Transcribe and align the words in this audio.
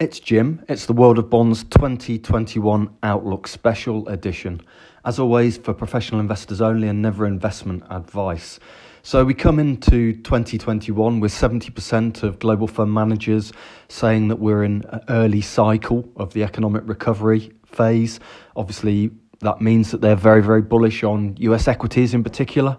It's 0.00 0.18
Jim. 0.18 0.64
It's 0.66 0.86
the 0.86 0.94
World 0.94 1.18
of 1.18 1.28
Bonds 1.28 1.62
2021 1.64 2.88
Outlook 3.02 3.46
Special 3.46 4.08
Edition. 4.08 4.62
As 5.04 5.18
always, 5.18 5.58
for 5.58 5.74
professional 5.74 6.22
investors 6.22 6.62
only 6.62 6.88
and 6.88 7.02
never 7.02 7.26
investment 7.26 7.82
advice. 7.90 8.58
So 9.02 9.26
we 9.26 9.34
come 9.34 9.58
into 9.58 10.14
2021 10.14 11.20
with 11.20 11.32
70% 11.32 12.22
of 12.22 12.38
global 12.38 12.66
fund 12.66 12.94
managers 12.94 13.52
saying 13.90 14.28
that 14.28 14.36
we're 14.36 14.64
in 14.64 14.84
an 14.88 15.02
early 15.10 15.42
cycle 15.42 16.08
of 16.16 16.32
the 16.32 16.44
economic 16.44 16.84
recovery 16.86 17.52
phase. 17.66 18.20
Obviously, 18.56 19.10
that 19.40 19.60
means 19.60 19.90
that 19.90 20.00
they're 20.00 20.16
very, 20.16 20.42
very 20.42 20.62
bullish 20.62 21.04
on 21.04 21.36
US 21.40 21.68
equities 21.68 22.14
in 22.14 22.24
particular. 22.24 22.78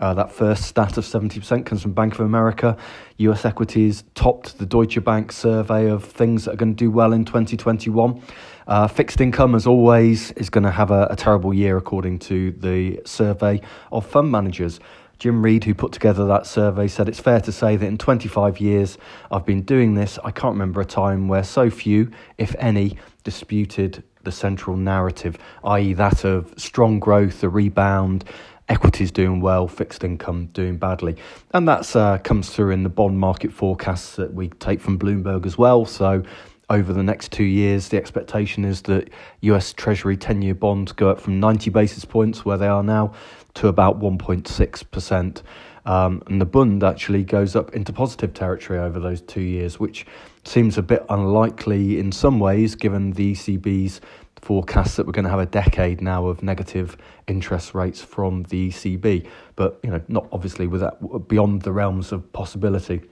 Uh, 0.00 0.14
that 0.14 0.32
first 0.32 0.64
stat 0.64 0.96
of 0.96 1.04
70% 1.04 1.66
comes 1.66 1.82
from 1.82 1.92
Bank 1.92 2.14
of 2.14 2.20
America. 2.20 2.76
US 3.18 3.44
equities 3.44 4.02
topped 4.14 4.58
the 4.58 4.64
Deutsche 4.64 5.02
Bank 5.04 5.30
survey 5.30 5.90
of 5.90 6.04
things 6.04 6.46
that 6.46 6.54
are 6.54 6.56
going 6.56 6.74
to 6.74 6.84
do 6.84 6.90
well 6.90 7.12
in 7.12 7.26
2021. 7.26 8.22
Uh, 8.66 8.88
fixed 8.88 9.20
income, 9.20 9.54
as 9.54 9.66
always, 9.66 10.32
is 10.32 10.48
going 10.48 10.64
to 10.64 10.70
have 10.70 10.90
a, 10.90 11.08
a 11.10 11.16
terrible 11.16 11.52
year, 11.52 11.76
according 11.76 12.18
to 12.20 12.52
the 12.52 13.00
survey 13.04 13.60
of 13.92 14.06
fund 14.06 14.30
managers. 14.30 14.80
Jim 15.18 15.42
Reid, 15.42 15.64
who 15.64 15.74
put 15.74 15.92
together 15.92 16.24
that 16.24 16.46
survey, 16.46 16.88
said 16.88 17.06
it's 17.06 17.20
fair 17.20 17.42
to 17.42 17.52
say 17.52 17.76
that 17.76 17.86
in 17.86 17.98
25 17.98 18.58
years 18.58 18.96
I've 19.30 19.44
been 19.44 19.62
doing 19.62 19.94
this, 19.94 20.18
I 20.24 20.30
can't 20.30 20.54
remember 20.54 20.80
a 20.80 20.86
time 20.86 21.28
where 21.28 21.44
so 21.44 21.68
few, 21.68 22.10
if 22.38 22.56
any, 22.58 22.96
disputed 23.22 24.02
the 24.22 24.32
central 24.32 24.76
narrative, 24.76 25.36
i.e., 25.64 25.92
that 25.94 26.24
of 26.24 26.54
strong 26.56 27.00
growth, 27.00 27.42
a 27.42 27.48
rebound, 27.50 28.24
equities 28.70 29.10
doing 29.10 29.40
well, 29.40 29.68
fixed 29.68 30.04
income 30.04 30.46
doing 30.52 30.78
badly. 30.78 31.16
And 31.52 31.68
that 31.68 31.94
uh, 31.94 32.18
comes 32.18 32.50
through 32.50 32.70
in 32.70 32.84
the 32.84 32.88
bond 32.88 33.18
market 33.18 33.52
forecasts 33.52 34.16
that 34.16 34.32
we 34.32 34.48
take 34.48 34.80
from 34.80 34.98
Bloomberg 34.98 35.44
as 35.44 35.58
well. 35.58 35.84
So 35.84 36.22
over 36.70 36.92
the 36.92 37.02
next 37.02 37.32
two 37.32 37.44
years, 37.44 37.88
the 37.88 37.96
expectation 37.96 38.64
is 38.64 38.82
that 38.82 39.10
US 39.40 39.72
Treasury 39.72 40.16
10 40.16 40.40
year 40.40 40.54
bonds 40.54 40.92
go 40.92 41.10
up 41.10 41.20
from 41.20 41.40
90 41.40 41.70
basis 41.70 42.04
points, 42.04 42.44
where 42.44 42.56
they 42.56 42.68
are 42.68 42.84
now, 42.84 43.12
to 43.54 43.66
about 43.66 43.98
1.6%. 44.00 45.42
Um, 45.84 46.22
and 46.26 46.40
the 46.40 46.46
Bund 46.46 46.84
actually 46.84 47.24
goes 47.24 47.56
up 47.56 47.74
into 47.74 47.92
positive 47.92 48.34
territory 48.34 48.78
over 48.78 49.00
those 49.00 49.20
two 49.22 49.40
years, 49.40 49.80
which 49.80 50.06
seems 50.44 50.78
a 50.78 50.82
bit 50.82 51.04
unlikely 51.08 51.98
in 51.98 52.12
some 52.12 52.38
ways, 52.38 52.76
given 52.76 53.12
the 53.12 53.32
ECB's 53.32 54.00
forecasts 54.42 54.96
that 54.96 55.06
we're 55.06 55.12
going 55.12 55.24
to 55.24 55.30
have 55.30 55.40
a 55.40 55.46
decade 55.46 56.00
now 56.00 56.26
of 56.26 56.42
negative 56.42 56.96
interest 57.26 57.74
rates 57.74 58.00
from 58.02 58.44
the 58.44 58.70
ECB, 58.70 59.26
but 59.56 59.78
you 59.82 59.90
know, 59.90 60.00
not 60.08 60.26
obviously 60.32 60.66
with 60.66 60.80
that 60.80 61.28
beyond 61.28 61.62
the 61.62 61.72
realms 61.72 62.12
of 62.12 62.32
possibility. 62.32 63.02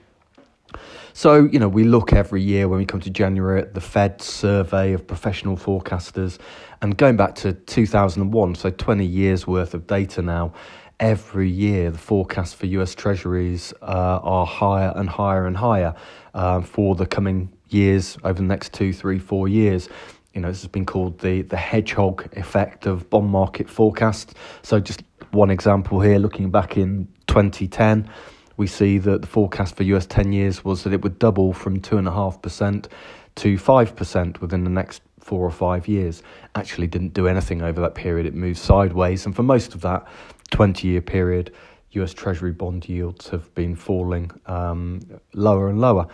So, 1.13 1.45
you 1.45 1.59
know, 1.59 1.67
we 1.67 1.83
look 1.83 2.13
every 2.13 2.41
year 2.41 2.67
when 2.67 2.79
we 2.79 2.85
come 2.85 2.99
to 3.01 3.09
January 3.09 3.61
at 3.61 3.73
the 3.73 3.81
Fed 3.81 4.21
survey 4.21 4.93
of 4.93 5.07
professional 5.07 5.57
forecasters, 5.57 6.37
and 6.81 6.95
going 6.95 7.17
back 7.17 7.35
to 7.35 7.53
2001, 7.53 8.55
so 8.55 8.69
20 8.69 9.05
years 9.05 9.47
worth 9.47 9.73
of 9.73 9.87
data 9.87 10.21
now, 10.21 10.53
every 10.99 11.49
year 11.49 11.91
the 11.91 11.97
forecasts 11.97 12.53
for 12.53 12.65
US 12.67 12.93
Treasuries 12.93 13.73
uh, 13.81 14.19
are 14.21 14.45
higher 14.45 14.93
and 14.95 15.09
higher 15.09 15.45
and 15.47 15.57
higher 15.57 15.95
uh, 16.33 16.61
for 16.61 16.95
the 16.95 17.05
coming 17.05 17.51
years 17.69 18.17
over 18.23 18.39
the 18.39 18.47
next 18.47 18.73
two, 18.73 18.91
three, 18.93 19.19
four 19.19 19.47
years 19.47 19.89
you 20.33 20.41
know, 20.41 20.49
this 20.49 20.61
has 20.61 20.69
been 20.69 20.85
called 20.85 21.19
the, 21.19 21.41
the 21.41 21.57
hedgehog 21.57 22.29
effect 22.37 22.85
of 22.85 23.09
bond 23.09 23.29
market 23.29 23.69
forecasts. 23.69 24.33
So, 24.61 24.79
just 24.79 25.03
one 25.31 25.49
example 25.49 25.99
here, 26.01 26.19
looking 26.19 26.51
back 26.51 26.77
in 26.77 27.07
2010, 27.27 28.09
we 28.57 28.67
see 28.67 28.97
that 28.99 29.21
the 29.21 29.27
forecast 29.27 29.75
for 29.75 29.83
US 29.83 30.05
10 30.05 30.33
years 30.33 30.63
was 30.63 30.83
that 30.83 30.93
it 30.93 31.01
would 31.01 31.17
double 31.17 31.53
from 31.53 31.79
2.5% 31.79 32.87
to 33.35 33.55
5% 33.55 34.41
within 34.41 34.63
the 34.63 34.69
next 34.69 35.01
four 35.19 35.45
or 35.45 35.51
five 35.51 35.87
years. 35.87 36.23
Actually, 36.55 36.87
didn't 36.87 37.13
do 37.13 37.27
anything 37.27 37.61
over 37.61 37.81
that 37.81 37.95
period, 37.95 38.25
it 38.25 38.33
moved 38.33 38.59
sideways. 38.59 39.25
And 39.25 39.35
for 39.35 39.43
most 39.43 39.73
of 39.75 39.81
that 39.81 40.07
20 40.51 40.87
year 40.87 41.01
period, 41.01 41.53
US 41.91 42.13
Treasury 42.13 42.51
bond 42.51 42.87
yields 42.87 43.29
have 43.29 43.53
been 43.55 43.75
falling 43.75 44.31
um, 44.45 44.99
lower 45.33 45.69
and 45.69 45.79
lower. 45.79 46.07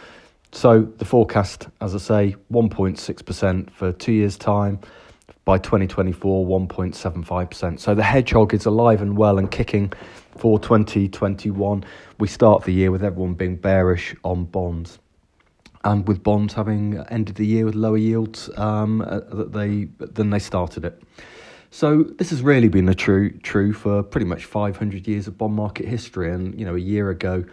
So 0.55 0.83
the 0.83 1.03
forecast, 1.03 1.67
as 1.81 1.93
I 1.95 1.97
say, 1.97 2.35
1.6% 2.49 3.69
for 3.71 3.91
two 3.91 4.13
years' 4.13 4.37
time. 4.37 4.79
By 5.43 5.57
2024, 5.57 6.47
1.75%. 6.47 7.77
So 7.77 7.93
the 7.93 8.01
hedgehog 8.01 8.53
is 8.53 8.65
alive 8.65 9.01
and 9.01 9.17
well 9.17 9.37
and 9.37 9.51
kicking 9.51 9.91
for 10.37 10.57
2021. 10.57 11.83
We 12.19 12.27
start 12.29 12.63
the 12.63 12.71
year 12.71 12.89
with 12.89 13.03
everyone 13.03 13.33
being 13.33 13.57
bearish 13.57 14.15
on 14.23 14.45
bonds. 14.45 14.97
And 15.83 16.07
with 16.07 16.23
bonds 16.23 16.53
having 16.53 17.03
ended 17.09 17.35
the 17.35 17.45
year 17.45 17.65
with 17.65 17.75
lower 17.75 17.97
yields 17.97 18.49
um, 18.57 19.01
uh, 19.01 19.19
they, 19.29 19.89
than 19.99 20.29
they 20.29 20.39
started 20.39 20.85
it. 20.85 21.03
So 21.69 22.03
this 22.03 22.29
has 22.29 22.41
really 22.41 22.69
been 22.69 22.87
a 22.87 22.95
true 22.95 23.37
true 23.39 23.73
for 23.73 24.01
pretty 24.01 24.25
much 24.25 24.45
500 24.45 25.05
years 25.05 25.27
of 25.27 25.37
bond 25.37 25.53
market 25.53 25.85
history. 25.85 26.31
And 26.31 26.57
you 26.57 26.65
know, 26.65 26.75
a 26.75 26.79
year 26.79 27.09
ago, 27.09 27.43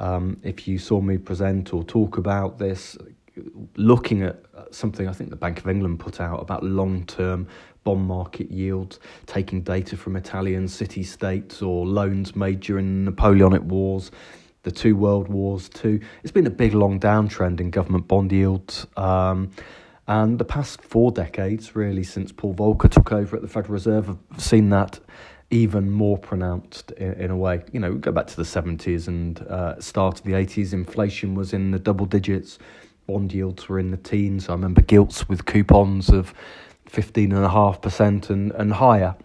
um, 0.00 0.40
if 0.42 0.66
you 0.66 0.78
saw 0.78 1.00
me 1.00 1.18
present 1.18 1.72
or 1.72 1.84
talk 1.84 2.16
about 2.18 2.58
this, 2.58 2.96
looking 3.76 4.22
at 4.22 4.42
something 4.70 5.06
I 5.06 5.12
think 5.12 5.30
the 5.30 5.36
Bank 5.36 5.58
of 5.58 5.68
England 5.68 6.00
put 6.00 6.20
out 6.20 6.40
about 6.40 6.64
long 6.64 7.04
term 7.06 7.46
bond 7.84 8.06
market 8.06 8.50
yields, 8.50 8.98
taking 9.26 9.62
data 9.62 9.96
from 9.96 10.16
Italian 10.16 10.68
city 10.68 11.02
states 11.02 11.62
or 11.62 11.86
loans 11.86 12.34
made 12.34 12.60
during 12.60 13.04
the 13.04 13.10
Napoleonic 13.10 13.62
Wars, 13.62 14.10
the 14.62 14.70
two 14.70 14.96
world 14.96 15.28
wars 15.28 15.68
too. 15.68 16.00
It's 16.22 16.32
been 16.32 16.46
a 16.46 16.50
big 16.50 16.74
long 16.74 16.98
downtrend 16.98 17.60
in 17.60 17.70
government 17.70 18.08
bond 18.08 18.32
yields. 18.32 18.86
Um, 18.96 19.50
and 20.06 20.38
the 20.38 20.44
past 20.44 20.82
four 20.82 21.12
decades, 21.12 21.76
really, 21.76 22.02
since 22.02 22.32
Paul 22.32 22.54
Volcker 22.54 22.90
took 22.90 23.12
over 23.12 23.36
at 23.36 23.42
the 23.42 23.48
Federal 23.48 23.74
Reserve, 23.74 24.06
have 24.06 24.18
seen 24.38 24.70
that 24.70 24.98
even 25.50 25.90
more 25.90 26.16
pronounced 26.16 26.92
in, 26.92 27.12
in, 27.14 27.30
a 27.30 27.36
way. 27.36 27.62
You 27.72 27.80
know, 27.80 27.94
go 27.94 28.12
back 28.12 28.26
to 28.28 28.36
the 28.36 28.44
70s 28.44 29.08
and 29.08 29.40
uh, 29.42 29.80
start 29.80 30.20
of 30.20 30.24
the 30.24 30.32
80s, 30.32 30.72
inflation 30.72 31.34
was 31.34 31.52
in 31.52 31.72
the 31.72 31.78
double 31.78 32.06
digits, 32.06 32.58
bond 33.06 33.32
yields 33.32 33.68
were 33.68 33.78
in 33.78 33.90
the 33.90 33.96
teens. 33.96 34.48
I 34.48 34.52
remember 34.52 34.80
gilts 34.80 35.28
with 35.28 35.44
coupons 35.46 36.08
of 36.08 36.32
15.5% 36.88 38.30
and, 38.30 38.52
and 38.52 38.72
higher. 38.74 39.16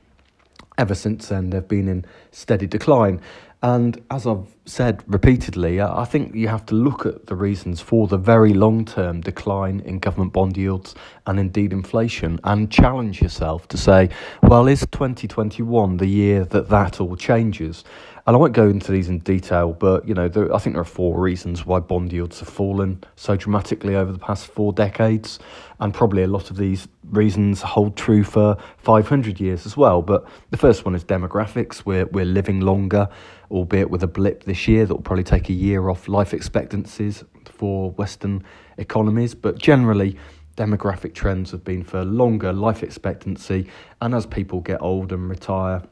Ever 0.78 0.96
since 0.96 1.28
then, 1.30 1.52
they've 1.52 1.68
been 1.68 1.88
in 1.88 2.06
steady 2.32 2.68
decline. 2.68 3.22
And 3.62 4.02
as 4.10 4.28
I've 4.28 4.55
said 4.66 5.04
repeatedly, 5.08 5.80
I 5.80 6.06
think 6.06 6.34
you 6.34 6.48
have 6.48 6.66
to 6.68 6.76
look 6.76 7.06
at 7.06 7.28
the 7.28 7.36
reasons 7.36 7.82
for 7.82 8.08
the 8.08 8.18
very 8.18 8.54
long 8.54 8.84
term 8.84 9.22
decline 9.22 9.80
in 9.82 10.00
government 10.00 10.34
bond 10.34 10.58
yields 10.58 10.96
and 11.28 11.40
indeed 11.40 11.72
inflation 11.72 12.40
and 12.44 12.72
challenge 12.72 13.22
yourself 13.22 13.68
to 13.70 13.78
say, 13.78 14.10
well, 14.42 14.68
is 14.68 14.82
2021 14.92 15.98
the 15.98 16.08
year 16.08 16.46
that 16.46 16.70
that 16.70 17.00
all 17.00 17.16
changes? 17.16 17.84
And 18.28 18.36
I 18.36 18.40
won't 18.40 18.54
go 18.54 18.68
into 18.68 18.92
these 18.92 19.08
in 19.08 19.20
detail, 19.20 19.74
but 19.74 20.08
you 20.08 20.16
know, 20.16 20.28
there, 20.28 20.54
I 20.54 20.58
think 20.58 20.74
there 20.74 20.82
are 20.82 20.84
four 20.84 21.20
reasons 21.20 21.64
why 21.64 21.80
bond 21.80 22.12
yields 22.12 22.40
have 22.40 22.50
fallen 22.50 23.04
so 23.16 23.36
dramatically 23.36 23.96
over 23.96 24.12
the 24.12 24.18
past 24.18 24.48
four 24.48 24.74
decades, 24.74 25.38
and 25.80 25.94
probably 25.94 26.24
a 26.24 26.28
lot 26.28 26.50
of 26.50 26.58
these 26.58 26.88
reasons 27.12 27.62
hold 27.62 27.96
true 27.96 28.24
for 28.24 28.58
500 28.80 29.40
years 29.40 29.68
as 29.68 29.78
well. 29.78 30.02
But 30.02 30.28
the 30.50 30.58
first 30.58 30.86
one 30.86 30.96
is 30.96 31.04
demographics. 31.04 31.86
We're 31.86 32.08
we're 32.08 32.26
living 32.26 32.62
longer, 32.62 33.10
albeit 33.52 33.92
with 33.92 34.02
a 34.02 34.08
blip 34.08 34.46
this 34.46 34.55
year 34.68 34.86
that 34.86 34.94
will 34.94 35.02
probably 35.02 35.24
take 35.24 35.50
a 35.50 35.54
year 35.54 35.90
off 35.90 36.08
life 36.08 36.34
expectancies 36.34 37.24
for 37.46 37.92
Western 37.92 38.44
economies, 38.78 39.36
but 39.36 39.58
generally 39.58 40.18
demographic 40.58 41.14
trends 41.14 41.52
have 41.52 41.64
been 41.64 41.84
for 41.84 42.04
longer 42.04 42.54
life 42.54 42.84
expectancy, 42.84 43.68
and 44.02 44.14
as 44.16 44.26
people 44.26 44.62
get 44.62 44.82
old 44.82 45.12
and 45.12 45.30
retire, 45.30 45.84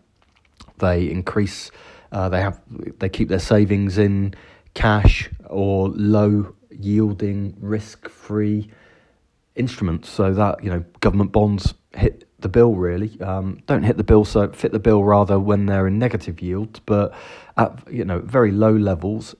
they 0.79 1.09
increase 1.09 1.71
uh, 2.11 2.29
they 2.29 2.41
have 2.41 2.61
they 2.99 3.09
keep 3.09 3.27
their 3.27 3.39
savings 3.39 3.97
in 3.97 4.33
cash 4.73 5.29
or 5.47 5.89
low 5.89 6.53
yielding 6.69 7.55
risk 7.59 8.07
free 8.07 8.69
instruments. 9.55 10.09
So 10.09 10.33
that 10.33 10.63
you 10.63 10.69
know 10.69 10.85
government 10.99 11.31
bonds 11.31 11.73
hit 11.95 12.27
the 12.43 12.49
bill 12.49 12.75
really. 12.75 13.19
Um, 13.19 13.63
don't 13.65 13.83
hit 13.83 13.97
the 13.97 14.03
bill 14.03 14.25
so 14.25 14.49
fit 14.51 14.71
the 14.71 14.79
bill 14.79 15.03
rather 15.03 15.39
when 15.39 15.65
they're 15.65 15.87
in 15.87 15.97
negative 15.97 16.41
yields 16.41 16.79
but 16.85 17.13
at 17.57 17.91
you 17.91 18.05
know 18.05 18.19
very 18.19 18.51
low 18.51 18.71
levels 18.71 19.35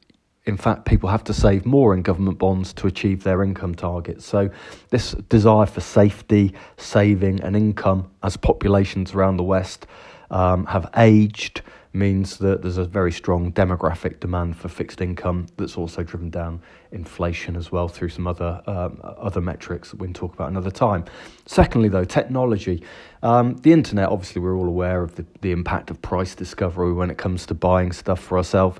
in 0.45 0.57
fact 0.57 0.85
people 0.85 1.09
have 1.09 1.23
to 1.23 1.33
save 1.33 1.65
more 1.65 1.93
in 1.93 2.01
government 2.01 2.37
bonds 2.37 2.73
to 2.73 2.87
achieve 2.87 3.23
their 3.23 3.43
income 3.43 3.75
targets. 3.75 4.25
So 4.25 4.49
this 4.89 5.11
desire 5.29 5.65
for 5.65 5.81
safety 5.81 6.53
saving 6.77 7.41
and 7.41 7.55
income 7.55 8.11
as 8.23 8.35
populations 8.35 9.13
around 9.13 9.37
the 9.37 9.43
west 9.43 9.87
um, 10.31 10.65
have 10.65 10.89
aged 10.97 11.61
means 11.93 12.37
that 12.39 12.61
there's 12.61 12.77
a 12.77 12.85
very 12.85 13.11
strong 13.11 13.51
demographic 13.51 14.19
demand 14.19 14.57
for 14.57 14.67
fixed 14.67 14.99
income 14.99 15.45
that's 15.57 15.77
also 15.77 16.03
driven 16.03 16.29
down 16.29 16.61
inflation 16.91 17.55
as 17.55 17.71
well 17.71 17.87
through 17.87 18.09
some 18.09 18.27
other 18.27 18.61
um, 18.67 18.99
other 19.03 19.41
metrics 19.41 19.91
that 19.91 19.99
we 19.99 20.07
can 20.07 20.13
talk 20.13 20.33
about 20.33 20.49
another 20.49 20.71
time. 20.71 21.05
Secondly, 21.45 21.89
though, 21.89 22.05
technology. 22.05 22.83
Um, 23.21 23.55
the 23.57 23.71
internet, 23.71 24.09
obviously, 24.09 24.41
we're 24.41 24.57
all 24.57 24.67
aware 24.67 25.01
of 25.01 25.15
the, 25.15 25.25
the 25.41 25.51
impact 25.51 25.89
of 25.91 26.01
price 26.01 26.35
discovery 26.35 26.93
when 26.93 27.09
it 27.09 27.17
comes 27.17 27.45
to 27.47 27.53
buying 27.53 27.91
stuff 27.91 28.19
for 28.19 28.37
ourselves 28.37 28.79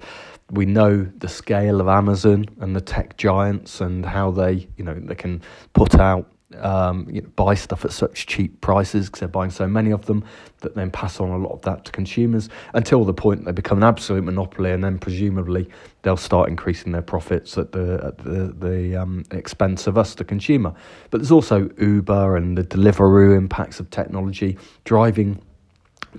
we 0.52 0.66
know 0.66 1.04
the 1.18 1.28
scale 1.28 1.82
of 1.82 1.88
Amazon 1.88 2.46
and 2.60 2.76
the 2.76 2.82
tech 2.82 3.18
giants 3.18 3.82
and 3.82 4.06
how 4.06 4.30
they, 4.30 4.68
you 4.78 4.84
know, 4.84 4.94
they 4.94 5.16
can 5.16 5.42
put 5.74 5.96
out 5.96 6.30
um, 6.60 7.08
you 7.10 7.22
know, 7.22 7.30
buy 7.36 7.56
stuff 7.56 7.86
at 7.86 7.92
such 7.92 8.28
cheap 8.28 8.62
prices 8.62 9.08
because 9.08 9.20
they're 9.20 9.30
buying 9.30 9.50
so 9.50 9.68
many 9.68 9.92
of 9.92 10.06
them 10.06 10.24
that 10.62 10.76
then 10.76 10.92
pass 10.92 11.20
on 11.20 11.30
a 11.30 11.38
lot 11.38 11.52
of 11.52 11.62
that 11.64 11.86
to 11.86 11.92
consumers 11.92 12.50
until 12.74 13.04
the 13.04 13.14
point 13.14 13.46
they 13.46 13.52
become 13.52 13.78
an 13.78 13.84
absolute 13.84 14.24
monopoly, 14.24 14.72
and 14.72 14.84
then 14.84 14.98
presumably 14.98 15.70
they'll 16.02 16.18
start 16.18 16.50
increasing 16.50 16.92
their 16.92 17.02
profits 17.02 17.58
at 17.58 17.72
the 17.72 18.02
at 18.04 18.18
the, 18.20 18.54
the 18.60 18.96
um, 18.96 19.24
expense 19.32 19.88
of 19.88 19.98
us, 19.98 20.16
the 20.16 20.24
consumer. 20.24 20.74
But 21.10 21.20
there's 21.20 21.32
also 21.32 21.70
Uber 21.80 22.38
and 22.38 22.58
the 22.58 22.64
Deliveroo 22.64 23.38
impacts 23.38 23.80
of 23.80 23.90
technology 23.90 24.58
driving 24.84 25.42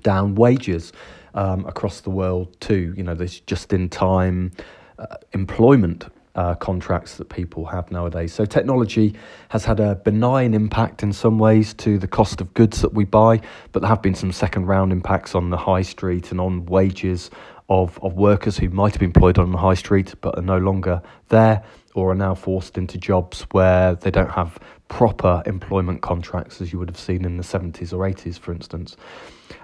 down 0.03 0.35
wages 0.35 0.93
um, 1.35 1.65
across 1.67 2.01
the 2.01 2.11
world 2.11 2.59
too. 2.61 2.95
You 2.97 3.03
know, 3.03 3.15
there's 3.15 3.41
just 3.41 3.73
in 3.73 3.89
time 3.89 4.53
uh, 4.99 5.17
employment 5.33 6.07
uh, 6.35 6.55
contracts 6.57 7.17
that 7.17 7.29
people 7.29 7.65
have 7.65 7.91
nowadays. 7.91 8.33
So 8.33 8.45
technology 8.45 9.15
has 9.51 9.65
had 9.65 9.81
a 9.81 9.95
benign 9.95 10.55
impact 10.55 11.03
in 11.03 11.13
some 11.13 11.39
ways 11.39 11.75
to 11.75 11.99
the 11.99 12.09
cost 12.09 12.41
of 12.41 12.53
goods 12.55 12.83
that 12.83 12.93
we 12.93 13.05
buy, 13.05 13.41
but 13.73 13.81
there 13.81 13.89
have 13.89 14.03
been 14.03 14.15
some 14.15 14.33
second 14.33 14.67
round 14.67 14.93
impacts 14.93 15.35
on 15.35 15.51
the 15.51 15.57
high 15.57 15.83
street 15.83 16.31
and 16.31 16.41
on 16.41 16.67
wages 16.67 17.31
of, 17.69 17.99
of 18.03 18.15
workers 18.15 18.59
who 18.59 18.69
might 18.69 18.93
have 18.93 19.01
been 19.01 19.09
employed 19.09 19.39
on 19.39 19.51
the 19.53 19.59
high 19.59 19.75
street 19.75 20.15
but 20.21 20.37
are 20.37 20.43
no 20.43 20.59
longer 20.59 21.01
there 21.29 21.63
or 21.95 22.11
are 22.11 22.17
now 22.17 22.35
forced 22.35 22.77
into 22.77 22.99
jobs 22.99 23.47
where 23.53 23.95
they 23.95 24.11
don't 24.11 24.31
have 24.31 24.59
proper 24.89 25.43
employment 25.47 26.03
contracts 26.03 26.61
as 26.61 26.73
you 26.73 26.79
would 26.79 26.89
have 26.91 26.99
seen 26.99 27.25
in 27.25 27.37
the 27.37 27.43
70s 27.43 27.93
or 27.93 27.99
80s, 27.99 28.39
for 28.39 28.53
instance. 28.53 28.97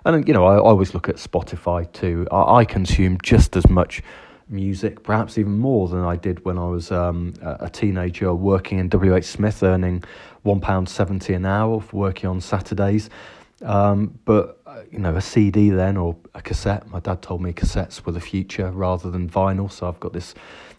And, 0.04 0.26
you 0.26 0.32
know, 0.32 0.44
I, 0.46 0.54
I 0.54 0.58
always 0.58 0.94
look 0.94 1.08
at 1.08 1.16
Spotify 1.16 1.90
too. 1.92 2.26
I, 2.30 2.58
I 2.58 2.64
consume 2.64 3.18
just 3.22 3.56
as 3.56 3.68
much 3.68 4.02
music, 4.50 5.02
perhaps 5.02 5.38
even 5.38 5.58
more 5.58 5.88
than 5.88 6.00
I 6.00 6.16
did 6.16 6.44
when 6.44 6.58
I 6.58 6.66
was 6.66 6.90
um, 6.90 7.34
a 7.42 7.70
teenager 7.70 8.34
working 8.34 8.78
in 8.78 8.88
WH 8.88 9.24
Smith, 9.24 9.62
earning 9.62 10.02
£1.70 10.44 11.36
an 11.36 11.46
hour 11.46 11.80
for 11.80 11.96
working 11.96 12.28
on 12.28 12.40
Saturdays. 12.40 13.10
Um, 13.62 14.18
but, 14.24 14.60
uh, 14.66 14.82
you 14.90 14.98
know, 14.98 15.14
a 15.14 15.20
CD 15.20 15.70
then 15.70 15.96
or 15.96 16.16
a 16.34 16.40
cassette, 16.40 16.88
my 16.88 17.00
dad 17.00 17.22
told 17.22 17.42
me 17.42 17.52
cassettes 17.52 18.04
were 18.04 18.12
the 18.12 18.20
future 18.20 18.70
rather 18.70 19.10
than 19.10 19.28
vinyl. 19.28 19.70
So 19.70 19.86
I've 19.86 20.00
got 20.00 20.12
this 20.12 20.34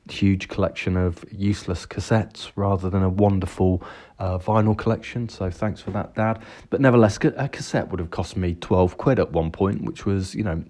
huge 0.10 0.48
collection 0.48 0.98
of 0.98 1.24
useless 1.32 1.86
cassettes 1.86 2.52
rather 2.56 2.90
than 2.90 3.04
a 3.04 3.10
wonderful 3.10 3.84
uh, 4.20 4.38
vinyl 4.38 4.78
collection. 4.78 5.30
So 5.30 5.50
thanks 5.50 5.82
for 5.82 5.92
that, 5.92 6.16
Dad. 6.16 6.42
But 6.70 6.82
nevertheless, 6.82 7.18
a 7.24 7.50
cassette 7.50 7.90
would 7.90 8.00
have 8.00 8.12
cost 8.12 8.36
me 8.36 8.56
12 8.56 8.98
quid 8.98 9.20
at 9.20 9.32
one 9.32 9.52
point, 9.52 9.84
which 9.84 10.06
was, 10.06 10.36
you 10.36 10.44
know, 10.44 10.64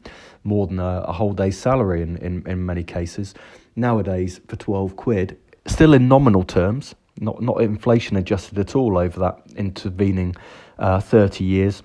more 0.44 0.68
than 0.68 0.80
a, 0.80 1.04
a 1.08 1.14
whole 1.14 1.34
day's 1.34 1.58
salary 1.58 2.02
in, 2.02 2.18
in, 2.18 2.48
in 2.48 2.66
many 2.66 2.84
cases. 2.84 3.34
Nowadays, 3.76 4.42
for 4.48 4.56
12 4.56 4.96
quid, 4.96 5.38
still 5.66 5.94
in 5.94 6.08
nominal 6.08 6.44
terms, 6.44 6.96
not, 7.20 7.42
not 7.42 7.62
inflation 7.62 8.18
adjusted 8.18 8.58
at 8.58 8.76
all 8.76 8.98
over 8.98 9.20
that 9.20 9.40
intervening 9.56 10.36
uh, 10.80 11.00
30 11.00 11.44
years 11.44 11.84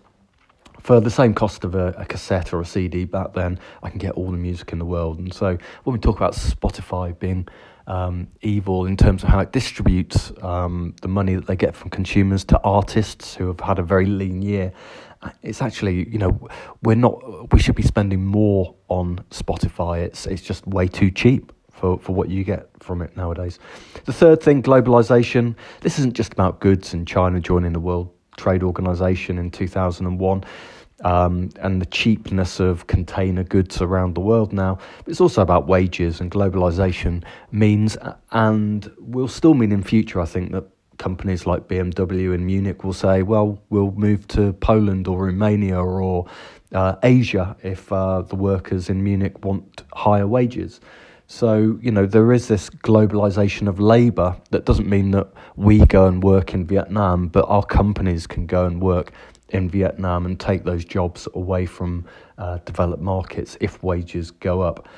for 0.87 1.00
the 1.00 1.11
same 1.11 1.35
cost 1.35 1.65
of 1.65 1.75
a, 1.75 1.88
a, 1.99 2.05
cassette 2.05 2.53
or 2.53 2.61
a 2.61 2.65
CD 2.65 3.05
back 3.05 3.35
then, 3.35 3.59
I 3.83 3.91
can 3.91 3.99
get 3.99 4.12
all 4.12 4.31
the 4.31 4.37
music 4.37 4.73
in 4.73 4.79
the 4.79 4.85
world. 4.85 5.19
And 5.19 5.35
so 5.35 5.59
when 5.83 5.93
we 5.94 5.99
talk 5.99 6.15
about 6.15 6.35
Spotify 6.35 7.19
being 7.19 7.49
um, 7.88 8.29
evil 8.41 8.87
in 8.87 8.97
terms 8.97 9.25
of 9.25 9.29
how 9.29 9.41
it 9.41 9.50
distributes 9.50 10.31
um, 10.43 10.94
the 11.03 11.09
money 11.09 11.35
that 11.35 11.49
they 11.49 11.56
get 11.56 11.75
from 11.75 11.91
consumers 11.91 12.44
to 12.44 12.61
artists 12.62 13.35
who 13.35 13.49
have 13.49 13.59
had 13.59 13.81
a 13.81 13.83
very 13.83 14.06
lean 14.06 14.43
year, 14.43 14.73
uh, 15.23 15.31
it's 15.43 15.61
actually 15.61 16.09
you 16.09 16.19
know 16.19 16.49
we're 16.85 16.94
not 16.94 17.53
we 17.53 17.59
should 17.59 17.75
be 17.75 17.83
spending 17.83 18.25
more 18.25 18.73
on 18.87 19.19
Spotify. 19.31 20.05
It's 20.05 20.25
it's 20.25 20.43
just 20.43 20.65
way 20.69 20.87
too 20.87 21.11
cheap 21.11 21.53
for, 21.73 21.99
for 21.99 22.15
what 22.15 22.29
you 22.29 22.44
get 22.44 22.69
from 22.79 23.03
it 23.03 23.17
nowadays. 23.17 23.59
The 24.05 24.12
third 24.12 24.41
thing, 24.41 24.62
globalization. 24.62 25.56
This 25.81 25.99
isn't 25.99 26.15
just 26.15 26.33
about 26.33 26.61
goods 26.61 26.94
and 26.94 27.09
China 27.09 27.41
joining 27.41 27.73
the 27.73 27.81
World 27.81 28.12
Trade 28.37 28.62
Organization 28.62 29.38
in 29.38 29.50
2001 29.50 30.44
um, 31.05 31.51
and 31.61 31.81
the 31.81 31.87
cheapness 31.87 32.61
of 32.61 32.87
container 32.87 33.45
goods 33.45 33.81
around 33.83 34.15
the 34.15 34.21
world 34.21 34.53
now. 34.53 34.79
But 34.99 35.09
it's 35.11 35.21
also 35.21 35.43
about 35.43 35.67
wages 35.67 36.21
and 36.21 36.31
globalization 36.31 37.25
means, 37.53 37.97
and 38.31 38.91
will 38.99 39.29
still 39.29 39.55
mean 39.55 39.73
in 39.73 39.83
future, 39.83 40.21
I 40.21 40.27
think, 40.27 40.53
that 40.53 40.65
companies 40.99 41.47
like 41.47 41.69
BMW 41.69 42.35
in 42.35 42.47
Munich 42.47 42.85
will 42.85 42.93
say, 42.93 43.23
well, 43.23 43.63
we'll 43.69 43.93
move 43.93 44.27
to 44.29 44.53
Poland 44.55 45.07
or 45.09 45.27
Romania 45.27 45.79
or 45.79 46.27
uh, 46.73 46.97
Asia 47.03 47.57
if 47.63 47.93
uh, 47.93 48.23
the 48.23 48.37
workers 48.37 48.89
in 48.89 49.03
Munich 49.05 49.45
want 49.45 49.83
higher 49.93 50.27
wages. 50.27 50.81
So, 51.29 51.79
you 51.83 51.91
know, 51.91 52.07
there 52.07 52.33
is 52.33 52.47
this 52.47 52.71
globalization 52.71 53.67
of 53.69 53.81
labor 53.81 54.37
that 54.51 54.65
doesn't 54.65 54.89
mean 54.89 55.11
that 55.11 55.29
we 55.57 55.85
go 55.85 56.07
and 56.07 56.23
work 56.23 56.55
in 56.55 56.67
Vietnam, 56.67 57.29
but 57.29 57.45
our 57.49 57.65
companies 57.65 58.29
can 58.29 58.47
go 58.47 58.65
and 58.65 58.81
work 58.81 59.13
in 59.51 59.69
Vietnam 59.69 60.27
and 60.27 60.39
take 60.39 60.65
those 60.65 60.85
jobs 60.85 61.29
away 61.35 61.67
from 61.67 62.05
uh, 62.39 62.59
developed 62.65 63.03
markets 63.03 63.57
if 63.61 63.83
wages 63.83 64.31
go 64.31 64.61
up. 64.61 64.89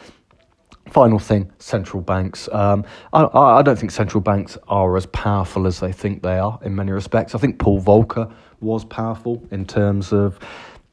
Final 0.90 1.18
thing, 1.18 1.52
central 1.58 2.02
banks. 2.02 2.48
Um, 2.50 2.84
I, 3.12 3.24
I 3.34 3.62
don't 3.62 3.78
think 3.78 3.90
central 3.90 4.22
banks 4.22 4.56
are 4.68 4.96
as 4.96 5.04
powerful 5.06 5.66
as 5.66 5.80
they 5.80 5.92
think 5.92 6.22
they 6.22 6.38
are 6.38 6.58
in 6.62 6.74
many 6.74 6.92
respects. 6.92 7.34
I 7.34 7.38
think 7.38 7.58
Paul 7.58 7.82
Volcker 7.82 8.32
was 8.60 8.84
powerful 8.86 9.46
in 9.50 9.66
terms 9.66 10.12
of 10.12 10.38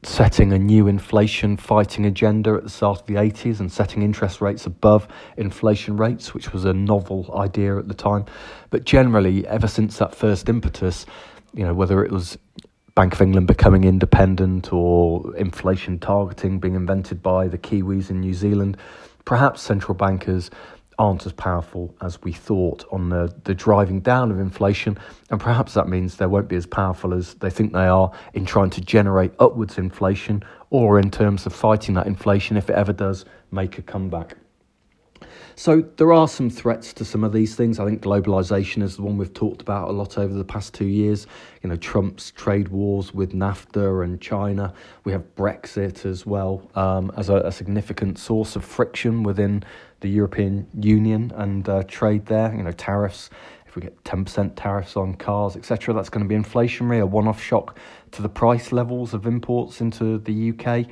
setting 0.02 0.52
a 0.52 0.58
new 0.58 0.86
inflation 0.86 1.56
fighting 1.56 2.06
agenda 2.06 2.52
at 2.52 2.62
the 2.62 2.70
start 2.70 3.00
of 3.00 3.06
the 3.06 3.14
80s 3.14 3.58
and 3.58 3.72
setting 3.72 4.02
interest 4.02 4.40
rates 4.40 4.66
above 4.66 5.08
inflation 5.36 5.96
rates, 5.96 6.32
which 6.34 6.52
was 6.52 6.64
a 6.64 6.72
novel 6.72 7.34
idea 7.36 7.76
at 7.76 7.88
the 7.88 7.94
time. 7.94 8.24
But 8.70 8.84
generally, 8.84 9.46
ever 9.46 9.66
since 9.66 9.98
that 9.98 10.14
first 10.14 10.48
impetus, 10.48 11.06
you 11.54 11.64
know, 11.64 11.74
whether 11.74 12.04
it 12.04 12.12
was 12.12 12.38
Bank 12.96 13.12
of 13.12 13.20
England 13.20 13.46
becoming 13.46 13.84
independent 13.84 14.72
or 14.72 15.36
inflation 15.36 15.98
targeting 15.98 16.58
being 16.58 16.74
invented 16.74 17.22
by 17.22 17.46
the 17.46 17.58
Kiwis 17.58 18.08
in 18.08 18.20
New 18.20 18.32
Zealand, 18.32 18.78
perhaps 19.26 19.60
central 19.60 19.94
bankers 19.94 20.50
aren't 20.98 21.26
as 21.26 21.32
powerful 21.34 21.94
as 22.00 22.22
we 22.22 22.32
thought 22.32 22.86
on 22.90 23.10
the, 23.10 23.30
the 23.44 23.54
driving 23.54 24.00
down 24.00 24.30
of 24.30 24.40
inflation, 24.40 24.96
and 25.28 25.38
perhaps 25.38 25.74
that 25.74 25.88
means 25.88 26.16
they 26.16 26.24
won't 26.24 26.48
be 26.48 26.56
as 26.56 26.64
powerful 26.64 27.12
as 27.12 27.34
they 27.34 27.50
think 27.50 27.74
they 27.74 27.86
are 27.86 28.10
in 28.32 28.46
trying 28.46 28.70
to 28.70 28.80
generate 28.80 29.32
upwards 29.38 29.76
inflation 29.76 30.42
or 30.70 30.98
in 30.98 31.10
terms 31.10 31.44
of 31.44 31.52
fighting 31.52 31.94
that 31.96 32.06
inflation 32.06 32.56
if 32.56 32.70
it 32.70 32.76
ever 32.76 32.94
does 32.94 33.26
make 33.50 33.76
a 33.76 33.82
comeback. 33.82 34.38
So 35.58 35.80
there 35.96 36.12
are 36.12 36.28
some 36.28 36.50
threats 36.50 36.92
to 36.92 37.04
some 37.06 37.24
of 37.24 37.32
these 37.32 37.56
things. 37.56 37.80
I 37.80 37.86
think 37.86 38.02
globalization 38.02 38.82
is 38.82 38.96
the 38.96 39.02
one 39.02 39.16
we've 39.16 39.32
talked 39.32 39.62
about 39.62 39.88
a 39.88 39.92
lot 39.92 40.18
over 40.18 40.34
the 40.34 40.44
past 40.44 40.74
two 40.74 40.84
years. 40.84 41.26
You 41.62 41.70
know, 41.70 41.76
Trump's 41.76 42.30
trade 42.32 42.68
wars 42.68 43.14
with 43.14 43.32
NAFTA 43.32 44.04
and 44.04 44.20
China. 44.20 44.74
We 45.04 45.12
have 45.12 45.34
Brexit 45.34 46.04
as 46.04 46.26
well 46.26 46.70
um, 46.74 47.10
as 47.16 47.30
a, 47.30 47.36
a, 47.36 47.50
significant 47.52 48.18
source 48.18 48.54
of 48.54 48.66
friction 48.66 49.22
within 49.22 49.64
the 50.00 50.10
European 50.10 50.66
Union 50.78 51.32
and 51.34 51.66
uh, 51.66 51.84
trade 51.84 52.26
there. 52.26 52.54
You 52.54 52.62
know, 52.62 52.72
tariffs. 52.72 53.30
If 53.66 53.76
we 53.76 53.80
get 53.80 54.04
ten 54.04 54.26
percent 54.26 54.56
tariffs 54.56 54.94
on 54.94 55.14
cars, 55.14 55.56
etc., 55.56 55.94
that's 55.94 56.10
going 56.10 56.22
to 56.22 56.28
be 56.28 56.38
inflationary, 56.38 57.00
a 57.00 57.06
one-off 57.06 57.42
shock 57.42 57.78
to 58.10 58.20
the 58.20 58.28
price 58.28 58.72
levels 58.72 59.14
of 59.14 59.26
imports 59.26 59.80
into 59.80 60.18
the 60.18 60.50
UK 60.50 60.86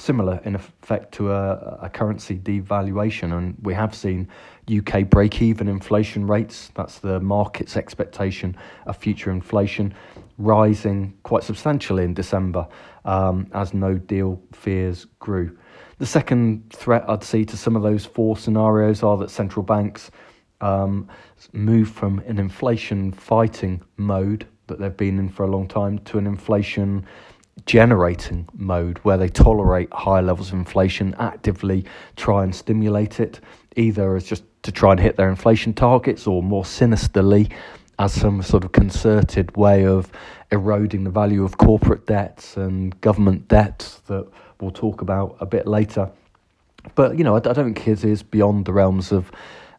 similar 0.00 0.40
in 0.44 0.54
effect 0.54 1.12
to 1.12 1.32
a, 1.32 1.78
a 1.82 1.90
currency 1.90 2.38
devaluation. 2.38 3.36
And 3.36 3.56
we 3.62 3.74
have 3.74 3.94
seen 3.94 4.28
UK 4.70 5.08
break 5.08 5.42
even 5.42 5.68
inflation 5.68 6.26
rates, 6.26 6.70
that's 6.74 6.98
the 6.98 7.20
market's 7.20 7.76
expectation 7.76 8.56
of 8.86 8.96
future 8.96 9.30
inflation, 9.30 9.94
rising 10.38 11.14
quite 11.22 11.42
substantially 11.42 12.04
in 12.04 12.14
December 12.14 12.66
um, 13.04 13.46
as 13.52 13.74
no 13.74 13.94
deal 13.94 14.40
fears 14.52 15.06
grew. 15.18 15.56
The 15.98 16.06
second 16.06 16.70
threat 16.72 17.04
I'd 17.08 17.24
see 17.24 17.44
to 17.44 17.56
some 17.56 17.76
of 17.76 17.82
those 17.82 18.06
four 18.06 18.36
scenarios 18.36 19.02
are 19.02 19.16
that 19.18 19.30
central 19.30 19.62
banks 19.62 20.10
um, 20.60 21.08
move 21.52 21.90
from 21.90 22.20
an 22.20 22.38
inflation 22.38 23.12
fighting 23.12 23.82
mode 23.96 24.46
that 24.66 24.78
they've 24.78 24.96
been 24.96 25.18
in 25.18 25.28
for 25.28 25.44
a 25.44 25.50
long 25.50 25.66
time 25.66 25.98
to 25.98 26.18
an 26.18 26.26
inflation 26.26 27.04
generating 27.70 28.48
mode 28.56 28.98
where 29.04 29.16
they 29.16 29.28
tolerate 29.28 29.88
high 29.92 30.20
levels 30.20 30.48
of 30.48 30.54
inflation, 30.54 31.14
actively 31.20 31.84
try 32.16 32.42
and 32.42 32.52
stimulate 32.52 33.20
it, 33.20 33.38
either 33.76 34.16
as 34.16 34.24
just 34.24 34.42
to 34.64 34.72
try 34.72 34.90
and 34.90 34.98
hit 34.98 35.14
their 35.16 35.28
inflation 35.28 35.72
targets 35.72 36.26
or 36.26 36.42
more 36.42 36.64
sinisterly 36.64 37.48
as 38.00 38.12
some 38.12 38.42
sort 38.42 38.64
of 38.64 38.72
concerted 38.72 39.56
way 39.56 39.86
of 39.86 40.10
eroding 40.50 41.04
the 41.04 41.10
value 41.10 41.44
of 41.44 41.58
corporate 41.58 42.06
debts 42.06 42.56
and 42.56 43.00
government 43.02 43.46
debts 43.46 44.00
that 44.08 44.26
we'll 44.60 44.72
talk 44.72 45.00
about 45.00 45.36
a 45.38 45.46
bit 45.46 45.64
later. 45.64 46.10
But 46.96 47.18
you 47.18 47.22
know, 47.22 47.36
I, 47.36 47.38
I 47.38 47.52
don't 47.52 47.72
think 47.72 47.86
it 47.86 48.04
is 48.04 48.24
beyond 48.24 48.64
the 48.64 48.72
realms 48.72 49.12
of 49.12 49.30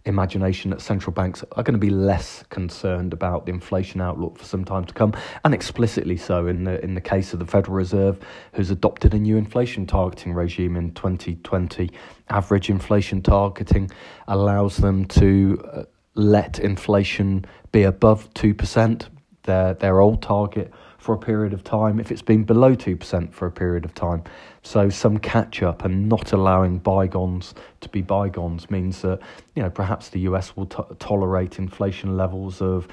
imagination 0.06 0.72
that 0.72 0.82
central 0.82 1.14
banks 1.14 1.44
are 1.54 1.64
going 1.64 1.74
to 1.74 1.80
be 1.80 1.90
less 1.90 2.44
concerned 2.50 3.14
about 3.14 3.46
the 3.46 3.52
inflation 3.52 4.02
outlook 4.02 4.38
for 4.38 4.46
some 4.46 4.66
time 4.66 4.86
to 4.86 4.94
come, 4.94 5.14
and 5.44 5.54
explicitly 5.54 6.18
so 6.18 6.48
in 6.48 6.64
the 6.64 6.84
in 6.84 6.96
the 6.96 7.02
case 7.02 7.34
of 7.34 7.40
the 7.40 7.46
Federal 7.46 7.76
Reserve, 7.76 8.20
who's 8.54 8.72
adopted 8.72 9.14
a 9.14 9.20
new 9.20 9.38
inflation 9.38 9.86
targeting 9.86 10.34
regime 10.34 10.76
in 10.76 10.92
2020. 10.94 11.90
Average 12.30 12.70
inflation 12.70 13.22
targeting 13.22 13.90
allows 14.28 14.78
them 14.78 15.06
to 15.06 15.62
uh, 15.72 15.84
let 16.16 16.60
inflation 16.60 17.46
be 17.72 17.84
above 17.84 18.34
two 18.34 18.54
percent. 18.54 19.10
Their 19.44 19.74
their 19.74 20.00
old 20.02 20.22
target 20.22 20.72
for 21.02 21.16
a 21.16 21.18
period 21.18 21.52
of 21.52 21.64
time 21.64 22.00
if 22.00 22.12
it's 22.12 22.22
been 22.22 22.44
below 22.44 22.76
2% 22.76 23.34
for 23.34 23.48
a 23.48 23.52
period 23.52 23.84
of 23.86 23.94
time. 23.96 24.24
So 24.62 24.88
some 24.88 25.18
catch 25.18 25.64
up 25.64 25.84
and 25.84 26.08
not 26.08 26.32
allowing 26.32 26.78
bygones 26.78 27.56
to 27.80 27.90
be 27.90 28.04
bygones 28.04 28.70
means 28.70 29.02
that 29.02 29.20
you 29.56 29.64
know 29.64 29.70
perhaps 29.72 30.10
the 30.10 30.20
US 30.22 30.56
will 30.56 30.68
tolerate 30.68 31.58
inflation 31.58 32.16
levels 32.16 32.62
of 32.62 32.88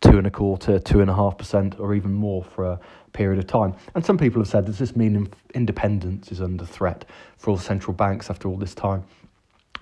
two 0.00 0.16
and 0.16 0.26
a 0.26 0.30
quarter, 0.30 0.78
two 0.78 1.02
and 1.02 1.10
a 1.10 1.14
half 1.14 1.36
percent, 1.36 1.78
or 1.78 1.94
even 1.94 2.14
more 2.14 2.42
for 2.42 2.64
a 2.64 2.80
period 3.12 3.38
of 3.38 3.46
time. 3.46 3.74
And 3.94 4.02
some 4.02 4.16
people 4.16 4.40
have 4.40 4.48
said, 4.48 4.64
does 4.64 4.78
this 4.78 4.96
mean 4.96 5.28
independence 5.52 6.32
is 6.32 6.40
under 6.40 6.64
threat 6.64 7.04
for 7.36 7.50
all 7.50 7.58
central 7.58 7.92
banks 7.92 8.30
after 8.30 8.48
all 8.48 8.56
this 8.56 8.74
time? 8.74 9.04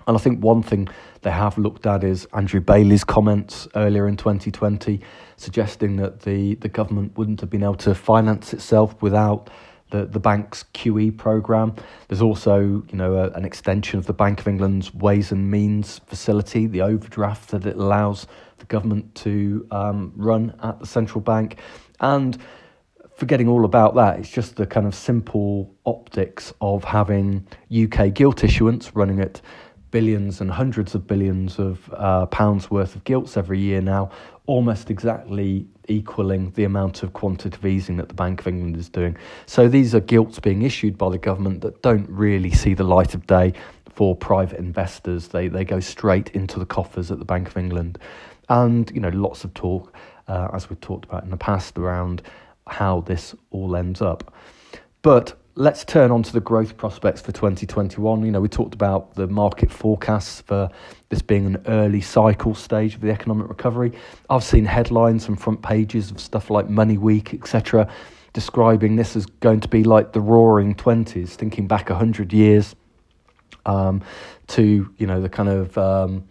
And 0.09 0.17
I 0.17 0.19
think 0.19 0.43
one 0.43 0.63
thing 0.63 0.89
they 1.21 1.29
have 1.29 1.59
looked 1.59 1.85
at 1.85 2.03
is 2.03 2.25
Andrew 2.33 2.59
Bailey's 2.59 3.03
comments 3.03 3.67
earlier 3.75 4.07
in 4.07 4.17
2020, 4.17 4.99
suggesting 5.37 5.97
that 5.97 6.21
the, 6.21 6.55
the 6.55 6.67
government 6.67 7.15
wouldn't 7.15 7.41
have 7.41 7.51
been 7.51 7.61
able 7.61 7.75
to 7.75 7.93
finance 7.93 8.51
itself 8.51 8.99
without 9.03 9.51
the, 9.91 10.07
the 10.07 10.19
bank's 10.19 10.65
QE 10.73 11.15
program. 11.15 11.75
There's 12.07 12.23
also, 12.23 12.59
you 12.59 12.85
know, 12.93 13.17
a, 13.17 13.29
an 13.33 13.45
extension 13.45 13.99
of 13.99 14.07
the 14.07 14.13
Bank 14.13 14.39
of 14.39 14.47
England's 14.47 14.91
Ways 14.95 15.31
and 15.31 15.51
Means 15.51 15.99
facility, 16.07 16.65
the 16.65 16.81
overdraft 16.81 17.51
that 17.51 17.67
it 17.67 17.75
allows 17.75 18.25
the 18.57 18.65
government 18.65 19.13
to 19.13 19.67
um, 19.69 20.11
run 20.15 20.55
at 20.63 20.79
the 20.79 20.87
central 20.87 21.21
bank. 21.21 21.59
And 21.99 22.35
forgetting 23.15 23.47
all 23.47 23.63
about 23.63 23.93
that, 23.93 24.17
it's 24.17 24.29
just 24.29 24.55
the 24.55 24.65
kind 24.65 24.87
of 24.87 24.95
simple 24.95 25.75
optics 25.85 26.51
of 26.61 26.83
having 26.83 27.45
UK 27.71 28.11
gilt 28.11 28.43
issuance 28.43 28.95
running 28.95 29.19
at 29.19 29.39
billions 29.91 30.41
and 30.41 30.51
hundreds 30.51 30.95
of 30.95 31.07
billions 31.07 31.59
of 31.59 31.89
uh, 31.93 32.25
pounds 32.27 32.69
worth 32.69 32.95
of 32.95 33.03
gilts 33.03 33.37
every 33.37 33.59
year 33.59 33.81
now, 33.81 34.11
almost 34.45 34.89
exactly 34.89 35.67
equaling 35.87 36.51
the 36.51 36.63
amount 36.63 37.03
of 37.03 37.13
quantitative 37.13 37.65
easing 37.65 37.97
that 37.97 38.07
the 38.07 38.13
Bank 38.13 38.41
of 38.41 38.47
England 38.47 38.77
is 38.77 38.89
doing. 38.89 39.17
So 39.45 39.67
these 39.67 39.95
are 39.95 39.99
gilts 39.99 40.39
being 40.39 40.61
issued 40.61 40.97
by 40.97 41.09
the 41.09 41.17
government 41.17 41.61
that 41.61 41.81
don't 41.81 42.09
really 42.09 42.51
see 42.51 42.73
the 42.73 42.83
light 42.83 43.13
of 43.13 43.25
day 43.27 43.53
for 43.99 44.15
private 44.15 44.59
investors. 44.59 45.27
They 45.27 45.47
they 45.47 45.65
go 45.65 45.79
straight 45.79 46.29
into 46.29 46.59
the 46.59 46.65
coffers 46.65 47.11
at 47.11 47.19
the 47.19 47.25
Bank 47.25 47.47
of 47.47 47.57
England, 47.57 47.97
and 48.47 48.89
you 48.93 49.01
know 49.01 49.09
lots 49.09 49.43
of 49.43 49.53
talk, 49.53 49.93
uh, 50.27 50.49
as 50.53 50.69
we've 50.69 50.79
talked 50.79 51.05
about 51.05 51.23
in 51.23 51.31
the 51.31 51.37
past, 51.37 51.77
around 51.77 52.21
how 52.67 53.01
this 53.01 53.35
all 53.51 53.75
ends 53.75 54.01
up. 54.01 54.33
But 55.01 55.37
let's 55.59 55.83
turn 55.83 56.09
on 56.09 56.23
to 56.23 56.31
the 56.31 56.39
growth 56.39 56.77
prospects 56.77 57.19
for 57.19 57.33
2021. 57.33 58.23
You 58.23 58.31
know, 58.31 58.39
we 58.39 58.47
talked 58.47 58.73
about 58.73 59.15
the 59.15 59.27
market 59.27 59.69
forecasts 59.69 60.39
for 60.39 60.69
this 61.09 61.21
being 61.21 61.45
an 61.45 61.61
early 61.67 61.99
cycle 61.99 62.55
stage 62.55 62.95
of 62.95 63.01
the 63.01 63.11
economic 63.11 63.49
recovery. 63.49 63.91
I've 64.29 64.43
seen 64.43 64.63
headlines 64.63 65.27
and 65.27 65.39
front 65.39 65.61
pages 65.61 66.11
of 66.11 66.21
stuff 66.21 66.49
like 66.49 66.69
Money 66.69 66.97
Week, 66.97 67.33
etc., 67.33 67.91
describing 68.31 68.95
this 68.95 69.17
as 69.17 69.25
going 69.25 69.59
to 69.59 69.67
be 69.67 69.83
like 69.83 70.13
the 70.13 70.21
roaring 70.21 70.75
20s, 70.75 71.31
thinking 71.31 71.67
back 71.67 71.89
100 71.89 72.31
years 72.31 72.73
um, 73.65 74.01
to, 74.47 74.89
you 74.97 75.07
know, 75.07 75.19
the 75.19 75.29
kind 75.29 75.49
of 75.49 75.77
um, 75.77 76.23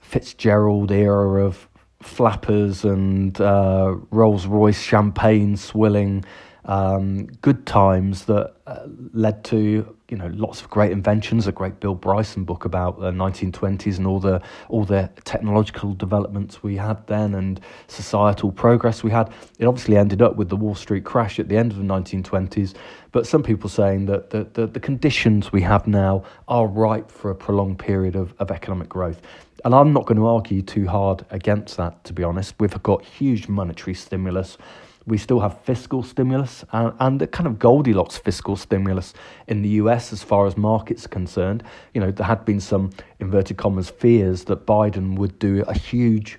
Fitzgerald 0.00 0.90
era 0.90 1.44
of 1.44 1.68
flappers 2.00 2.82
and 2.84 3.38
uh, 3.42 3.94
Rolls 4.10 4.46
Royce 4.46 4.80
champagne 4.80 5.58
swilling 5.58 6.24
um, 6.66 7.26
good 7.42 7.66
times 7.66 8.24
that 8.24 8.54
uh, 8.66 8.86
led 9.12 9.44
to 9.44 9.96
you 10.08 10.16
know 10.16 10.30
lots 10.34 10.62
of 10.62 10.70
great 10.70 10.92
inventions. 10.92 11.46
A 11.46 11.52
great 11.52 11.80
Bill 11.80 11.94
Bryson 11.94 12.44
book 12.44 12.64
about 12.64 13.00
the 13.00 13.10
1920s 13.10 13.98
and 13.98 14.06
all 14.06 14.20
the 14.20 14.40
all 14.68 14.84
the 14.84 15.10
technological 15.24 15.94
developments 15.94 16.62
we 16.62 16.76
had 16.76 17.06
then 17.06 17.34
and 17.34 17.60
societal 17.88 18.50
progress 18.50 19.02
we 19.02 19.10
had. 19.10 19.32
It 19.58 19.66
obviously 19.66 19.96
ended 19.96 20.22
up 20.22 20.36
with 20.36 20.48
the 20.48 20.56
Wall 20.56 20.74
Street 20.74 21.04
crash 21.04 21.38
at 21.38 21.48
the 21.48 21.56
end 21.56 21.72
of 21.72 21.78
the 21.78 21.84
1920s. 21.84 22.74
But 23.12 23.26
some 23.26 23.42
people 23.42 23.68
saying 23.68 24.06
that 24.06 24.30
the, 24.30 24.44
the, 24.54 24.66
the 24.66 24.80
conditions 24.80 25.52
we 25.52 25.62
have 25.62 25.86
now 25.86 26.24
are 26.48 26.66
ripe 26.66 27.10
for 27.10 27.30
a 27.30 27.34
prolonged 27.34 27.78
period 27.78 28.16
of, 28.16 28.34
of 28.40 28.50
economic 28.50 28.88
growth. 28.88 29.22
And 29.64 29.74
I'm 29.74 29.92
not 29.92 30.04
going 30.06 30.18
to 30.18 30.26
argue 30.26 30.62
too 30.62 30.86
hard 30.86 31.24
against 31.30 31.76
that, 31.76 32.02
to 32.04 32.12
be 32.12 32.22
honest. 32.22 32.54
We've 32.58 32.82
got 32.82 33.04
huge 33.04 33.48
monetary 33.48 33.94
stimulus 33.94 34.58
we 35.06 35.18
still 35.18 35.40
have 35.40 35.60
fiscal 35.60 36.02
stimulus 36.02 36.64
and, 36.72 36.92
and 36.98 37.20
the 37.20 37.26
kind 37.26 37.46
of 37.46 37.58
Goldilocks 37.58 38.16
fiscal 38.16 38.56
stimulus 38.56 39.12
in 39.46 39.62
the 39.62 39.68
US 39.80 40.12
as 40.12 40.22
far 40.22 40.46
as 40.46 40.56
markets 40.56 41.04
are 41.04 41.10
concerned. 41.10 41.62
You 41.92 42.00
know, 42.00 42.10
there 42.10 42.26
had 42.26 42.44
been 42.44 42.60
some 42.60 42.90
inverted 43.20 43.56
commas 43.56 43.90
fears 43.90 44.44
that 44.44 44.66
Biden 44.66 45.16
would 45.18 45.38
do 45.38 45.62
a 45.66 45.74
huge 45.74 46.38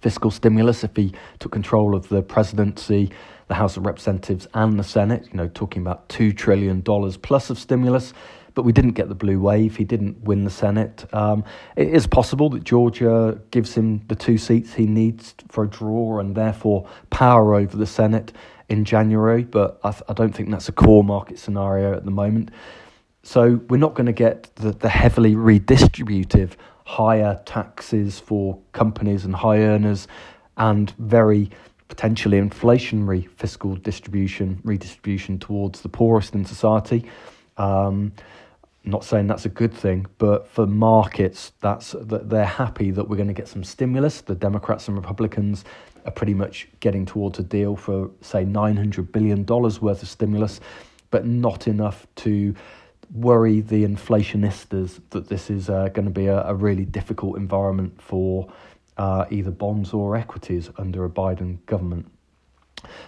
fiscal 0.00 0.30
stimulus 0.30 0.84
if 0.84 0.96
he 0.96 1.12
took 1.38 1.52
control 1.52 1.94
of 1.94 2.08
the 2.08 2.22
presidency, 2.22 3.10
the 3.48 3.54
House 3.54 3.76
of 3.76 3.84
Representatives, 3.84 4.46
and 4.54 4.78
the 4.78 4.84
Senate. 4.84 5.26
You 5.30 5.36
know, 5.36 5.48
talking 5.48 5.82
about 5.82 6.08
$2 6.08 6.36
trillion 6.36 6.82
plus 6.82 7.50
of 7.50 7.58
stimulus 7.58 8.14
but 8.58 8.64
we 8.64 8.72
didn't 8.72 8.94
get 8.94 9.08
the 9.08 9.14
blue 9.14 9.38
wave. 9.38 9.76
He 9.76 9.84
didn't 9.84 10.20
win 10.24 10.42
the 10.42 10.50
Senate. 10.50 11.06
Um, 11.14 11.44
it 11.76 11.90
is 11.90 12.08
possible 12.08 12.50
that 12.50 12.64
Georgia 12.64 13.40
gives 13.52 13.72
him 13.72 14.00
the 14.08 14.16
two 14.16 14.36
seats 14.36 14.74
he 14.74 14.84
needs 14.84 15.32
for 15.46 15.62
a 15.62 15.68
draw 15.68 16.18
and 16.18 16.34
therefore 16.34 16.88
power 17.08 17.54
over 17.54 17.76
the 17.76 17.86
Senate 17.86 18.32
in 18.68 18.84
January, 18.84 19.44
but 19.44 19.78
I, 19.84 19.92
th- 19.92 20.02
I 20.08 20.12
don't 20.12 20.34
think 20.34 20.50
that's 20.50 20.68
a 20.68 20.72
core 20.72 21.04
market 21.04 21.38
scenario 21.38 21.94
at 21.94 22.04
the 22.04 22.10
moment. 22.10 22.50
So 23.22 23.60
we're 23.68 23.76
not 23.76 23.94
going 23.94 24.06
to 24.06 24.12
get 24.12 24.52
the, 24.56 24.72
the 24.72 24.88
heavily 24.88 25.36
redistributive 25.36 26.54
higher 26.84 27.40
taxes 27.46 28.18
for 28.18 28.58
companies 28.72 29.24
and 29.24 29.36
high 29.36 29.58
earners 29.58 30.08
and 30.56 30.92
very 30.98 31.48
potentially 31.86 32.40
inflationary 32.40 33.30
fiscal 33.36 33.76
distribution 33.76 34.60
redistribution 34.64 35.38
towards 35.38 35.82
the 35.82 35.88
poorest 35.88 36.34
in 36.34 36.44
society. 36.44 37.08
Um, 37.56 38.12
not 38.84 39.04
saying 39.04 39.26
that's 39.26 39.44
a 39.44 39.50
good 39.50 39.74
thing, 39.74 40.06
but 40.18 40.48
for 40.48 40.66
markets, 40.66 41.52
that's 41.60 41.92
that 41.92 42.30
they're 42.30 42.44
happy 42.44 42.90
that 42.90 43.08
we're 43.08 43.16
going 43.16 43.28
to 43.28 43.34
get 43.34 43.48
some 43.48 43.64
stimulus. 43.64 44.20
The 44.20 44.34
Democrats 44.34 44.88
and 44.88 44.96
Republicans 44.96 45.64
are 46.04 46.12
pretty 46.12 46.34
much 46.34 46.68
getting 46.80 47.04
towards 47.04 47.38
a 47.38 47.42
deal 47.42 47.76
for 47.76 48.10
say 48.20 48.44
nine 48.44 48.76
hundred 48.76 49.12
billion 49.12 49.44
dollars 49.44 49.82
worth 49.82 50.02
of 50.02 50.08
stimulus, 50.08 50.60
but 51.10 51.26
not 51.26 51.68
enough 51.68 52.06
to 52.16 52.54
worry 53.12 53.60
the 53.60 53.84
inflationistas 53.84 55.00
that 55.10 55.28
this 55.28 55.50
is 55.50 55.70
uh, 55.70 55.88
going 55.88 56.04
to 56.04 56.12
be 56.12 56.26
a, 56.26 56.42
a, 56.44 56.54
really 56.54 56.84
difficult 56.84 57.38
environment 57.38 58.00
for 58.00 58.46
uh, 58.98 59.24
either 59.30 59.50
bonds 59.50 59.94
or 59.94 60.14
equities 60.14 60.70
under 60.76 61.04
a 61.04 61.08
Biden 61.08 61.64
government. 61.64 62.10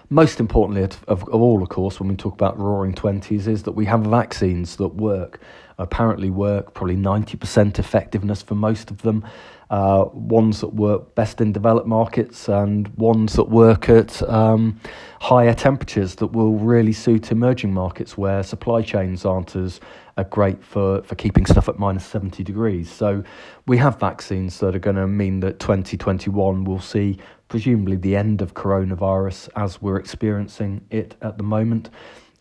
Most 0.09 0.41
importantly, 0.41 0.83
of, 0.83 1.05
of, 1.09 1.25
all, 1.29 1.63
of 1.63 1.69
course, 1.69 2.01
when 2.01 2.09
we 2.09 2.17
talk 2.17 2.35
about 2.35 2.59
roaring 2.59 2.95
20s, 2.95 3.47
is 3.47 3.63
that 3.63 3.73
we 3.73 3.85
have 3.87 4.01
vaccines 4.03 4.77
that 4.77 4.89
work, 4.89 5.41
apparently 5.79 6.31
work, 6.31 6.75
probably 6.75 6.97
90% 6.97 7.79
effectiveness 7.79 8.43
for 8.43 8.55
most 8.55 8.91
of 8.91 9.03
them. 9.03 9.25
Uh, 9.71 10.07
ones 10.13 10.61
that 10.63 10.75
work 10.75 11.15
best 11.15 11.41
in 11.41 11.53
developed 11.53 11.87
markets 11.87 12.49
and 12.49 12.89
ones 12.97 13.35
that 13.35 13.45
work 13.45 13.89
at 13.89 14.21
um, 14.29 14.81
higher 15.21 15.55
temperatures 15.55 16.17
that 16.17 16.27
will 16.27 16.57
really 16.57 16.93
suit 16.93 17.31
emerging 17.31 17.73
markets 17.73 18.19
where 18.19 18.43
supply 18.43 18.83
chains 18.83 19.25
aren't 19.25 19.55
as 19.55 19.79
uh, 20.17 20.25
great 20.25 20.63
for, 20.65 21.03
for 21.03 21.15
keeping 21.15 21.47
stuff 21.47 21.69
at 21.69 21.79
minus 21.79 22.05
70 22.05 22.43
degrees. 22.43 22.91
So 22.91 23.23
we 23.69 23.77
have 23.77 24.01
vaccines 24.01 24.59
that 24.59 24.75
are 24.75 24.81
going 24.81 24.97
to 24.97 25.07
mean 25.07 25.39
that 25.41 25.61
2021 25.61 26.65
will 26.65 26.81
see 26.81 27.19
presumably 27.51 27.97
the 27.97 28.17
end 28.17 28.41
of 28.41 28.55
coronavirus 28.55 29.51
as 29.57 29.83
we're 29.83 29.99
experiencing 29.99 30.81
it 30.89 31.17
at 31.21 31.37
the 31.37 31.43
moment. 31.43 31.91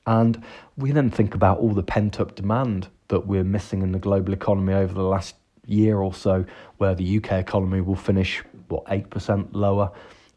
And 0.06 0.42
we 0.78 0.92
then 0.92 1.10
think 1.10 1.36
about 1.36 1.58
all 1.58 1.74
the 1.74 1.84
pent 1.84 2.20
up 2.20 2.36
demand 2.36 2.88
that 3.10 3.26
we're 3.28 3.44
missing 3.44 3.82
in 3.82 3.92
the 3.92 4.00
global 4.00 4.34
economy 4.34 4.74
over 4.74 4.94
the 4.94 5.04
last 5.04 5.36
year 5.66 5.98
or 5.98 6.14
so, 6.14 6.46
where 6.78 6.94
the 6.96 7.18
UK 7.18 7.34
economy 7.34 7.82
will 7.82 7.96
finish, 7.96 8.44
what, 8.70 8.86
8% 8.86 9.50
lower. 9.52 9.92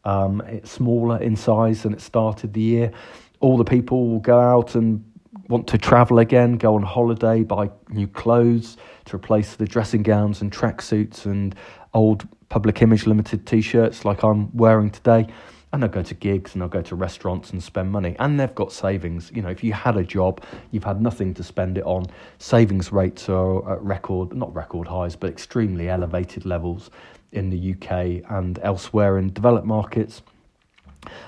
Um, 0.04 0.40
it's 0.48 0.70
smaller 0.70 1.22
in 1.22 1.36
size 1.36 1.82
than 1.82 1.92
it 1.92 2.00
started 2.00 2.54
the 2.54 2.60
year. 2.60 2.92
All 3.40 3.58
the 3.58 3.64
people 3.64 4.08
will 4.08 4.20
go 4.20 4.40
out 4.40 4.74
and 4.74 5.04
want 5.48 5.66
to 5.68 5.78
travel 5.78 6.18
again, 6.18 6.56
go 6.56 6.76
on 6.76 6.82
holiday, 6.82 7.42
buy 7.42 7.70
new 7.90 8.06
clothes 8.06 8.78
to 9.04 9.16
replace 9.16 9.54
the 9.54 9.66
dressing 9.66 10.02
gowns 10.02 10.40
and 10.40 10.50
tracksuits 10.50 11.26
and 11.26 11.54
old 11.92 12.26
Public 12.52 12.82
Image 12.82 13.06
Limited 13.06 13.46
t 13.46 13.62
shirts 13.62 14.04
like 14.04 14.22
I'm 14.22 14.54
wearing 14.54 14.90
today. 14.90 15.26
and 15.72 15.82
they'll 15.82 15.88
go 15.88 16.02
to 16.02 16.12
gigs 16.12 16.52
and 16.52 16.60
they'll 16.60 16.68
go 16.68 16.82
to 16.82 16.94
restaurants 16.94 17.50
and 17.50 17.62
spend 17.62 17.90
money. 17.90 18.14
And 18.18 18.38
they've 18.38 18.54
got 18.54 18.72
savings. 18.72 19.32
You 19.34 19.40
know, 19.40 19.48
if 19.48 19.64
you 19.64 19.72
had 19.72 19.96
a 19.96 20.04
job, 20.04 20.44
you've 20.70 20.84
had 20.84 21.00
nothing 21.00 21.32
to 21.32 21.42
spend 21.42 21.78
it 21.78 21.84
on. 21.84 22.04
Savings 22.36 22.92
rates 22.92 23.30
are 23.30 23.72
at 23.72 23.80
record, 23.82 24.34
not 24.34 24.54
record 24.54 24.86
highs, 24.86 25.16
but 25.16 25.30
extremely 25.30 25.88
elevated 25.88 26.44
levels 26.44 26.90
in 27.32 27.48
the 27.48 27.72
UK 27.72 28.30
and 28.30 28.58
elsewhere 28.62 29.16
in 29.16 29.32
developed 29.32 29.66
markets. 29.66 30.20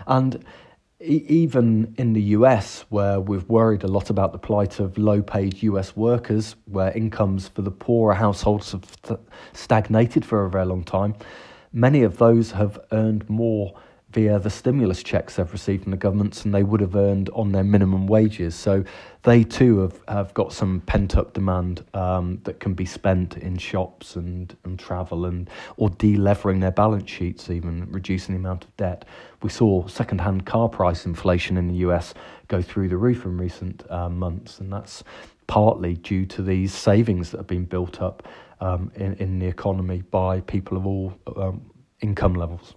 And 0.07 0.45
even 1.05 1.95
in 1.99 2.13
the 2.15 2.23
US, 2.23 2.85
where 2.89 3.21
we've 3.21 3.49
worried 3.49 3.85
a 3.85 3.89
lot 3.89 4.11
about 4.11 4.33
the 4.33 4.39
plight 4.39 4.81
of 4.81 4.97
low 4.99 5.23
paid 5.23 5.63
US 5.63 5.97
workers, 5.97 6.57
where 6.67 6.91
incomes 6.93 7.49
for 7.49 7.63
the 7.63 7.71
poorer 7.71 8.15
households 8.15 8.73
have 8.73 9.19
stagnated 9.53 10.25
for 10.25 10.45
a 10.45 10.51
very 10.51 10.67
long 10.67 10.83
time, 10.83 11.15
many 11.73 12.03
of 12.03 12.19
those 12.19 12.53
have 12.53 12.79
earned 12.93 13.29
more 13.29 13.75
via 14.15 14.39
the 14.39 14.49
stimulus 14.49 15.03
checks 15.03 15.37
they've 15.37 15.53
received 15.53 15.83
from 15.83 15.91
the 15.91 15.97
governments 15.97 16.45
and 16.45 16.55
they 16.55 16.63
would 16.63 16.81
have 16.81 16.95
earned 16.95 17.29
on 17.31 17.51
their 17.51 17.65
minimum 17.65 18.07
wages. 18.07 18.55
So 18.55 18.85
they 19.25 19.43
too 19.43 19.81
have, 19.81 20.01
have 20.07 20.35
got 20.35 20.53
some 20.53 20.81
pent 20.83 21.17
up 21.17 21.35
demand 21.35 21.85
um, 21.95 22.41
that 22.45 22.61
can 22.61 22.75
be 22.75 22.87
spent 22.87 23.37
in 23.37 23.59
shops 23.59 24.15
and, 24.15 24.57
and 24.65 24.79
travel 24.79 25.25
and 25.27 25.51
or 25.77 25.91
delevering 25.91 26.61
their 26.61 26.71
balance 26.71 27.11
sheets, 27.11 27.51
even 27.51 27.91
reducing 27.91 28.35
the 28.35 28.39
amount 28.39 28.65
of 28.65 28.77
debt. 28.77 29.05
We 29.43 29.51
saw 29.51 29.89
second 29.89 30.21
hand 30.21 30.47
car 30.47 30.69
price 30.69 31.05
inflation 31.07 31.57
in 31.57 31.67
the 31.67 31.75
US 31.89 32.15
go 32.47 32.63
through 32.63 32.89
the 32.91 32.97
roof 32.97 33.25
in 33.25 33.37
recent 33.37 33.85
uh, 33.91 34.09
months, 34.09 34.61
and 34.61 34.73
that's 34.73 35.03
partly 35.49 35.95
due 35.95 36.25
to 36.27 36.43
these 36.43 36.73
savings 36.73 37.33
that 37.33 37.39
have 37.39 37.47
been 37.49 37.65
built 37.65 38.01
up 38.01 38.29
um, 38.61 38.93
in, 38.95 39.15
in 39.15 39.39
the 39.41 39.47
economy 39.47 40.03
by 40.11 40.41
people 40.43 40.77
of 40.77 40.87
all 40.87 41.13
um, 41.37 41.61
income 42.01 42.35
levels. 42.35 42.75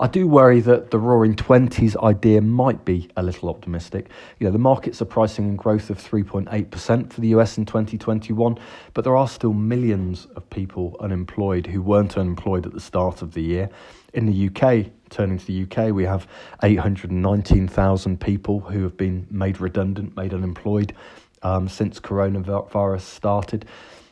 I 0.00 0.06
do 0.06 0.28
worry 0.28 0.60
that 0.60 0.92
the 0.92 0.98
roaring 0.98 1.34
20s 1.34 2.00
idea 2.00 2.40
might 2.40 2.84
be 2.84 3.10
a 3.16 3.22
little 3.22 3.48
optimistic. 3.48 4.08
You 4.38 4.46
know, 4.46 4.52
the 4.52 4.58
markets 4.58 5.02
are 5.02 5.06
pricing 5.06 5.48
in 5.48 5.56
growth 5.56 5.90
of 5.90 5.98
3.8% 5.98 7.12
for 7.12 7.20
the 7.20 7.28
US 7.28 7.58
in 7.58 7.66
2021, 7.66 8.58
but 8.94 9.02
there 9.02 9.16
are 9.16 9.26
still 9.26 9.52
millions 9.52 10.26
of 10.36 10.48
people 10.50 10.96
unemployed 11.00 11.66
who 11.66 11.82
weren't 11.82 12.16
unemployed 12.16 12.64
at 12.64 12.74
the 12.74 12.80
start 12.80 13.22
of 13.22 13.34
the 13.34 13.42
year. 13.42 13.70
In 14.14 14.26
the 14.26 14.46
UK, 14.46 14.92
turning 15.10 15.36
to 15.36 15.44
the 15.44 15.64
UK, 15.64 15.92
we 15.92 16.04
have 16.04 16.28
819,000 16.62 18.20
people 18.20 18.60
who 18.60 18.84
have 18.84 18.96
been 18.96 19.26
made 19.32 19.60
redundant, 19.60 20.16
made 20.16 20.32
unemployed 20.32 20.94
um, 21.42 21.68
since 21.68 21.98
coronavirus 21.98 23.00
started. 23.00 23.64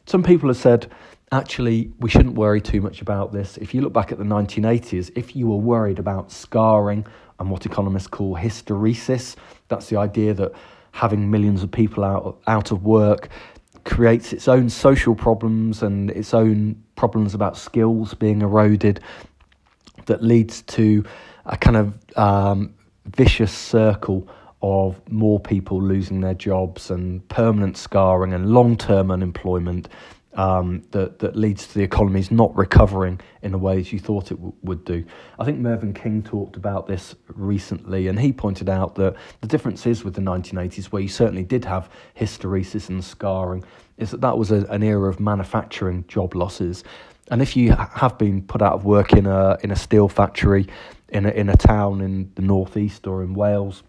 Some 0.05 0.25
people 0.25 0.49
have 0.49 0.57
said 0.57 0.91
actually, 1.33 1.93
we 1.99 2.09
shouldn't 2.09 2.35
worry 2.35 2.61
too 2.61 2.81
much 2.81 3.03
about 3.03 3.33
this. 3.33 3.57
If 3.57 3.75
you 3.75 3.81
look 3.81 3.93
back 3.93 4.13
at 4.13 4.19
the 4.19 4.25
1980s, 4.25 5.11
if 5.17 5.35
you 5.35 5.49
were 5.49 5.57
worried 5.57 5.99
about 5.99 6.31
scarring 6.31 7.07
and 7.39 7.51
what 7.51 7.67
economists 7.67 8.07
call 8.07 8.37
hysteresis, 8.37 9.37
that's 9.69 9.89
the 9.89 9.97
idea 9.97 10.35
that 10.35 10.53
having 10.93 11.31
millions 11.31 11.63
of 11.63 11.71
people 11.71 12.05
out, 12.05 12.41
out 12.47 12.71
of 12.71 12.85
work 12.85 13.29
creates 13.85 14.33
its 14.33 14.49
own 14.49 14.69
social 14.69 15.15
problems 15.15 15.83
and 15.83 16.11
its 16.11 16.35
own 16.35 16.83
problems 16.97 17.35
about 17.35 17.57
skills 17.57 18.15
being 18.15 18.43
eroded 18.43 19.01
that 20.07 20.23
leads 20.23 20.63
to 20.63 21.05
a 21.45 21.57
kind 21.57 21.77
of 21.77 22.19
um, 22.19 22.75
vicious 23.05 23.53
circle 23.53 24.29
of 24.63 25.01
more 25.11 25.39
people 25.39 25.81
losing 25.81 26.21
their 26.21 26.35
jobs 26.35 26.91
and 26.91 27.27
permanent 27.29 27.77
scarring 27.77 28.33
and 28.33 28.51
long 28.51 28.77
term 28.77 29.11
unemployment 29.11 29.89
um, 30.37 30.83
that 30.93 31.19
that 31.19 31.35
leads 31.35 31.67
to 31.67 31.75
the 31.75 31.83
economies 31.83 32.31
not 32.31 32.57
recovering 32.57 33.21
in 33.43 33.53
the 33.53 33.59
ways 33.59 33.93
you 33.93 33.99
thought 33.99 34.31
it 34.31 34.37
w- 34.37 34.53
would 34.63 34.85
do. 34.85 35.05
I 35.39 35.45
think 35.45 35.59
Mervyn 35.59 35.95
King 35.95 36.23
talked 36.23 36.57
about 36.57 36.87
this 36.87 37.15
recently, 37.29 38.09
and 38.09 38.21
he 38.21 38.33
pointed 38.33 38.69
out 38.69 38.95
that 38.97 39.17
the 39.41 39.49
difference 39.49 39.87
is 39.87 40.05
with 40.05 40.15
the 40.15 40.21
1980s, 40.21 40.87
where 40.87 41.03
you 41.03 41.09
certainly 41.09 41.45
did 41.45 41.65
have 41.65 41.91
hysteresis 42.19 42.89
and 42.89 43.05
scarring, 43.05 43.65
is 43.97 44.11
that 44.11 44.21
that 44.21 44.37
was 44.37 44.51
a, 44.51 44.67
an 44.67 44.83
era 44.83 45.09
of 45.09 45.19
manufacturing 45.19 46.05
job 46.07 46.35
losses. 46.35 46.85
And 47.31 47.43
if 47.43 47.57
you 47.57 47.73
have 47.73 48.19
been 48.19 48.43
put 48.43 48.63
out 48.63 48.75
of 48.75 48.85
work 48.85 49.13
in 49.13 49.27
a 49.27 49.59
in 49.63 49.71
a 49.71 49.77
steel 49.77 50.09
factory 50.09 50.69
in 51.09 51.27
a, 51.27 51.31
in 51.31 51.49
a 51.49 51.57
town 51.57 52.01
in 52.01 52.31
the 52.35 52.43
northeast 52.43 53.07
or 53.07 53.23
in 53.23 53.35
Wales 53.35 53.83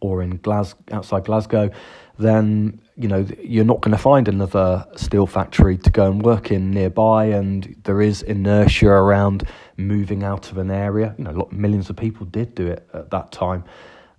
or 0.00 0.22
in 0.22 0.36
Glas- 0.38 0.74
outside 0.92 1.24
Glasgow, 1.24 1.70
then 2.18 2.80
you 2.96 3.08
know 3.08 3.26
you're 3.42 3.64
not 3.64 3.80
going 3.80 3.92
to 3.96 4.02
find 4.02 4.28
another 4.28 4.86
steel 4.96 5.26
factory 5.26 5.76
to 5.78 5.90
go 5.90 6.10
and 6.10 6.22
work 6.22 6.50
in 6.50 6.70
nearby, 6.70 7.26
and 7.26 7.76
there 7.84 8.00
is 8.00 8.22
inertia 8.22 8.88
around 8.88 9.44
moving 9.76 10.22
out 10.22 10.50
of 10.50 10.58
an 10.58 10.70
area. 10.70 11.14
You 11.18 11.24
know, 11.24 11.32
lot, 11.32 11.52
millions 11.52 11.90
of 11.90 11.96
people 11.96 12.26
did 12.26 12.54
do 12.54 12.66
it 12.66 12.88
at 12.94 13.10
that 13.10 13.32
time, 13.32 13.64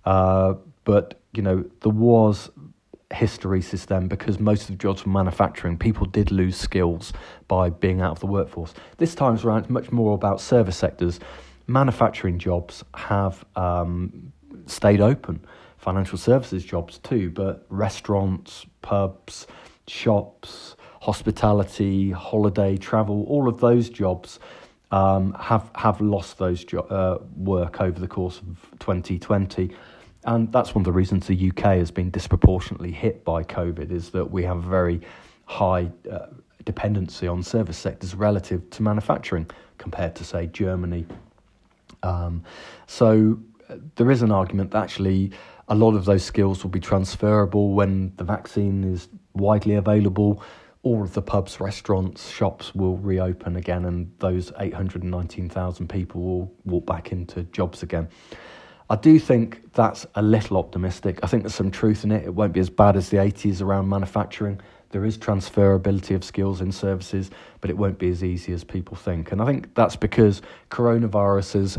uh, 0.04 0.54
but 0.84 1.20
you 1.32 1.42
know 1.42 1.64
there 1.80 1.92
was 1.92 2.50
hysteresis 3.10 3.86
then 3.86 4.06
because 4.06 4.38
most 4.38 4.62
of 4.62 4.68
the 4.68 4.76
jobs 4.76 5.04
were 5.04 5.12
manufacturing. 5.12 5.78
People 5.78 6.06
did 6.06 6.30
lose 6.30 6.56
skills 6.56 7.12
by 7.48 7.70
being 7.70 8.00
out 8.00 8.12
of 8.12 8.20
the 8.20 8.26
workforce. 8.26 8.74
This 8.98 9.14
time's 9.14 9.44
around 9.44 9.70
much 9.70 9.90
more 9.90 10.14
about 10.14 10.40
service 10.40 10.76
sectors. 10.76 11.18
Manufacturing 11.66 12.38
jobs 12.38 12.84
have 12.94 13.44
um, 13.56 14.32
stayed 14.66 15.00
open 15.00 15.44
financial 15.78 16.18
services 16.18 16.64
jobs 16.64 16.98
too, 16.98 17.30
but 17.30 17.64
restaurants, 17.70 18.66
pubs, 18.82 19.46
shops, 19.86 20.76
hospitality, 21.00 22.10
holiday, 22.10 22.76
travel, 22.76 23.24
all 23.28 23.48
of 23.48 23.60
those 23.60 23.88
jobs 23.88 24.38
um, 24.90 25.34
have 25.34 25.70
have 25.74 26.00
lost 26.00 26.38
those 26.38 26.64
jo- 26.64 26.80
uh, 26.80 27.18
work 27.36 27.80
over 27.80 27.98
the 27.98 28.08
course 28.08 28.38
of 28.38 28.78
2020. 28.80 29.70
And 30.24 30.52
that's 30.52 30.74
one 30.74 30.82
of 30.82 30.84
the 30.84 30.92
reasons 30.92 31.26
the 31.26 31.50
UK 31.50 31.78
has 31.78 31.90
been 31.90 32.10
disproportionately 32.10 32.90
hit 32.90 33.24
by 33.24 33.44
COVID 33.44 33.90
is 33.90 34.10
that 34.10 34.30
we 34.30 34.42
have 34.44 34.58
a 34.58 34.68
very 34.68 35.00
high 35.46 35.90
uh, 36.10 36.26
dependency 36.64 37.26
on 37.26 37.42
service 37.42 37.78
sectors 37.78 38.14
relative 38.14 38.68
to 38.70 38.82
manufacturing 38.82 39.48
compared 39.78 40.14
to, 40.16 40.24
say, 40.24 40.46
Germany. 40.48 41.06
Um, 42.02 42.42
so 42.86 43.38
uh, 43.70 43.76
there 43.96 44.10
is 44.10 44.22
an 44.22 44.32
argument 44.32 44.72
that 44.72 44.82
actually 44.82 45.30
a 45.68 45.74
lot 45.74 45.94
of 45.94 46.04
those 46.04 46.24
skills 46.24 46.62
will 46.62 46.70
be 46.70 46.80
transferable 46.80 47.72
when 47.72 48.12
the 48.16 48.24
vaccine 48.24 48.84
is 48.84 49.08
widely 49.34 49.74
available. 49.74 50.42
All 50.82 51.02
of 51.02 51.12
the 51.12 51.22
pubs, 51.22 51.60
restaurants, 51.60 52.30
shops 52.30 52.74
will 52.74 52.96
reopen 52.96 53.56
again, 53.56 53.84
and 53.84 54.10
those 54.18 54.52
819,000 54.58 55.88
people 55.88 56.22
will 56.22 56.52
walk 56.64 56.86
back 56.86 57.12
into 57.12 57.42
jobs 57.44 57.82
again. 57.82 58.08
I 58.90 58.96
do 58.96 59.18
think 59.18 59.74
that's 59.74 60.06
a 60.14 60.22
little 60.22 60.56
optimistic. 60.56 61.18
I 61.22 61.26
think 61.26 61.42
there's 61.42 61.54
some 61.54 61.70
truth 61.70 62.04
in 62.04 62.12
it. 62.12 62.24
It 62.24 62.34
won't 62.34 62.54
be 62.54 62.60
as 62.60 62.70
bad 62.70 62.96
as 62.96 63.10
the 63.10 63.18
80s 63.18 63.60
around 63.60 63.88
manufacturing. 63.88 64.60
There 64.90 65.04
is 65.04 65.18
transferability 65.18 66.14
of 66.14 66.24
skills 66.24 66.62
in 66.62 66.72
services, 66.72 67.30
but 67.60 67.68
it 67.68 67.76
won't 67.76 67.98
be 67.98 68.08
as 68.08 68.24
easy 68.24 68.54
as 68.54 68.64
people 68.64 68.96
think. 68.96 69.30
And 69.30 69.42
I 69.42 69.44
think 69.44 69.74
that's 69.74 69.96
because 69.96 70.40
coronavirus 70.70 71.52
has 71.54 71.78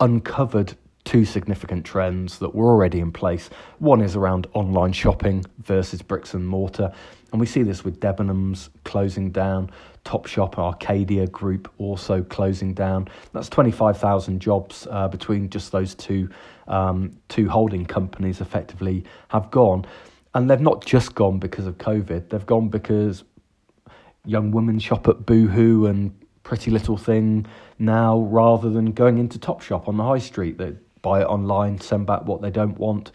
uncovered 0.00 0.74
two 1.08 1.24
significant 1.24 1.86
trends 1.86 2.38
that 2.38 2.54
were 2.54 2.66
already 2.66 3.00
in 3.00 3.10
place. 3.10 3.48
One 3.78 4.02
is 4.02 4.14
around 4.14 4.46
online 4.52 4.92
shopping 4.92 5.42
versus 5.56 6.02
bricks 6.02 6.34
and 6.34 6.46
mortar. 6.46 6.92
And 7.32 7.40
we 7.40 7.46
see 7.46 7.62
this 7.62 7.82
with 7.82 7.98
Debenhams 7.98 8.68
closing 8.84 9.30
down, 9.30 9.70
Topshop, 10.04 10.58
Arcadia 10.58 11.26
Group 11.26 11.72
also 11.78 12.22
closing 12.22 12.74
down. 12.74 13.08
That's 13.32 13.48
25,000 13.48 14.38
jobs 14.38 14.86
uh, 14.90 15.08
between 15.08 15.48
just 15.48 15.72
those 15.72 15.94
two, 15.94 16.28
um, 16.66 17.16
two 17.30 17.48
holding 17.48 17.86
companies 17.86 18.42
effectively 18.42 19.02
have 19.28 19.50
gone. 19.50 19.86
And 20.34 20.50
they've 20.50 20.60
not 20.60 20.84
just 20.84 21.14
gone 21.14 21.38
because 21.38 21.66
of 21.66 21.78
COVID, 21.78 22.28
they've 22.28 22.44
gone 22.44 22.68
because 22.68 23.24
young 24.26 24.50
women 24.50 24.78
shop 24.78 25.08
at 25.08 25.24
Boohoo 25.24 25.86
and 25.86 26.14
Pretty 26.42 26.70
Little 26.70 26.98
Thing 26.98 27.46
now 27.78 28.18
rather 28.18 28.68
than 28.68 28.92
going 28.92 29.16
into 29.16 29.38
Topshop 29.38 29.88
on 29.88 29.96
the 29.96 30.04
high 30.04 30.18
street. 30.18 30.58
That 30.58 30.76
buy 31.02 31.20
it 31.20 31.26
online, 31.26 31.80
send 31.80 32.06
back 32.06 32.24
what 32.24 32.42
they 32.42 32.50
don't 32.50 32.78
want. 32.78 33.12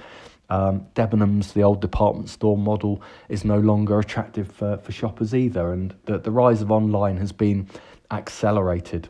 Um, 0.49 0.85
Debenhams, 0.93 1.53
the 1.53 1.63
old 1.63 1.81
department 1.81 2.29
store 2.29 2.57
model, 2.57 3.01
is 3.29 3.43
no 3.43 3.57
longer 3.57 3.99
attractive 3.99 4.51
for, 4.51 4.77
for 4.77 4.91
shoppers 4.91 5.33
either, 5.33 5.71
and 5.71 5.95
the, 6.05 6.19
the 6.19 6.31
rise 6.31 6.61
of 6.61 6.71
online 6.71 7.17
has 7.17 7.31
been 7.31 7.67
accelerated 8.11 9.07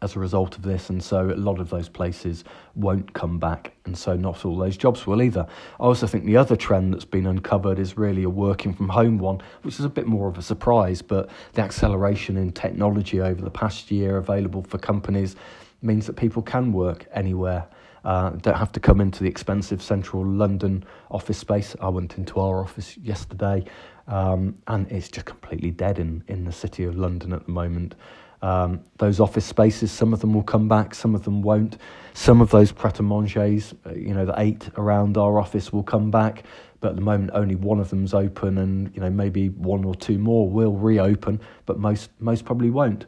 as 0.00 0.16
a 0.16 0.18
result 0.18 0.56
of 0.56 0.62
this, 0.62 0.90
and 0.90 1.02
so 1.02 1.30
a 1.30 1.34
lot 1.34 1.58
of 1.58 1.70
those 1.70 1.88
places 1.88 2.44
won't 2.74 3.12
come 3.14 3.38
back, 3.38 3.72
and 3.84 3.96
so 3.96 4.14
not 4.14 4.44
all 4.44 4.56
those 4.56 4.76
jobs 4.76 5.06
will 5.06 5.22
either. 5.22 5.46
I 5.80 5.82
also 5.82 6.06
think 6.06 6.24
the 6.24 6.36
other 6.36 6.56
trend 6.56 6.94
that's 6.94 7.04
been 7.04 7.26
uncovered 7.26 7.78
is 7.78 7.96
really 7.96 8.22
a 8.22 8.30
working 8.30 8.74
from 8.74 8.88
home 8.88 9.18
one, 9.18 9.42
which 9.62 9.78
is 9.78 9.84
a 9.84 9.88
bit 9.88 10.06
more 10.06 10.28
of 10.28 10.38
a 10.38 10.42
surprise, 10.42 11.02
but 11.02 11.28
the 11.54 11.62
acceleration 11.62 12.36
in 12.36 12.52
technology 12.52 13.20
over 13.20 13.42
the 13.42 13.50
past 13.50 13.90
year 13.90 14.16
available 14.16 14.62
for 14.62 14.78
companies 14.78 15.36
means 15.82 16.06
that 16.06 16.14
people 16.14 16.42
can 16.42 16.72
work 16.72 17.06
anywhere 17.12 17.68
uh, 18.04 18.30
don't 18.30 18.56
have 18.56 18.72
to 18.72 18.80
come 18.80 19.00
into 19.00 19.22
the 19.22 19.28
expensive 19.28 19.82
central 19.82 20.24
London 20.24 20.84
office 21.10 21.38
space. 21.38 21.74
I 21.80 21.88
went 21.88 22.16
into 22.16 22.40
our 22.40 22.62
office 22.62 22.96
yesterday, 22.96 23.64
um, 24.06 24.56
and 24.66 24.90
it's 24.90 25.08
just 25.08 25.26
completely 25.26 25.70
dead 25.70 25.98
in, 25.98 26.22
in 26.28 26.44
the 26.44 26.52
city 26.52 26.84
of 26.84 26.96
London 26.96 27.32
at 27.32 27.46
the 27.46 27.52
moment. 27.52 27.94
Um, 28.40 28.84
those 28.98 29.18
office 29.18 29.44
spaces, 29.44 29.90
some 29.90 30.12
of 30.12 30.20
them 30.20 30.32
will 30.32 30.44
come 30.44 30.68
back, 30.68 30.94
some 30.94 31.14
of 31.14 31.24
them 31.24 31.42
won't. 31.42 31.76
Some 32.14 32.40
of 32.40 32.50
those 32.50 32.70
pret 32.70 33.00
a 33.00 33.02
manger's, 33.02 33.74
uh, 33.84 33.92
you 33.94 34.14
know, 34.14 34.24
the 34.24 34.34
eight 34.38 34.70
around 34.76 35.16
our 35.16 35.40
office 35.40 35.72
will 35.72 35.82
come 35.82 36.10
back, 36.10 36.44
but 36.80 36.90
at 36.90 36.94
the 36.94 37.02
moment 37.02 37.32
only 37.34 37.56
one 37.56 37.80
of 37.80 37.90
them's 37.90 38.14
open, 38.14 38.58
and 38.58 38.94
you 38.94 39.00
know 39.00 39.10
maybe 39.10 39.48
one 39.48 39.84
or 39.84 39.94
two 39.94 40.18
more 40.18 40.48
will 40.48 40.76
reopen, 40.76 41.40
but 41.66 41.80
most 41.80 42.10
most 42.20 42.44
probably 42.44 42.70
won't. 42.70 43.06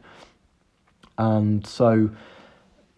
And 1.17 1.65
so 1.65 2.09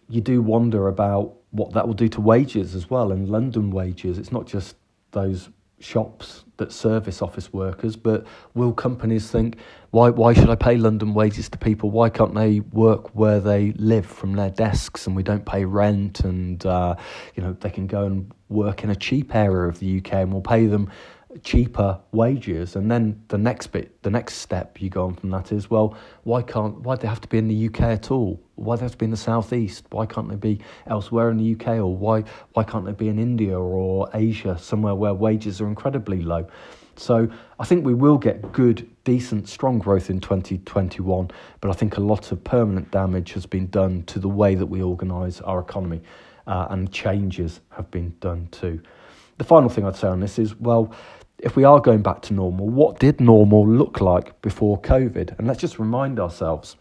you 0.08 0.20
do 0.20 0.42
wonder 0.42 0.88
about 0.88 1.34
what 1.50 1.72
that 1.72 1.86
will 1.86 1.94
do 1.94 2.08
to 2.08 2.20
wages 2.20 2.74
as 2.74 2.90
well, 2.90 3.12
and 3.12 3.28
London 3.28 3.70
wages. 3.70 4.18
It's 4.18 4.32
not 4.32 4.46
just 4.46 4.76
those 5.12 5.50
shops 5.80 6.44
that 6.56 6.72
service 6.72 7.20
office 7.20 7.52
workers, 7.52 7.96
but 7.96 8.26
will 8.54 8.72
companies 8.72 9.30
think, 9.30 9.58
why, 9.90 10.08
why 10.08 10.32
should 10.32 10.48
I 10.48 10.54
pay 10.54 10.76
London 10.76 11.14
wages 11.14 11.48
to 11.50 11.58
people? 11.58 11.90
Why 11.90 12.08
can't 12.08 12.34
they 12.34 12.60
work 12.60 13.14
where 13.14 13.40
they 13.40 13.72
live 13.72 14.06
from 14.06 14.34
their 14.34 14.50
desks 14.50 15.06
and 15.06 15.14
we 15.14 15.22
don't 15.22 15.44
pay 15.44 15.64
rent 15.64 16.20
and, 16.20 16.64
uh, 16.64 16.96
you 17.34 17.42
know, 17.42 17.52
they 17.54 17.70
can 17.70 17.86
go 17.86 18.04
and 18.04 18.32
work 18.48 18.84
in 18.84 18.90
a 18.90 18.96
cheap 18.96 19.34
area 19.34 19.68
of 19.68 19.78
the 19.80 19.98
UK 19.98 20.12
and 20.14 20.32
we'll 20.32 20.42
pay 20.42 20.66
them 20.66 20.90
cheaper 21.42 22.00
wages. 22.12 22.76
And 22.76 22.90
then 22.90 23.22
the 23.28 23.38
next 23.38 23.68
bit, 23.68 24.02
the 24.02 24.10
next 24.10 24.34
step 24.34 24.80
you 24.80 24.88
go 24.88 25.06
on 25.06 25.14
from 25.14 25.30
that 25.30 25.52
is, 25.52 25.68
well, 25.68 25.96
why 26.22 26.42
can't, 26.42 26.80
why 26.80 26.94
do 26.94 27.02
they 27.02 27.08
have 27.08 27.20
to 27.22 27.28
be 27.28 27.38
in 27.38 27.48
the 27.48 27.66
UK 27.66 27.80
at 27.82 28.10
all? 28.10 28.40
Why 28.54 28.76
do 28.76 28.80
they 28.80 28.84
have 28.84 28.92
to 28.92 28.98
be 28.98 29.06
in 29.06 29.10
the 29.10 29.16
southeast? 29.16 29.86
Why 29.90 30.06
can't 30.06 30.28
they 30.28 30.36
be 30.36 30.60
elsewhere 30.86 31.30
in 31.30 31.38
the 31.38 31.52
UK? 31.52 31.78
Or 31.78 31.94
why, 31.94 32.24
why 32.52 32.64
can't 32.64 32.84
they 32.84 32.92
be 32.92 33.08
in 33.08 33.18
India 33.18 33.58
or 33.58 34.08
Asia, 34.14 34.56
somewhere 34.58 34.94
where 34.94 35.14
wages 35.14 35.60
are 35.60 35.66
incredibly 35.66 36.22
low? 36.22 36.46
So 36.96 37.28
I 37.58 37.64
think 37.64 37.84
we 37.84 37.94
will 37.94 38.18
get 38.18 38.52
good, 38.52 38.88
decent, 39.04 39.48
strong 39.48 39.78
growth 39.78 40.10
in 40.10 40.20
2021, 40.20 41.30
but 41.60 41.70
I 41.70 41.74
think 41.74 41.96
a 41.96 42.00
lot 42.00 42.30
of 42.30 42.42
permanent 42.44 42.90
damage 42.90 43.32
has 43.32 43.46
been 43.46 43.66
done 43.66 44.04
to 44.04 44.18
the 44.18 44.28
way 44.28 44.54
that 44.54 44.66
we 44.66 44.80
organise 44.80 45.40
our 45.40 45.58
economy, 45.58 46.02
uh, 46.46 46.68
and 46.70 46.92
changes 46.92 47.60
have 47.70 47.90
been 47.90 48.14
done 48.20 48.48
too. 48.52 48.80
The 49.38 49.44
final 49.44 49.68
thing 49.68 49.84
I'd 49.84 49.96
say 49.96 50.06
on 50.08 50.20
this 50.20 50.38
is 50.38 50.54
well, 50.60 50.94
if 51.44 51.56
we 51.56 51.64
are 51.64 51.78
going 51.78 52.00
back 52.00 52.22
to 52.22 52.32
normal, 52.32 52.66
what 52.66 52.98
did 52.98 53.20
normal 53.20 53.68
look 53.68 54.00
like 54.00 54.40
before 54.40 54.80
COVID? 54.80 55.38
And 55.38 55.46
let's 55.46 55.60
just 55.60 55.78
remind 55.78 56.18
ourselves 56.18 56.76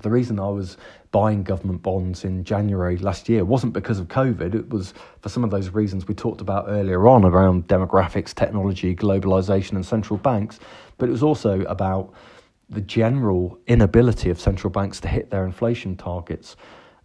the 0.00 0.10
reason 0.10 0.40
I 0.40 0.48
was 0.48 0.76
buying 1.12 1.44
government 1.44 1.80
bonds 1.80 2.24
in 2.24 2.42
January 2.42 2.96
last 2.96 3.28
year 3.28 3.44
wasn't 3.44 3.72
because 3.72 4.00
of 4.00 4.08
COVID. 4.08 4.56
It 4.56 4.70
was 4.70 4.92
for 5.20 5.28
some 5.28 5.44
of 5.44 5.50
those 5.50 5.70
reasons 5.70 6.08
we 6.08 6.14
talked 6.14 6.40
about 6.40 6.64
earlier 6.66 7.06
on 7.06 7.24
around 7.24 7.68
demographics, 7.68 8.34
technology, 8.34 8.96
globalization, 8.96 9.72
and 9.72 9.86
central 9.86 10.18
banks. 10.18 10.58
But 10.98 11.08
it 11.08 11.12
was 11.12 11.22
also 11.22 11.60
about 11.62 12.12
the 12.70 12.80
general 12.80 13.56
inability 13.68 14.30
of 14.30 14.40
central 14.40 14.72
banks 14.72 14.98
to 15.00 15.08
hit 15.08 15.30
their 15.30 15.44
inflation 15.44 15.96
targets. 15.96 16.56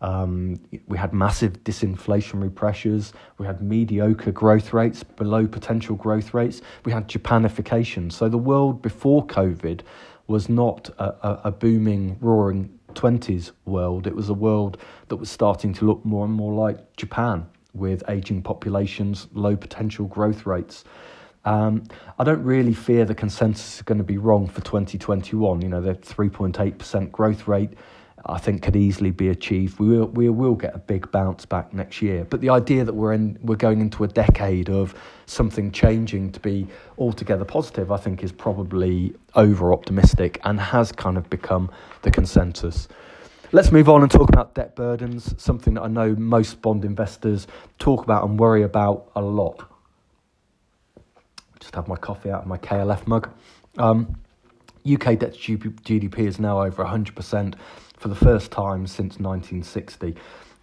Um, 0.06 0.60
we 0.88 1.00
had 1.00 1.14
massive 1.14 1.64
disinflationary 1.64 2.54
pressures. 2.54 3.12
We 3.40 3.48
had 3.48 3.64
mediocre 3.64 4.32
growth 4.32 4.72
rates, 4.72 5.02
below 5.02 5.48
potential 5.48 5.96
growth 5.96 6.32
rates. 6.32 6.62
We 6.84 6.92
had 6.92 7.08
Japanification. 7.08 8.12
So 8.12 8.30
the 8.30 8.38
world 8.38 8.84
before 8.84 9.26
COVID 9.26 9.82
was 10.28 10.48
not 10.48 10.90
a, 11.00 11.06
a, 11.28 11.42
a 11.46 11.52
booming, 11.52 12.18
roaring 12.22 12.78
20s 12.94 13.52
world. 13.66 14.06
It 14.06 14.16
was 14.16 14.30
a 14.30 14.36
world 14.36 14.78
that 15.08 15.16
was 15.16 15.32
starting 15.32 15.74
to 15.74 15.86
look 15.86 16.06
more 16.06 16.24
and 16.24 16.34
more 16.36 16.54
like 16.54 16.96
Japan 16.98 17.48
with 17.74 18.04
aging 18.08 18.44
populations, 18.44 19.26
low 19.34 19.56
potential 19.56 20.06
growth 20.06 20.46
rates. 20.46 20.84
Um, 21.46 21.84
I 22.20 22.24
don't 22.24 22.44
really 22.44 22.76
fear 22.76 23.06
the 23.06 23.16
consensus 23.16 23.78
is 23.78 23.82
going 23.82 23.98
to 23.98 24.04
be 24.04 24.20
wrong 24.20 24.46
for 24.48 24.62
2021. 24.62 25.64
You 25.64 25.70
know, 25.70 25.82
the 25.82 25.96
3.8% 25.96 27.12
growth 27.12 27.48
rate 27.48 27.72
I 28.28 28.40
think 28.40 28.64
could 28.64 28.76
easily 28.76 29.12
be 29.12 29.30
achieved. 29.30 29.80
We 29.80 29.88
will, 29.88 30.08
we 30.08 30.30
will 30.30 30.56
get 30.56 30.74
a 30.74 30.80
big 30.80 31.12
bounce 31.12 31.46
back 31.46 31.74
next 31.74 32.02
year. 32.02 32.26
But 32.26 32.42
the 32.42 32.50
idea 32.50 32.84
that 32.84 32.94
we're 32.94 33.14
in, 33.14 33.38
we're 33.44 33.56
going 33.56 33.82
into 33.82 34.04
a 34.04 34.08
decade 34.08 34.70
of 34.70 34.96
something 35.28 35.72
changing 35.72 36.32
to 36.32 36.40
be 36.40 36.68
altogether 36.98 37.46
positive, 37.46 37.92
I 37.92 37.98
think 37.98 38.24
is 38.24 38.32
probably 38.32 39.14
over 39.36 39.72
optimistic 39.72 40.40
and 40.44 40.60
has 40.60 40.92
kind 40.92 41.18
of 41.18 41.30
become 41.30 41.70
the 42.02 42.10
consensus. 42.10 42.88
Let's 43.52 43.72
move 43.72 43.90
on 43.90 44.02
and 44.02 44.10
talk 44.10 44.30
about 44.30 44.56
debt 44.56 44.76
burdens, 44.76 45.36
something 45.38 45.76
that 45.76 45.84
I 45.84 45.88
know 45.88 46.16
most 46.16 46.64
bond 46.64 46.84
investors 46.84 47.46
talk 47.78 48.04
about 48.04 48.28
and 48.28 48.40
worry 48.40 48.64
about 48.64 49.12
a 49.16 49.22
lot. 49.22 49.70
Just 51.60 51.76
have 51.76 51.88
my 51.88 51.96
coffee 51.96 52.32
out 52.32 52.42
of 52.42 52.48
my 52.48 52.58
KLF 52.58 53.06
mug. 53.06 53.30
Um, 53.78 54.18
UK 54.92 55.18
debt 55.20 55.36
to 55.36 55.58
GDP 55.58 56.20
is 56.20 56.40
now 56.40 56.62
over 56.62 56.84
100% 56.84 57.56
for 58.06 58.10
the 58.10 58.16
first 58.16 58.52
time 58.52 58.86
since 58.86 59.18
1960. 59.18 60.16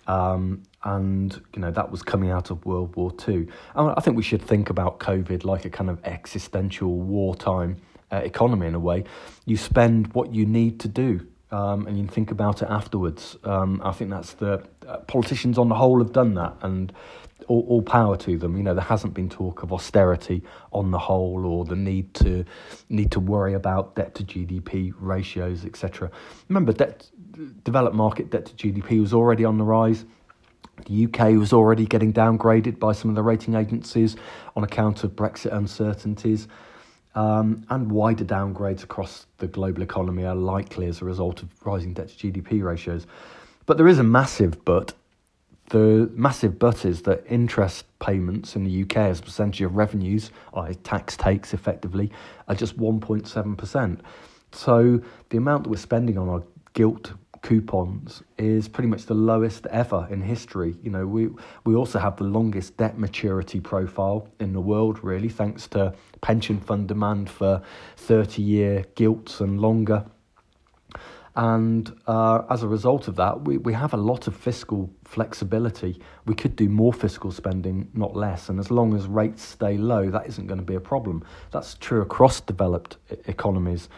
Um, 0.06 0.62
and 0.84 1.42
you 1.52 1.60
know 1.60 1.72
that 1.72 1.90
was 1.90 2.00
coming 2.00 2.30
out 2.30 2.50
of 2.50 2.64
World 2.64 2.94
War 2.94 3.10
Two. 3.10 3.48
I 3.74 4.00
think 4.00 4.16
we 4.16 4.22
should 4.22 4.42
think 4.42 4.70
about 4.70 5.00
COVID 5.00 5.44
like 5.44 5.64
a 5.64 5.70
kind 5.70 5.90
of 5.90 5.98
existential 6.04 7.00
wartime 7.00 7.82
uh, 8.12 8.18
economy 8.18 8.68
in 8.68 8.76
a 8.76 8.78
way. 8.78 9.02
You 9.44 9.56
spend 9.56 10.14
what 10.14 10.32
you 10.32 10.46
need 10.46 10.78
to 10.80 10.88
do, 10.88 11.26
um, 11.50 11.88
and 11.88 11.98
you 11.98 12.06
think 12.06 12.30
about 12.30 12.62
it 12.62 12.68
afterwards. 12.68 13.36
Um, 13.42 13.82
I 13.84 13.90
think 13.90 14.10
that's 14.10 14.34
the 14.34 14.62
uh, 14.86 14.98
politicians 14.98 15.58
on 15.58 15.68
the 15.68 15.74
whole 15.74 15.98
have 15.98 16.12
done 16.12 16.34
that, 16.34 16.54
and 16.62 16.92
all, 17.48 17.66
all, 17.68 17.82
power 17.82 18.16
to 18.18 18.38
them. 18.38 18.56
You 18.56 18.62
know, 18.62 18.74
there 18.74 18.84
hasn't 18.84 19.14
been 19.14 19.28
talk 19.28 19.64
of 19.64 19.72
austerity 19.72 20.44
on 20.72 20.92
the 20.92 20.98
whole, 20.98 21.44
or 21.44 21.64
the 21.64 21.74
need 21.74 22.14
to 22.14 22.44
need 22.88 23.10
to 23.10 23.20
worry 23.20 23.54
about 23.54 23.96
debt 23.96 24.14
to 24.16 24.22
GDP 24.22 24.92
ratios, 24.96 25.64
etc. 25.64 26.08
Remember, 26.48 26.72
debt 26.72 27.10
developed 27.64 27.96
market 27.96 28.30
debt 28.30 28.46
to 28.46 28.54
GDP 28.54 29.00
was 29.00 29.12
already 29.12 29.44
on 29.44 29.58
the 29.58 29.64
rise. 29.64 30.04
The 30.86 31.04
UK 31.06 31.38
was 31.38 31.52
already 31.52 31.86
getting 31.86 32.12
downgraded 32.12 32.78
by 32.78 32.92
some 32.92 33.10
of 33.10 33.14
the 33.14 33.22
rating 33.22 33.54
agencies 33.54 34.16
on 34.56 34.64
account 34.64 35.04
of 35.04 35.12
Brexit 35.12 35.54
uncertainties. 35.54 36.48
Um, 37.14 37.66
and 37.68 37.92
wider 37.92 38.24
downgrades 38.24 38.82
across 38.82 39.26
the 39.38 39.46
global 39.46 39.82
economy 39.82 40.24
are 40.24 40.34
likely 40.34 40.86
as 40.86 41.02
a 41.02 41.04
result 41.04 41.42
of 41.42 41.50
rising 41.64 41.92
debt 41.92 42.08
to 42.08 42.32
GDP 42.32 42.62
ratios. 42.62 43.06
But 43.66 43.76
there 43.76 43.88
is 43.88 43.98
a 43.98 44.04
massive 44.04 44.64
but. 44.64 44.94
The 45.68 46.10
massive 46.14 46.58
but 46.58 46.84
is 46.84 47.02
that 47.02 47.24
interest 47.28 47.86
payments 47.98 48.56
in 48.56 48.64
the 48.64 48.82
UK 48.82 48.96
as 48.96 49.20
a 49.20 49.22
percentage 49.22 49.62
of 49.62 49.76
revenues, 49.76 50.30
i.e., 50.54 50.74
tax 50.74 51.16
takes 51.16 51.54
effectively, 51.54 52.10
are 52.48 52.54
just 52.54 52.76
1.7%. 52.78 54.00
So 54.52 55.00
the 55.30 55.36
amount 55.38 55.64
that 55.64 55.70
we're 55.70 55.76
spending 55.76 56.18
on 56.18 56.28
our 56.28 56.42
gilt 56.74 57.12
coupons 57.42 58.22
is 58.38 58.68
pretty 58.68 58.88
much 58.88 59.06
the 59.06 59.14
lowest 59.14 59.66
ever 59.66 60.06
in 60.10 60.22
history. 60.22 60.76
You 60.82 60.90
know, 60.90 61.06
we 61.06 61.28
we 61.64 61.74
also 61.74 61.98
have 61.98 62.16
the 62.16 62.24
longest 62.24 62.76
debt 62.76 62.98
maturity 62.98 63.60
profile 63.60 64.28
in 64.40 64.52
the 64.52 64.60
world, 64.60 65.02
really, 65.02 65.28
thanks 65.28 65.66
to 65.68 65.94
pension 66.20 66.60
fund 66.60 66.88
demand 66.88 67.28
for 67.28 67.62
30 67.96 68.42
year 68.42 68.84
gilts 68.94 69.40
and 69.40 69.60
longer. 69.60 70.04
And 71.34 71.90
uh, 72.06 72.42
as 72.50 72.62
a 72.62 72.68
result 72.68 73.08
of 73.08 73.16
that, 73.16 73.42
we, 73.42 73.56
we 73.56 73.72
have 73.72 73.94
a 73.94 73.96
lot 73.96 74.26
of 74.26 74.36
fiscal 74.36 74.90
flexibility. 75.04 75.98
We 76.26 76.34
could 76.34 76.56
do 76.56 76.68
more 76.68 76.92
fiscal 76.92 77.32
spending, 77.32 77.88
not 77.94 78.14
less. 78.14 78.50
And 78.50 78.60
as 78.60 78.70
long 78.70 78.94
as 78.94 79.06
rates 79.06 79.42
stay 79.42 79.78
low, 79.78 80.10
that 80.10 80.26
isn't 80.26 80.46
going 80.46 80.60
to 80.60 80.66
be 80.66 80.74
a 80.74 80.80
problem. 80.80 81.24
That's 81.50 81.74
true 81.76 82.02
across 82.02 82.42
developed 82.42 82.98
economies 83.26 83.88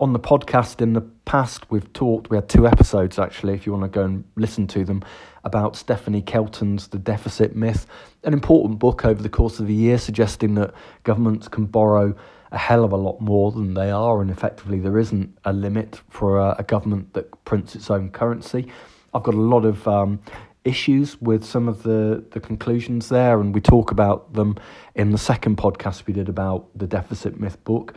on 0.00 0.14
the 0.14 0.18
podcast 0.18 0.80
in 0.80 0.94
the 0.94 1.02
past, 1.02 1.70
we've 1.70 1.92
talked, 1.92 2.30
we 2.30 2.36
had 2.36 2.48
two 2.48 2.66
episodes 2.66 3.18
actually, 3.18 3.52
if 3.52 3.66
you 3.66 3.72
want 3.72 3.84
to 3.84 3.88
go 3.88 4.02
and 4.04 4.24
listen 4.34 4.66
to 4.68 4.84
them, 4.84 5.04
about 5.44 5.76
Stephanie 5.76 6.22
Kelton's 6.22 6.88
The 6.88 6.98
Deficit 6.98 7.54
Myth, 7.54 7.86
an 8.24 8.32
important 8.32 8.78
book 8.78 9.04
over 9.04 9.22
the 9.22 9.28
course 9.28 9.60
of 9.60 9.68
a 9.68 9.72
year 9.72 9.98
suggesting 9.98 10.54
that 10.54 10.72
governments 11.04 11.48
can 11.48 11.66
borrow 11.66 12.14
a 12.50 12.58
hell 12.58 12.82
of 12.82 12.92
a 12.92 12.96
lot 12.96 13.20
more 13.20 13.52
than 13.52 13.74
they 13.74 13.90
are, 13.90 14.22
and 14.22 14.30
effectively 14.30 14.80
there 14.80 14.98
isn't 14.98 15.38
a 15.44 15.52
limit 15.52 16.00
for 16.08 16.38
a, 16.38 16.56
a 16.58 16.62
government 16.62 17.12
that 17.12 17.44
prints 17.44 17.76
its 17.76 17.90
own 17.90 18.10
currency. 18.10 18.66
I've 19.14 19.22
got 19.22 19.34
a 19.34 19.40
lot 19.40 19.64
of 19.64 19.86
um, 19.86 20.20
issues 20.64 21.20
with 21.20 21.44
some 21.44 21.68
of 21.68 21.82
the, 21.82 22.24
the 22.32 22.40
conclusions 22.40 23.08
there, 23.08 23.40
and 23.40 23.54
we 23.54 23.60
talk 23.60 23.90
about 23.90 24.32
them 24.32 24.56
in 24.94 25.12
the 25.12 25.18
second 25.18 25.58
podcast 25.58 26.06
we 26.06 26.14
did 26.14 26.28
about 26.28 26.66
the 26.74 26.86
Deficit 26.86 27.38
Myth 27.38 27.62
book 27.64 27.94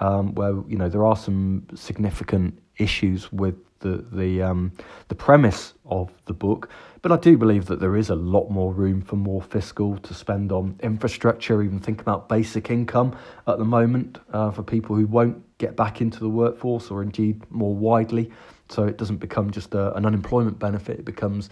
um, 0.00 0.34
where 0.34 0.54
you 0.68 0.76
know 0.76 0.88
there 0.88 1.04
are 1.04 1.16
some 1.16 1.66
significant 1.74 2.58
issues 2.78 3.32
with 3.32 3.56
the 3.80 4.04
the 4.10 4.42
um, 4.42 4.72
the 5.08 5.14
premise 5.14 5.74
of 5.84 6.10
the 6.24 6.32
book, 6.32 6.68
but 7.02 7.12
I 7.12 7.16
do 7.16 7.36
believe 7.36 7.66
that 7.66 7.80
there 7.80 7.96
is 7.96 8.10
a 8.10 8.14
lot 8.14 8.50
more 8.50 8.72
room 8.72 9.02
for 9.02 9.16
more 9.16 9.42
fiscal 9.42 9.98
to 9.98 10.14
spend 10.14 10.50
on 10.50 10.78
infrastructure. 10.82 11.62
Even 11.62 11.78
think 11.78 12.00
about 12.00 12.28
basic 12.28 12.70
income 12.70 13.16
at 13.46 13.58
the 13.58 13.64
moment 13.64 14.18
uh, 14.32 14.50
for 14.50 14.62
people 14.62 14.96
who 14.96 15.06
won't 15.06 15.42
get 15.58 15.76
back 15.76 16.00
into 16.00 16.18
the 16.18 16.28
workforce, 16.28 16.90
or 16.90 17.02
indeed 17.02 17.42
more 17.50 17.74
widely, 17.74 18.32
so 18.68 18.84
it 18.84 18.98
doesn't 18.98 19.18
become 19.18 19.50
just 19.50 19.74
a, 19.74 19.94
an 19.94 20.06
unemployment 20.06 20.58
benefit; 20.58 20.98
it 20.98 21.04
becomes 21.04 21.50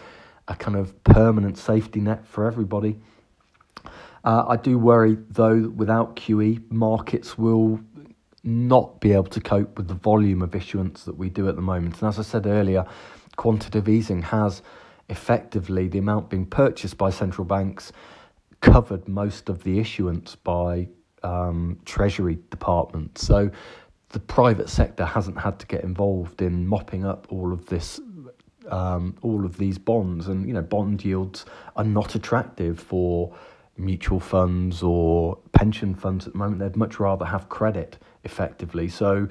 a 0.48 0.56
kind 0.56 0.76
of 0.76 1.04
permanent 1.04 1.56
safety 1.56 2.00
net 2.00 2.26
for 2.26 2.46
everybody. 2.46 2.98
Uh, 4.24 4.44
I 4.48 4.56
do 4.56 4.78
worry, 4.78 5.18
though, 5.30 5.68
without 5.74 6.14
QE, 6.14 6.70
markets 6.70 7.36
will 7.36 7.80
not 8.44 9.00
be 9.00 9.12
able 9.12 9.24
to 9.24 9.40
cope 9.40 9.76
with 9.76 9.88
the 9.88 9.94
volume 9.94 10.42
of 10.42 10.54
issuance 10.54 11.04
that 11.04 11.16
we 11.16 11.28
do 11.28 11.48
at 11.48 11.56
the 11.56 11.62
moment. 11.62 12.00
And 12.00 12.08
as 12.08 12.18
I 12.18 12.22
said 12.22 12.46
earlier, 12.46 12.84
quantitative 13.36 13.88
easing 13.88 14.22
has 14.22 14.62
effectively 15.08 15.88
the 15.88 15.98
amount 15.98 16.30
being 16.30 16.46
purchased 16.46 16.98
by 16.98 17.10
central 17.10 17.44
banks 17.44 17.92
covered 18.60 19.06
most 19.08 19.48
of 19.48 19.62
the 19.64 19.78
issuance 19.78 20.36
by 20.36 20.88
um, 21.22 21.78
Treasury 21.84 22.38
departments. 22.50 23.24
So 23.24 23.50
the 24.10 24.20
private 24.20 24.68
sector 24.68 25.04
hasn't 25.04 25.38
had 25.38 25.58
to 25.60 25.66
get 25.66 25.84
involved 25.84 26.42
in 26.42 26.66
mopping 26.66 27.04
up 27.04 27.26
all 27.30 27.52
of 27.52 27.66
this. 27.66 28.00
Um, 28.68 29.16
all 29.22 29.44
of 29.44 29.56
these 29.56 29.76
bonds 29.76 30.28
and 30.28 30.46
you 30.46 30.54
know 30.54 30.62
bond 30.62 31.04
yields 31.04 31.44
are 31.74 31.82
not 31.82 32.14
attractive 32.14 32.78
for 32.78 33.34
mutual 33.76 34.20
funds 34.20 34.84
or 34.84 35.36
pension 35.52 35.96
funds 35.96 36.28
at 36.28 36.32
the 36.32 36.38
moment. 36.38 36.60
They'd 36.60 36.76
much 36.76 37.00
rather 37.00 37.24
have 37.24 37.48
credit 37.48 37.98
effectively. 38.24 38.88
So 38.88 39.28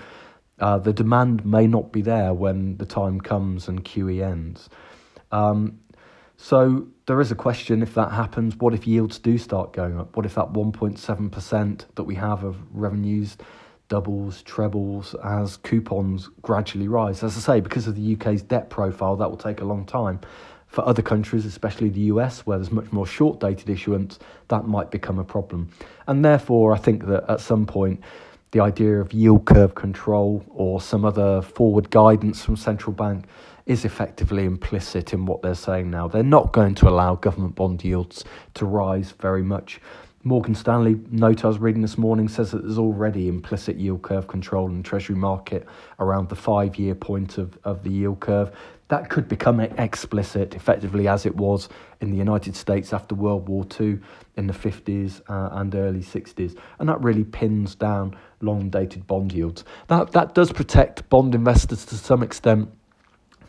uh, 0.60 0.78
the 0.78 0.94
demand 0.94 1.46
may 1.46 1.68
not 1.68 1.92
be 1.92 2.02
there 2.02 2.34
when 2.34 2.78
the 2.78 2.86
time 2.86 3.20
comes 3.20 3.68
and 3.68 3.84
QE 3.84 4.24
ends. 4.24 4.70
Um, 5.32 5.80
so 6.38 6.88
there 7.06 7.22
is 7.22 7.32
a 7.32 7.36
question 7.36 7.84
if 7.84 7.94
that 7.94 8.12
happens, 8.12 8.56
what 8.56 8.74
if 8.74 8.88
yields 8.88 9.20
do 9.20 9.38
start 9.38 9.74
going 9.74 10.00
up? 10.00 10.16
What 10.18 10.26
if 10.26 10.36
that 10.36 10.54
1.7% 10.54 11.86
that 11.96 12.04
we 12.04 12.16
have 12.16 12.44
of 12.44 12.58
revenues 12.72 13.38
doubles, 13.90 14.42
trebles 14.44 15.16
as 15.24 15.58
coupons 15.58 16.30
gradually 16.42 16.88
rise? 16.88 17.24
As 17.24 17.38
I 17.38 17.40
say, 17.42 17.60
because 17.60 17.88
of 17.88 17.96
the 17.96 18.14
UK's 18.16 18.42
debt 18.42 18.70
profile, 18.70 19.16
that 19.18 19.30
will 19.30 19.38
take 19.38 19.62
a 19.62 19.66
long 19.66 19.86
time. 19.86 20.20
For 20.68 20.88
other 20.88 21.02
countries, 21.02 21.46
especially 21.46 21.90
the 21.90 22.02
US, 22.14 22.46
where 22.46 22.58
there's 22.58 22.72
much 22.72 22.92
more 22.92 23.06
short 23.06 23.40
dated 23.40 23.70
issuance, 23.70 24.18
that 24.48 24.66
might 24.66 24.90
become 24.90 25.20
a 25.20 25.26
problem. 25.26 25.70
And 26.08 26.24
therefore, 26.26 26.74
I 26.74 26.78
think 26.78 27.06
that 27.06 27.30
at 27.30 27.42
some 27.42 27.66
point, 27.66 28.02
the 28.52 28.60
idea 28.60 29.00
of 29.00 29.14
yield 29.14 29.46
curve 29.46 29.76
control 29.76 30.44
or 30.50 30.82
some 30.82 31.06
other 31.06 31.42
forward 31.42 31.90
guidance 31.90 32.44
from 32.44 32.56
central 32.56 32.94
bank 32.94 33.26
is 33.66 33.86
effectively 33.86 34.44
implicit 34.46 35.14
in 35.14 35.26
what 35.26 35.42
they're 35.42 35.56
saying 35.56 35.90
now. 35.90 36.08
They're 36.08 36.24
not 36.24 36.52
going 36.52 36.76
to 36.76 36.90
allow 36.90 37.16
government 37.16 37.56
bond 37.56 37.84
yields 37.84 38.26
to 38.56 38.66
rise 38.66 39.12
very 39.12 39.44
much. 39.44 39.80
Morgan 40.24 40.54
Stanley 40.54 41.00
note 41.10 41.44
I 41.44 41.48
was 41.48 41.58
reading 41.58 41.82
this 41.82 41.98
morning 41.98 42.28
says 42.28 42.52
that 42.52 42.62
there's 42.62 42.78
already 42.78 43.28
implicit 43.28 43.78
yield 43.78 44.04
curve 44.04 44.28
control 44.28 44.68
in 44.68 44.78
the 44.78 44.84
Treasury 44.84 45.16
market 45.16 45.68
around 46.00 46.30
the 46.30 46.36
five 46.36 46.76
year 46.76 46.94
point 46.94 47.40
of, 47.40 47.58
of 47.64 47.84
the 47.84 47.90
yield 47.90 48.20
curve. 48.20 48.52
That 48.90 49.10
could 49.10 49.28
become 49.28 49.60
explicit 49.60 50.54
effectively 50.54 51.08
as 51.08 51.26
it 51.26 51.36
was 51.36 51.70
in 52.02 52.12
the 52.12 52.18
United 52.18 52.56
States 52.56 52.94
after 52.94 53.16
World 53.16 53.50
War 53.50 53.66
II 53.80 53.98
in 54.38 54.46
the 54.46 54.54
50s 54.54 55.22
uh, 55.28 55.58
and 55.58 55.74
early 55.74 56.02
60s. 56.02 56.56
And 56.78 56.88
that 56.88 57.02
really 57.02 57.24
pins 57.24 57.74
down 57.74 58.16
long 58.42 58.70
dated 58.70 59.08
bond 59.08 59.34
yields. 59.34 59.64
That, 59.88 60.12
that 60.12 60.36
does 60.36 60.52
protect 60.52 61.10
bond 61.10 61.34
investors 61.34 61.84
to 61.86 61.96
some 61.96 62.22
extent 62.22 62.70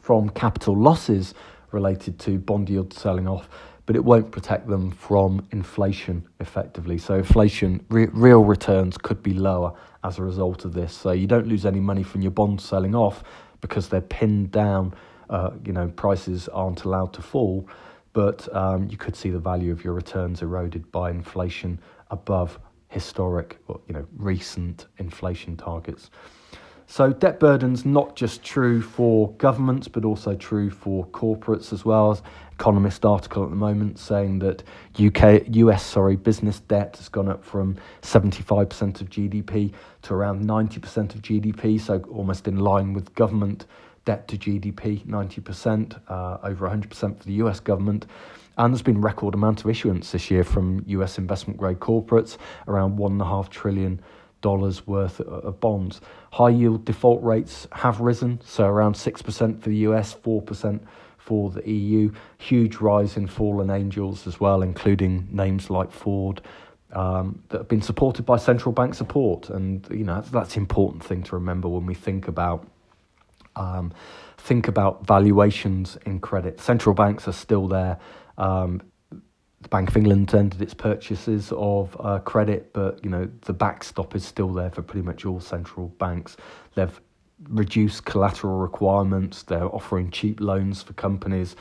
from 0.00 0.30
capital 0.30 0.74
losses 0.74 1.34
related 1.70 2.18
to 2.20 2.38
bond 2.38 2.70
yields 2.70 2.98
selling 2.98 3.28
off 3.28 3.48
but 3.92 3.98
it 3.98 4.04
won't 4.06 4.30
protect 4.30 4.66
them 4.68 4.90
from 4.90 5.46
inflation 5.50 6.26
effectively. 6.40 6.96
So 6.96 7.16
inflation, 7.16 7.84
re- 7.90 8.08
real 8.14 8.42
returns 8.42 8.96
could 8.96 9.22
be 9.22 9.34
lower 9.34 9.74
as 10.02 10.18
a 10.18 10.22
result 10.22 10.64
of 10.64 10.72
this. 10.72 10.94
So 10.94 11.12
you 11.12 11.26
don't 11.26 11.46
lose 11.46 11.66
any 11.66 11.78
money 11.78 12.02
from 12.02 12.22
your 12.22 12.30
bonds 12.30 12.64
selling 12.64 12.94
off 12.94 13.22
because 13.60 13.90
they're 13.90 14.00
pinned 14.00 14.50
down. 14.50 14.94
Uh, 15.28 15.50
you 15.62 15.74
know, 15.74 15.88
prices 15.88 16.48
aren't 16.48 16.84
allowed 16.84 17.12
to 17.12 17.20
fall, 17.20 17.68
but 18.14 18.48
um, 18.56 18.88
you 18.88 18.96
could 18.96 19.14
see 19.14 19.28
the 19.28 19.38
value 19.38 19.70
of 19.70 19.84
your 19.84 19.92
returns 19.92 20.40
eroded 20.40 20.90
by 20.90 21.10
inflation 21.10 21.78
above 22.10 22.58
historic, 22.88 23.58
or, 23.68 23.78
you 23.88 23.92
know, 23.92 24.06
recent 24.16 24.86
inflation 24.96 25.54
targets. 25.54 26.08
So 26.86 27.10
debt 27.10 27.40
burden's 27.40 27.86
not 27.86 28.16
just 28.16 28.42
true 28.42 28.82
for 28.82 29.32
governments, 29.34 29.88
but 29.88 30.04
also 30.04 30.34
true 30.34 30.68
for 30.68 31.06
corporates 31.06 31.72
as 31.72 31.86
well. 31.86 32.20
Economist 32.62 33.04
article 33.04 33.42
at 33.42 33.50
the 33.50 33.56
moment 33.56 33.98
saying 33.98 34.38
that 34.38 34.62
UK, 34.94 35.42
US, 35.48 35.84
sorry, 35.84 36.14
business 36.14 36.60
debt 36.60 36.94
has 36.96 37.08
gone 37.08 37.28
up 37.28 37.44
from 37.44 37.76
75% 38.02 39.00
of 39.00 39.10
GDP 39.10 39.72
to 40.02 40.14
around 40.14 40.44
90% 40.44 41.12
of 41.16 41.22
GDP, 41.22 41.80
so 41.80 42.00
almost 42.12 42.46
in 42.46 42.60
line 42.60 42.92
with 42.92 43.12
government 43.16 43.66
debt 44.04 44.28
to 44.28 44.38
GDP, 44.38 45.04
90%, 45.04 46.00
uh, 46.06 46.38
over 46.44 46.68
100% 46.68 47.18
for 47.18 47.24
the 47.24 47.32
US 47.32 47.58
government. 47.58 48.06
And 48.56 48.72
there's 48.72 48.80
been 48.80 49.00
record 49.00 49.34
amount 49.34 49.64
of 49.64 49.68
issuance 49.68 50.12
this 50.12 50.30
year 50.30 50.44
from 50.44 50.84
US 50.86 51.18
investment 51.18 51.58
grade 51.58 51.80
corporates, 51.80 52.38
around 52.68 52.96
one 52.96 53.10
and 53.10 53.22
a 53.22 53.24
half 53.24 53.50
trillion 53.50 54.00
dollars 54.40 54.86
worth 54.86 55.20
of 55.20 55.58
bonds. 55.58 56.00
High 56.30 56.50
yield 56.50 56.84
default 56.84 57.24
rates 57.24 57.66
have 57.72 58.00
risen, 58.00 58.40
so 58.44 58.66
around 58.66 58.94
6% 58.94 59.60
for 59.60 59.68
the 59.68 59.78
US, 59.78 60.14
4% 60.14 60.80
for 61.24 61.50
the 61.50 61.68
EU. 61.68 62.12
Huge 62.38 62.76
rise 62.76 63.16
in 63.16 63.26
fallen 63.26 63.70
angels 63.70 64.26
as 64.26 64.40
well, 64.40 64.62
including 64.62 65.28
names 65.30 65.70
like 65.70 65.92
Ford. 65.92 66.42
Um, 66.94 67.42
that 67.48 67.56
have 67.56 67.68
been 67.68 67.80
supported 67.80 68.26
by 68.26 68.36
central 68.36 68.70
bank 68.70 68.94
support, 68.94 69.48
and 69.48 69.86
you 69.90 70.04
know 70.04 70.20
that's, 70.20 70.56
an 70.56 70.62
important 70.62 71.02
thing 71.02 71.22
to 71.22 71.36
remember 71.36 71.66
when 71.66 71.86
we 71.86 71.94
think 71.94 72.28
about 72.28 72.68
um, 73.56 73.94
think 74.36 74.68
about 74.68 75.06
valuations 75.06 75.96
in 76.04 76.20
credit. 76.20 76.60
Central 76.60 76.94
banks 76.94 77.26
are 77.26 77.32
still 77.32 77.66
there. 77.66 77.98
Um, 78.36 78.82
the 79.10 79.68
Bank 79.70 79.88
of 79.88 79.96
England 79.96 80.34
ended 80.34 80.60
its 80.60 80.74
purchases 80.74 81.50
of 81.56 81.96
uh, 81.98 82.18
credit, 82.18 82.74
but 82.74 83.02
you 83.02 83.08
know 83.08 83.26
the 83.42 83.54
backstop 83.54 84.14
is 84.14 84.24
still 84.24 84.52
there 84.52 84.70
for 84.70 84.82
pretty 84.82 85.06
much 85.06 85.24
all 85.24 85.40
central 85.40 85.88
banks. 85.88 86.36
They've 86.74 87.00
reduced 87.48 88.04
collateral 88.04 88.58
requirements. 88.58 89.42
They're 89.42 89.72
offering 89.74 90.10
cheap 90.10 90.40
loans 90.40 90.82
for 90.82 90.92
companies, 90.94 91.56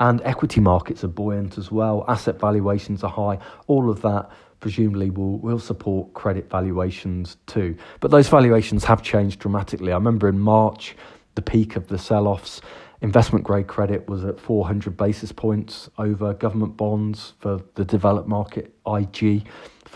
and 0.00 0.20
equity 0.24 0.60
markets 0.60 1.04
are 1.04 1.08
buoyant 1.08 1.58
as 1.58 1.70
well. 1.70 2.04
Asset 2.08 2.38
valuations 2.38 3.02
are 3.04 3.10
high. 3.10 3.38
All 3.66 3.90
of 3.90 4.02
that 4.02 4.30
presumably 4.60 5.10
will 5.10 5.38
will 5.38 5.58
support 5.58 6.12
credit 6.14 6.50
valuations 6.50 7.36
too. 7.46 7.76
But 8.00 8.10
those 8.10 8.28
valuations 8.28 8.84
have 8.84 9.02
changed 9.02 9.40
dramatically. 9.40 9.92
I 9.92 9.96
remember 9.96 10.28
in 10.28 10.38
March, 10.38 10.96
the 11.34 11.42
peak 11.42 11.76
of 11.76 11.88
the 11.88 11.98
sell-offs 11.98 12.62
Investment 13.02 13.44
grade 13.44 13.66
credit 13.66 14.08
was 14.08 14.24
at 14.24 14.40
400 14.40 14.96
basis 14.96 15.30
points 15.30 15.90
over 15.98 16.32
government 16.32 16.76
bonds 16.76 17.34
for 17.40 17.60
the 17.74 17.84
developed 17.84 18.28
market, 18.28 18.74
IG. 18.86 19.46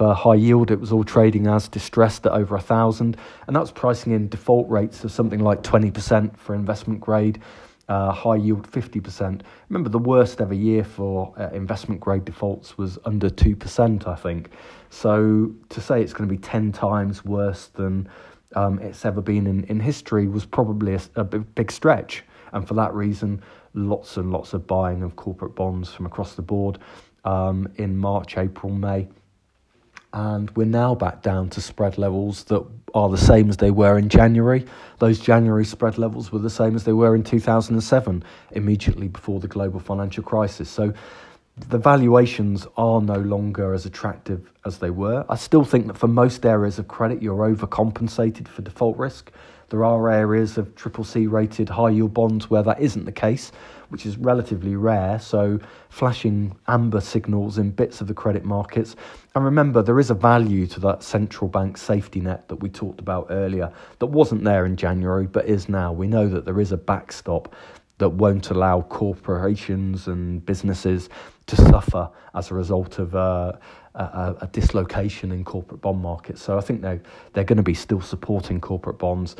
For 0.00 0.14
high 0.14 0.36
yield, 0.36 0.70
it 0.70 0.80
was 0.80 0.92
all 0.92 1.04
trading 1.04 1.46
as 1.46 1.68
distressed 1.68 2.24
at 2.24 2.32
over 2.32 2.56
a 2.56 2.60
thousand, 2.62 3.18
and 3.46 3.54
that's 3.54 3.70
pricing 3.70 4.14
in 4.14 4.30
default 4.30 4.66
rates 4.70 5.04
of 5.04 5.12
something 5.12 5.40
like 5.40 5.62
20% 5.62 6.38
for 6.38 6.54
investment 6.54 7.02
grade, 7.02 7.38
uh, 7.86 8.10
high 8.10 8.36
yield 8.36 8.66
50%. 8.66 9.42
Remember, 9.68 9.90
the 9.90 9.98
worst 9.98 10.40
ever 10.40 10.54
year 10.54 10.84
for 10.84 11.34
uh, 11.36 11.50
investment 11.50 12.00
grade 12.00 12.24
defaults 12.24 12.78
was 12.78 12.98
under 13.04 13.28
2%, 13.28 14.06
I 14.06 14.14
think. 14.14 14.48
So 14.88 15.52
to 15.68 15.82
say 15.82 16.00
it's 16.00 16.14
going 16.14 16.26
to 16.26 16.34
be 16.34 16.40
10 16.40 16.72
times 16.72 17.22
worse 17.22 17.66
than 17.66 18.08
um, 18.56 18.78
it's 18.78 19.04
ever 19.04 19.20
been 19.20 19.46
in, 19.46 19.64
in 19.64 19.80
history 19.80 20.28
was 20.28 20.46
probably 20.46 20.94
a, 20.94 21.00
a 21.16 21.24
big 21.24 21.70
stretch. 21.70 22.24
And 22.54 22.66
for 22.66 22.72
that 22.72 22.94
reason, 22.94 23.42
lots 23.74 24.16
and 24.16 24.32
lots 24.32 24.54
of 24.54 24.66
buying 24.66 25.02
of 25.02 25.16
corporate 25.16 25.54
bonds 25.54 25.92
from 25.92 26.06
across 26.06 26.36
the 26.36 26.42
board 26.42 26.78
um, 27.26 27.68
in 27.76 27.98
March, 27.98 28.38
April, 28.38 28.72
May. 28.72 29.06
And 30.12 30.50
we're 30.56 30.64
now 30.64 30.94
back 30.94 31.22
down 31.22 31.50
to 31.50 31.60
spread 31.60 31.96
levels 31.96 32.44
that 32.44 32.64
are 32.94 33.08
the 33.08 33.16
same 33.16 33.48
as 33.48 33.58
they 33.58 33.70
were 33.70 33.96
in 33.96 34.08
January. 34.08 34.66
Those 34.98 35.20
January 35.20 35.64
spread 35.64 35.98
levels 35.98 36.32
were 36.32 36.40
the 36.40 36.50
same 36.50 36.74
as 36.74 36.84
they 36.84 36.92
were 36.92 37.14
in 37.14 37.22
2007, 37.22 38.24
immediately 38.52 39.08
before 39.08 39.38
the 39.38 39.46
global 39.46 39.78
financial 39.78 40.24
crisis. 40.24 40.68
So 40.68 40.92
the 41.68 41.78
valuations 41.78 42.66
are 42.76 43.00
no 43.00 43.18
longer 43.18 43.72
as 43.74 43.86
attractive 43.86 44.50
as 44.64 44.78
they 44.78 44.90
were. 44.90 45.24
I 45.28 45.36
still 45.36 45.64
think 45.64 45.86
that 45.86 45.98
for 45.98 46.08
most 46.08 46.44
areas 46.44 46.78
of 46.78 46.88
credit, 46.88 47.22
you're 47.22 47.54
overcompensated 47.54 48.48
for 48.48 48.62
default 48.62 48.96
risk. 48.96 49.30
There 49.68 49.84
are 49.84 50.10
areas 50.10 50.58
of 50.58 50.74
triple 50.74 51.04
C 51.04 51.28
rated 51.28 51.68
high 51.68 51.90
yield 51.90 52.12
bonds 52.12 52.50
where 52.50 52.62
that 52.64 52.80
isn't 52.80 53.04
the 53.04 53.12
case, 53.12 53.52
which 53.90 54.06
is 54.06 54.16
relatively 54.16 54.76
rare. 54.76 55.18
So, 55.18 55.58
flashing 55.88 56.56
amber 56.68 57.00
signals 57.00 57.58
in 57.58 57.70
bits 57.70 58.00
of 58.00 58.06
the 58.06 58.14
credit 58.14 58.44
markets. 58.44 58.96
And 59.34 59.44
remember, 59.44 59.82
there 59.82 60.00
is 60.00 60.10
a 60.10 60.14
value 60.14 60.66
to 60.68 60.80
that 60.80 61.02
central 61.02 61.48
bank 61.48 61.76
safety 61.76 62.20
net 62.20 62.48
that 62.48 62.56
we 62.56 62.68
talked 62.68 63.00
about 63.00 63.26
earlier 63.30 63.72
that 63.98 64.06
wasn't 64.06 64.44
there 64.44 64.66
in 64.66 64.76
January 64.76 65.26
but 65.26 65.46
is 65.46 65.68
now. 65.68 65.92
We 65.92 66.06
know 66.06 66.28
that 66.28 66.44
there 66.44 66.60
is 66.60 66.72
a 66.72 66.76
backstop 66.76 67.54
that 67.98 68.08
won't 68.08 68.50
allow 68.50 68.80
corporations 68.80 70.08
and 70.08 70.44
businesses 70.44 71.10
to 71.46 71.56
suffer 71.56 72.08
as 72.34 72.50
a 72.50 72.54
result 72.54 72.98
of 72.98 73.14
uh, 73.14 73.52
a, 73.94 74.36
a, 74.40 74.48
dislocation 74.52 75.32
in 75.32 75.44
corporate 75.44 75.80
bond 75.80 76.00
markets. 76.00 76.40
So 76.42 76.56
I 76.56 76.62
think 76.62 76.80
they 76.80 77.00
they're 77.32 77.44
going 77.44 77.58
to 77.58 77.62
be 77.62 77.74
still 77.74 78.00
supporting 78.00 78.60
corporate 78.60 78.98
bonds. 78.98 79.36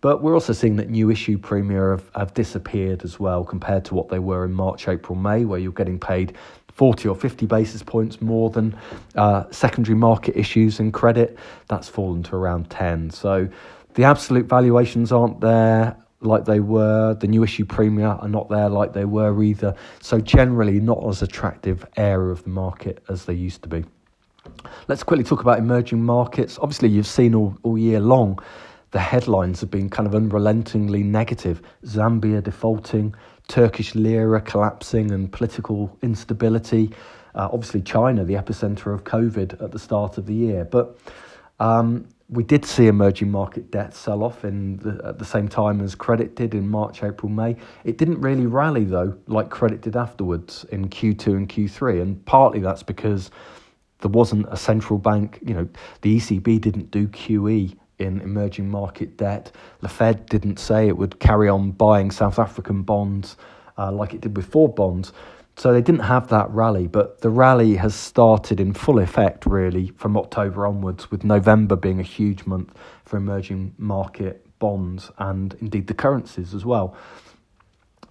But 0.00 0.22
we're 0.22 0.34
also 0.34 0.52
seeing 0.52 0.76
that 0.76 0.90
new 0.90 1.10
issue 1.10 1.38
premia 1.38 1.92
have, 1.92 2.10
have 2.14 2.34
disappeared 2.34 3.04
as 3.04 3.18
well 3.18 3.44
compared 3.44 3.84
to 3.86 3.94
what 3.94 4.08
they 4.08 4.18
were 4.18 4.44
in 4.44 4.52
March, 4.52 4.88
April, 4.88 5.16
May, 5.16 5.44
where 5.44 5.58
you're 5.58 5.72
getting 5.72 5.98
paid 5.98 6.36
40 6.72 7.08
or 7.08 7.16
50 7.16 7.46
basis 7.46 7.82
points 7.82 8.20
more 8.20 8.50
than 8.50 8.78
uh, 9.14 9.44
secondary 9.50 9.96
market 9.96 10.36
issues 10.36 10.78
and 10.78 10.92
credit. 10.92 11.38
That's 11.68 11.88
fallen 11.88 12.22
to 12.24 12.36
around 12.36 12.68
10. 12.68 13.10
So 13.10 13.48
the 13.94 14.04
absolute 14.04 14.46
valuations 14.46 15.10
aren't 15.10 15.40
there 15.40 15.96
like 16.20 16.44
they 16.44 16.60
were. 16.60 17.14
The 17.14 17.26
new 17.26 17.42
issue 17.42 17.64
premia 17.64 18.22
are 18.22 18.28
not 18.28 18.50
there 18.50 18.68
like 18.68 18.92
they 18.92 19.06
were 19.06 19.42
either. 19.42 19.74
So 20.00 20.20
generally, 20.20 20.78
not 20.80 21.02
as 21.08 21.22
attractive 21.22 21.86
area 21.96 22.30
of 22.30 22.42
the 22.42 22.50
market 22.50 23.02
as 23.08 23.24
they 23.24 23.34
used 23.34 23.62
to 23.62 23.68
be. 23.68 23.84
Let's 24.86 25.02
quickly 25.02 25.24
talk 25.24 25.40
about 25.40 25.58
emerging 25.58 26.02
markets. 26.02 26.58
Obviously, 26.60 26.90
you've 26.90 27.06
seen 27.06 27.34
all, 27.34 27.56
all 27.62 27.78
year 27.78 28.00
long 28.00 28.38
the 28.90 29.00
headlines 29.00 29.60
have 29.60 29.70
been 29.70 29.90
kind 29.90 30.06
of 30.06 30.14
unrelentingly 30.14 31.02
negative. 31.02 31.60
Zambia 31.84 32.42
defaulting, 32.42 33.14
Turkish 33.48 33.94
lira 33.94 34.40
collapsing, 34.40 35.10
and 35.10 35.30
political 35.30 35.96
instability. 36.02 36.90
Uh, 37.34 37.48
obviously, 37.52 37.82
China, 37.82 38.24
the 38.24 38.34
epicenter 38.34 38.94
of 38.94 39.04
COVID 39.04 39.62
at 39.62 39.72
the 39.72 39.78
start 39.78 40.18
of 40.18 40.26
the 40.26 40.34
year. 40.34 40.64
But 40.64 40.98
um, 41.60 42.08
we 42.28 42.42
did 42.42 42.64
see 42.64 42.86
emerging 42.86 43.30
market 43.30 43.70
debt 43.70 43.94
sell 43.94 44.22
off 44.22 44.44
in 44.44 44.78
the, 44.78 45.00
at 45.04 45.18
the 45.18 45.24
same 45.24 45.48
time 45.48 45.80
as 45.80 45.94
credit 45.94 46.34
did 46.34 46.54
in 46.54 46.68
March, 46.68 47.02
April, 47.02 47.30
May. 47.30 47.56
It 47.84 47.98
didn't 47.98 48.20
really 48.20 48.46
rally 48.46 48.84
though, 48.84 49.16
like 49.26 49.50
credit 49.50 49.80
did 49.80 49.96
afterwards 49.96 50.64
in 50.70 50.88
Q2 50.88 51.26
and 51.28 51.48
Q3, 51.48 52.02
and 52.02 52.24
partly 52.26 52.60
that's 52.60 52.82
because 52.82 53.30
there 54.00 54.10
wasn't 54.10 54.46
a 54.50 54.56
central 54.56 54.98
bank. 54.98 55.38
You 55.44 55.54
know, 55.54 55.68
the 56.02 56.16
ECB 56.16 56.60
didn't 56.60 56.90
do 56.90 57.06
QE 57.08 57.76
in 57.98 58.20
emerging 58.20 58.68
market 58.68 59.16
debt. 59.16 59.52
The 59.80 59.88
Fed 59.88 60.26
didn't 60.26 60.58
say 60.58 60.88
it 60.88 60.96
would 60.96 61.18
carry 61.18 61.48
on 61.48 61.70
buying 61.70 62.10
South 62.10 62.38
African 62.38 62.82
bonds 62.82 63.36
uh, 63.78 63.92
like 63.92 64.14
it 64.14 64.20
did 64.20 64.36
with 64.36 64.46
Ford 64.46 64.74
bonds. 64.74 65.12
So 65.56 65.72
they 65.72 65.80
didn't 65.80 66.02
have 66.02 66.28
that 66.28 66.50
rally, 66.50 66.86
but 66.86 67.22
the 67.22 67.30
rally 67.30 67.76
has 67.76 67.94
started 67.94 68.60
in 68.60 68.74
full 68.74 68.98
effect 68.98 69.46
really 69.46 69.88
from 69.96 70.16
October 70.16 70.66
onwards, 70.66 71.10
with 71.10 71.24
November 71.24 71.76
being 71.76 71.98
a 71.98 72.02
huge 72.02 72.44
month 72.44 72.74
for 73.06 73.16
emerging 73.16 73.74
market 73.78 74.46
bonds 74.58 75.10
and 75.18 75.54
indeed 75.60 75.86
the 75.86 75.94
currencies 75.94 76.52
as 76.52 76.66
well. 76.66 76.94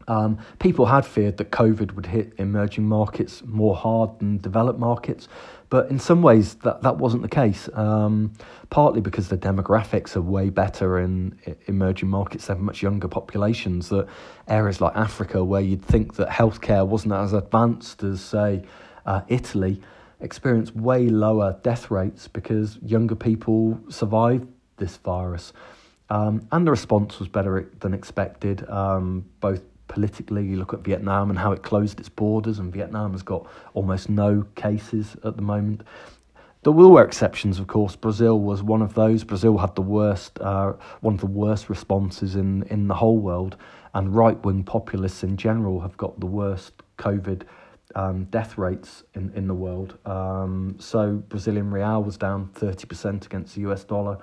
Um, 0.08 0.38
people 0.60 0.86
had 0.86 1.06
feared 1.06 1.38
that 1.38 1.52
COVID 1.52 1.94
would 1.96 2.06
hit 2.06 2.34
emerging 2.38 2.86
markets 2.86 3.44
more 3.46 3.76
hard 3.76 4.20
than 4.20 4.38
developed 4.38 4.80
markets, 4.80 5.28
but 5.70 5.90
in 5.90 5.98
some 5.98 6.22
ways 6.22 6.56
that, 6.56 6.82
that 6.84 6.98
wasn't 6.98 7.24
the 7.24 7.30
case. 7.30 7.68
Um, 7.74 8.34
partly 8.70 9.02
because 9.02 9.30
the 9.30 9.38
demographics 9.38 10.16
are 10.16 10.22
way 10.22 10.50
better 10.50 11.00
in, 11.00 11.38
in 11.44 11.56
emerging 11.68 12.10
markets, 12.10 12.48
they 12.48 12.54
have 12.54 12.62
much 12.62 12.84
younger 12.84 13.08
populations. 13.08 13.90
That 13.90 14.08
areas 14.48 14.80
like 14.80 14.96
Africa, 14.96 15.44
where 15.44 15.62
you'd 15.62 15.84
think 15.84 16.16
that 16.16 16.30
healthcare 16.30 16.86
wasn't 16.86 17.14
as 17.14 17.34
advanced 17.34 18.04
as, 18.04 18.22
say, 18.22 18.64
uh, 19.06 19.22
Italy, 19.28 19.82
experience 20.22 20.74
way 20.74 21.08
lower 21.10 21.60
death 21.64 21.92
rates 21.92 22.28
because 22.28 22.78
younger 22.82 23.16
people 23.16 23.80
survive 23.90 24.48
this 24.78 24.98
virus. 24.98 25.54
Um, 26.10 26.48
and 26.52 26.68
the 26.68 26.72
response 26.72 27.20
was 27.20 27.28
better 27.28 27.70
than 27.80 27.94
expected, 27.94 28.68
um, 28.70 29.26
both 29.40 29.64
politically. 29.88 30.46
You 30.46 30.58
look 30.58 30.74
at 30.74 30.82
Vietnam 30.82 31.30
and 31.30 31.40
how 31.40 31.52
it 31.52 31.64
closed 31.64 32.00
its 32.00 32.10
borders, 32.10 32.60
and 32.60 32.72
Vietnam 32.74 33.12
has 33.12 33.24
got 33.24 33.48
almost 33.74 34.10
no 34.10 34.46
cases 34.56 35.16
at 35.24 35.36
the 35.36 35.42
moment. 35.42 35.84
There 36.64 36.74
were 36.74 37.04
exceptions, 37.04 37.60
of 37.60 37.68
course. 37.68 37.96
Brazil 37.96 38.40
was 38.40 38.64
one 38.64 38.82
of 38.82 38.96
those. 38.96 39.24
Brazil 39.24 39.58
had 39.60 39.76
the 39.76 39.84
worst, 39.84 40.40
uh, 40.42 40.74
one 41.02 41.14
of 41.14 41.20
the 41.20 41.28
worst 41.28 41.70
responses 41.70 42.36
in, 42.36 42.64
in 42.64 42.88
the 42.88 42.96
whole 42.96 43.20
world, 43.20 43.56
and 43.94 44.16
right 44.16 44.44
wing 44.44 44.64
populists 44.64 45.24
in 45.24 45.38
general 45.38 45.80
have 45.82 45.96
got 45.96 46.20
the 46.20 46.26
worst 46.26 46.74
COVID 46.98 47.44
um, 47.94 48.26
death 48.26 48.58
rates 48.58 49.04
in, 49.14 49.32
in 49.36 49.48
the 49.48 49.54
world. 49.54 49.98
Um, 50.08 50.76
so 50.80 51.24
Brazilian 51.30 51.72
real 51.72 52.04
was 52.04 52.18
down 52.18 52.50
30% 52.56 53.26
against 53.26 53.56
the 53.56 53.62
US 53.70 53.84
dollar. 53.84 54.18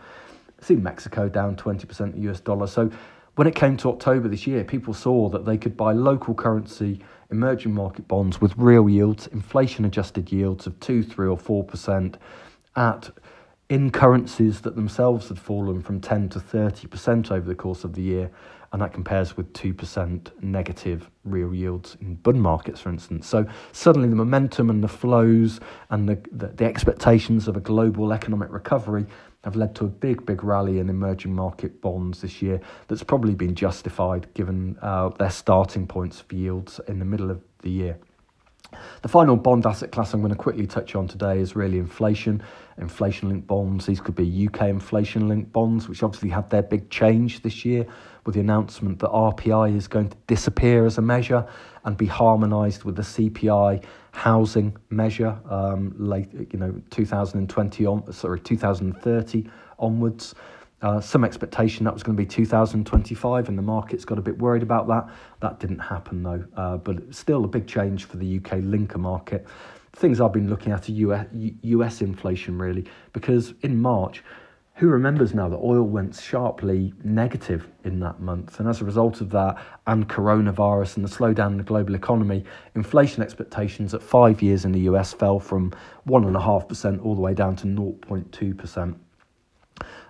See 0.61 0.75
Mexico 0.75 1.29
down 1.29 1.57
20% 1.57 2.13
the 2.13 2.31
US 2.31 2.41
dollar. 2.41 2.67
So 2.67 2.91
when 3.35 3.47
it 3.47 3.55
came 3.55 3.77
to 3.79 3.89
October 3.89 4.29
this 4.29 4.47
year, 4.47 4.63
people 4.63 4.93
saw 4.93 5.29
that 5.31 5.47
they 5.47 5.57
could 5.57 5.77
buy 5.77 5.93
local 5.93 6.35
currency 6.35 7.01
emerging 7.31 7.73
market 7.73 8.07
bonds 8.07 8.41
with 8.41 8.53
real 8.57 8.89
yields, 8.89 9.27
inflation 9.29 9.85
adjusted 9.85 10.31
yields 10.31 10.67
of 10.67 10.79
2, 10.81 11.03
3, 11.03 11.29
or 11.29 11.39
4% 11.39 12.17
at 12.77 13.11
in 13.69 13.91
currencies 13.91 14.61
that 14.61 14.77
themselves 14.77 15.29
had 15.29 15.39
fallen 15.39 15.81
from 15.81 15.99
10 15.99 16.29
to 16.29 16.39
30% 16.39 17.31
over 17.31 17.49
the 17.49 17.55
course 17.55 17.85
of 17.85 17.95
the 17.95 18.03
year. 18.03 18.31
And 18.71 18.83
that 18.83 18.93
compares 18.93 19.35
with 19.37 19.53
2% 19.55 20.43
negative 20.43 21.11
real 21.25 21.55
yields 21.55 21.97
in 22.01 22.17
bond 22.17 22.43
markets, 22.43 22.81
for 22.81 22.91
instance. 22.91 23.27
So 23.27 23.47
suddenly 23.73 24.09
the 24.09 24.17
momentum 24.17 24.69
and 24.69 24.85
the 24.85 24.89
flows 24.89 25.59
and 25.89 26.07
the, 26.07 26.19
the, 26.33 26.49
the 26.49 26.65
expectations 26.65 27.49
of 27.49 27.57
a 27.57 27.61
global 27.61 28.13
economic 28.13 28.51
recovery 28.51 29.07
have 29.45 29.57
led 29.57 29.75
to 29.77 29.85
a 29.85 29.89
big, 29.89 30.25
big 30.25 30.45
rally 30.45 30.79
in 30.79 30.89
emerging 30.89 31.35
market 31.35 31.81
bonds 31.81 32.21
this 32.21 32.41
year 32.41 32.61
that's 32.89 33.03
probably 33.03 33.35
been 33.35 33.55
justified 33.55 34.33
given 34.35 34.79
uh, 34.83 35.09
their 35.11 35.31
starting 35.31 35.87
points 35.87 36.21
for 36.21 36.35
yields 36.35 36.81
in 36.89 36.99
the 36.99 37.05
middle 37.05 37.31
of 37.31 37.43
the 37.61 37.71
year. 37.71 37.99
The 39.03 39.09
final 39.09 39.37
bond 39.37 39.67
asset 39.67 39.93
class 39.93 40.15
I'm 40.15 40.21
going 40.21 40.31
to 40.31 40.37
quickly 40.37 40.67
touch 40.67 40.95
on 40.95 41.09
today 41.09 41.39
is 41.39 41.57
really 41.57 41.79
inflation, 41.79 42.43
inflation 42.79 43.29
linked 43.29 43.47
bonds. 43.47 43.87
These 43.87 44.01
could 44.01 44.15
be 44.15 44.49
UK 44.49 44.69
inflation 44.69 45.29
linked 45.29 45.53
bonds, 45.53 45.89
which 45.89 46.03
obviously 46.03 46.31
had 46.31 46.51
their 46.51 46.63
big 46.63 46.91
change 46.91 47.43
this 47.43 47.65
year 47.65 47.87
with 48.25 48.35
the 48.35 48.41
announcement 48.41 49.01
that 49.01 49.11
RPI 49.11 49.77
is 49.77 49.89
going 49.89 50.09
to 50.09 50.17
disappear 50.27 50.87
as 50.87 50.99
a 50.99 51.03
measure 51.03 51.47
and 51.85 51.97
be 51.97 52.07
harmonised 52.07 52.85
with 52.85 52.97
the 52.97 53.03
CPI 53.03 53.85
housing 54.13 54.77
measure 54.91 55.39
um, 55.49 55.95
late, 55.99 56.31
you 56.53 56.59
know, 56.59 56.81
2020 56.91 57.87
on, 57.87 58.13
sorry, 58.13 58.41
2030 58.41 59.51
onwards. 59.79 60.35
Uh, 60.83 61.01
some 61.01 61.25
expectation 61.25 61.85
that 61.85 61.95
was 61.95 62.03
going 62.03 62.17
to 62.17 62.21
be 62.21 62.27
2025, 62.27 63.49
and 63.49 63.57
the 63.57 63.63
market's 63.63 64.05
got 64.05 64.19
a 64.19 64.23
bit 64.23 64.37
worried 64.39 64.63
about 64.63 64.89
that. 64.89 65.09
That 65.41 65.61
didn't 65.61 65.79
happen 65.79 66.23
though, 66.23 66.45
uh, 66.57 66.77
but 66.77 67.15
still 67.15 67.45
a 67.45 67.49
big 67.49 67.67
change 67.67 68.05
for 68.05 68.17
the 68.17 68.37
UK 68.37 68.59
linker 68.59 68.97
market. 68.97 69.47
Things 69.95 70.21
I've 70.21 70.33
been 70.33 70.51
looking 70.51 70.73
at 70.73 70.89
are 70.89 70.93
US, 70.93 71.27
US 71.33 72.01
inflation 72.03 72.59
really, 72.59 72.85
because 73.13 73.55
in 73.63 73.81
March 73.81 74.23
who 74.77 74.89
remembers 74.89 75.35
now 75.35 75.49
that 75.49 75.59
oil 75.59 75.83
went 75.83 76.17
sharply 76.17 76.95
negative 77.05 77.69
in 77.85 78.01
that 78.01 78.21
month? 78.21 78.59
And 78.59 78.69
as 78.69 78.81
a 78.81 78.85
result 78.85 79.21
of 79.21 79.31
that, 79.31 79.63
and 79.87 80.09
coronavirus 80.09 80.97
and 80.97 81.05
the 81.05 81.11
slowdown 81.11 81.49
in 81.49 81.57
the 81.59 81.63
global 81.63 81.95
economy, 81.95 82.45
inflation 82.75 83.23
expectations 83.23 83.93
at 83.93 84.03
five 84.03 84.41
years 84.41 84.65
in 84.65 84.73
the 84.73 84.81
US 84.81 85.13
fell 85.13 85.39
from 85.39 85.73
1.5% 86.09 87.05
all 87.05 87.15
the 87.15 87.21
way 87.21 87.35
down 87.35 87.55
to 87.57 87.67
0.2%. 87.67 88.95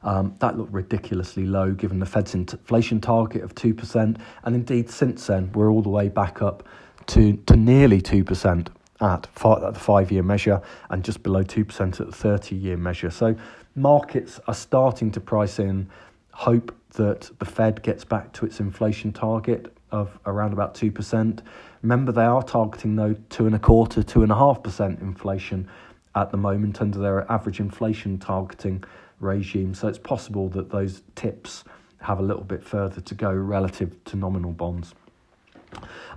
Um, 0.05 0.35
that 0.41 0.59
looked 0.59 0.73
ridiculously 0.73 1.47
low 1.47 1.73
given 1.73 2.01
the 2.01 2.07
Fed's 2.07 2.35
inflation 2.35 3.01
target 3.01 3.43
of 3.43 3.55
2%. 3.55 4.19
And 4.45 4.55
indeed, 4.55 4.91
since 4.91 5.27
then, 5.27 5.53
we're 5.53 5.71
all 5.71 5.83
the 5.83 5.91
way 5.91 6.09
back 6.09 6.43
up 6.43 6.67
to, 7.07 7.37
to 7.47 7.57
nearly 7.57 8.01
2% 8.01 8.69
at, 9.01 9.29
at 9.45 9.75
the 9.75 9.81
five 9.81 10.11
year 10.11 10.23
measure 10.23 10.61
and 10.91 11.05
just 11.05 11.23
below 11.23 11.43
2% 11.43 12.01
at 12.01 12.07
the 12.07 12.12
30 12.12 12.57
year 12.57 12.77
measure. 12.77 13.11
So 13.11 13.37
markets 13.75 14.41
are 14.47 14.55
starting 14.55 15.11
to 15.12 15.21
price 15.21 15.59
in 15.59 15.88
hope 16.33 16.75
that 16.93 17.31
the 17.38 17.45
Fed 17.45 17.83
gets 17.83 18.05
back 18.05 18.33
to 18.35 18.47
its 18.47 18.61
inflation 18.61 19.12
target 19.12 19.73
of 19.91 20.19
around 20.27 20.53
about 20.53 20.75
2%. 20.75 21.41
Remember, 21.83 22.12
they 22.12 22.25
are 22.25 22.43
targeting, 22.43 22.97
though, 22.97 23.17
two 23.29 23.47
and 23.47 23.55
a 23.55 23.59
quarter, 23.59 24.03
two 24.03 24.23
and 24.23 24.33
a 24.33 24.35
half 24.35 24.62
percent 24.62 25.01
inflation 25.01 25.69
at 26.15 26.31
the 26.31 26.37
moment 26.37 26.81
under 26.81 26.99
their 26.99 27.31
average 27.31 27.61
inflation 27.61 28.19
targeting 28.19 28.85
regime. 29.23 29.75
So 29.75 29.89
it's 29.89 29.99
possible 29.99 30.49
that 30.51 30.71
those 30.71 31.03
TIPS 31.15 31.65
have 32.01 32.19
a 32.19 32.23
little 32.23 32.45
bit 32.45 32.65
further 32.65 33.01
to 33.01 33.15
go 33.15 33.33
relative 33.33 34.03
to 34.05 34.17
nominal 34.17 34.53
bonds. 34.53 34.95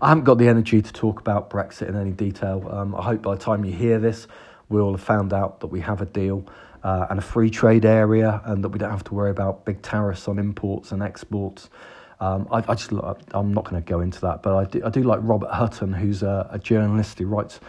I 0.02 0.10
haven't 0.10 0.26
got 0.26 0.38
the 0.38 0.48
energy 0.48 0.82
to 0.82 0.94
talk 0.94 1.20
about 1.20 1.50
Brexit 1.50 1.88
in 1.88 1.96
any 1.96 2.12
detail. 2.12 2.68
Um, 2.70 2.96
I 2.96 3.04
hope 3.04 3.22
by 3.22 3.36
the 3.36 3.42
time 3.42 3.64
you 3.64 3.72
hear 3.72 4.00
this, 4.00 4.28
we'll 4.68 4.92
have 4.92 5.02
found 5.02 5.32
out 5.32 5.62
that 5.62 5.68
we 5.68 5.80
have 5.82 6.02
a 6.02 6.06
deal 6.06 6.46
uh, 6.84 7.08
and 7.10 7.18
a 7.18 7.22
free 7.22 7.50
trade 7.50 7.86
area, 7.86 8.42
and 8.46 8.64
that 8.64 8.70
we 8.70 8.78
don't 8.78 8.92
have 8.92 9.04
to 9.06 9.14
worry 9.14 9.32
about 9.32 9.66
big 9.66 9.82
tariffs 9.82 10.28
on 10.28 10.38
imports 10.38 10.92
and 10.92 11.02
exports. 11.02 11.70
Um, 12.20 12.48
I, 12.52 12.58
I, 12.58 12.76
just 12.76 12.92
I'm 13.32 13.54
not 13.54 13.66
going 13.66 13.82
to 13.82 13.90
go 13.90 14.02
into 14.02 14.22
that, 14.22 14.44
but 14.44 14.56
I 14.56 14.66
do, 14.66 14.82
I 14.86 14.90
do 14.90 15.02
like 15.02 15.20
Robert 15.24 15.52
Hutton, 15.52 15.94
who's 15.94 16.22
a, 16.22 16.48
a 16.52 16.60
journalist 16.60 17.18
who 17.18 17.26
writes 17.26 17.60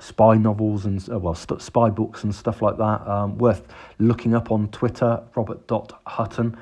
spy 0.00 0.36
novels 0.36 0.86
and 0.86 1.06
uh, 1.10 1.18
well 1.18 1.34
st- 1.34 1.62
spy 1.62 1.90
books 1.90 2.24
and 2.24 2.34
stuff 2.34 2.62
like 2.62 2.76
that. 2.78 3.06
Um, 3.06 3.38
worth 3.38 3.62
looking 3.98 4.34
up 4.34 4.50
on 4.50 4.68
Twitter. 4.68 5.22
Robert 5.34 5.66
Dot 5.66 6.00
Hutton 6.06 6.56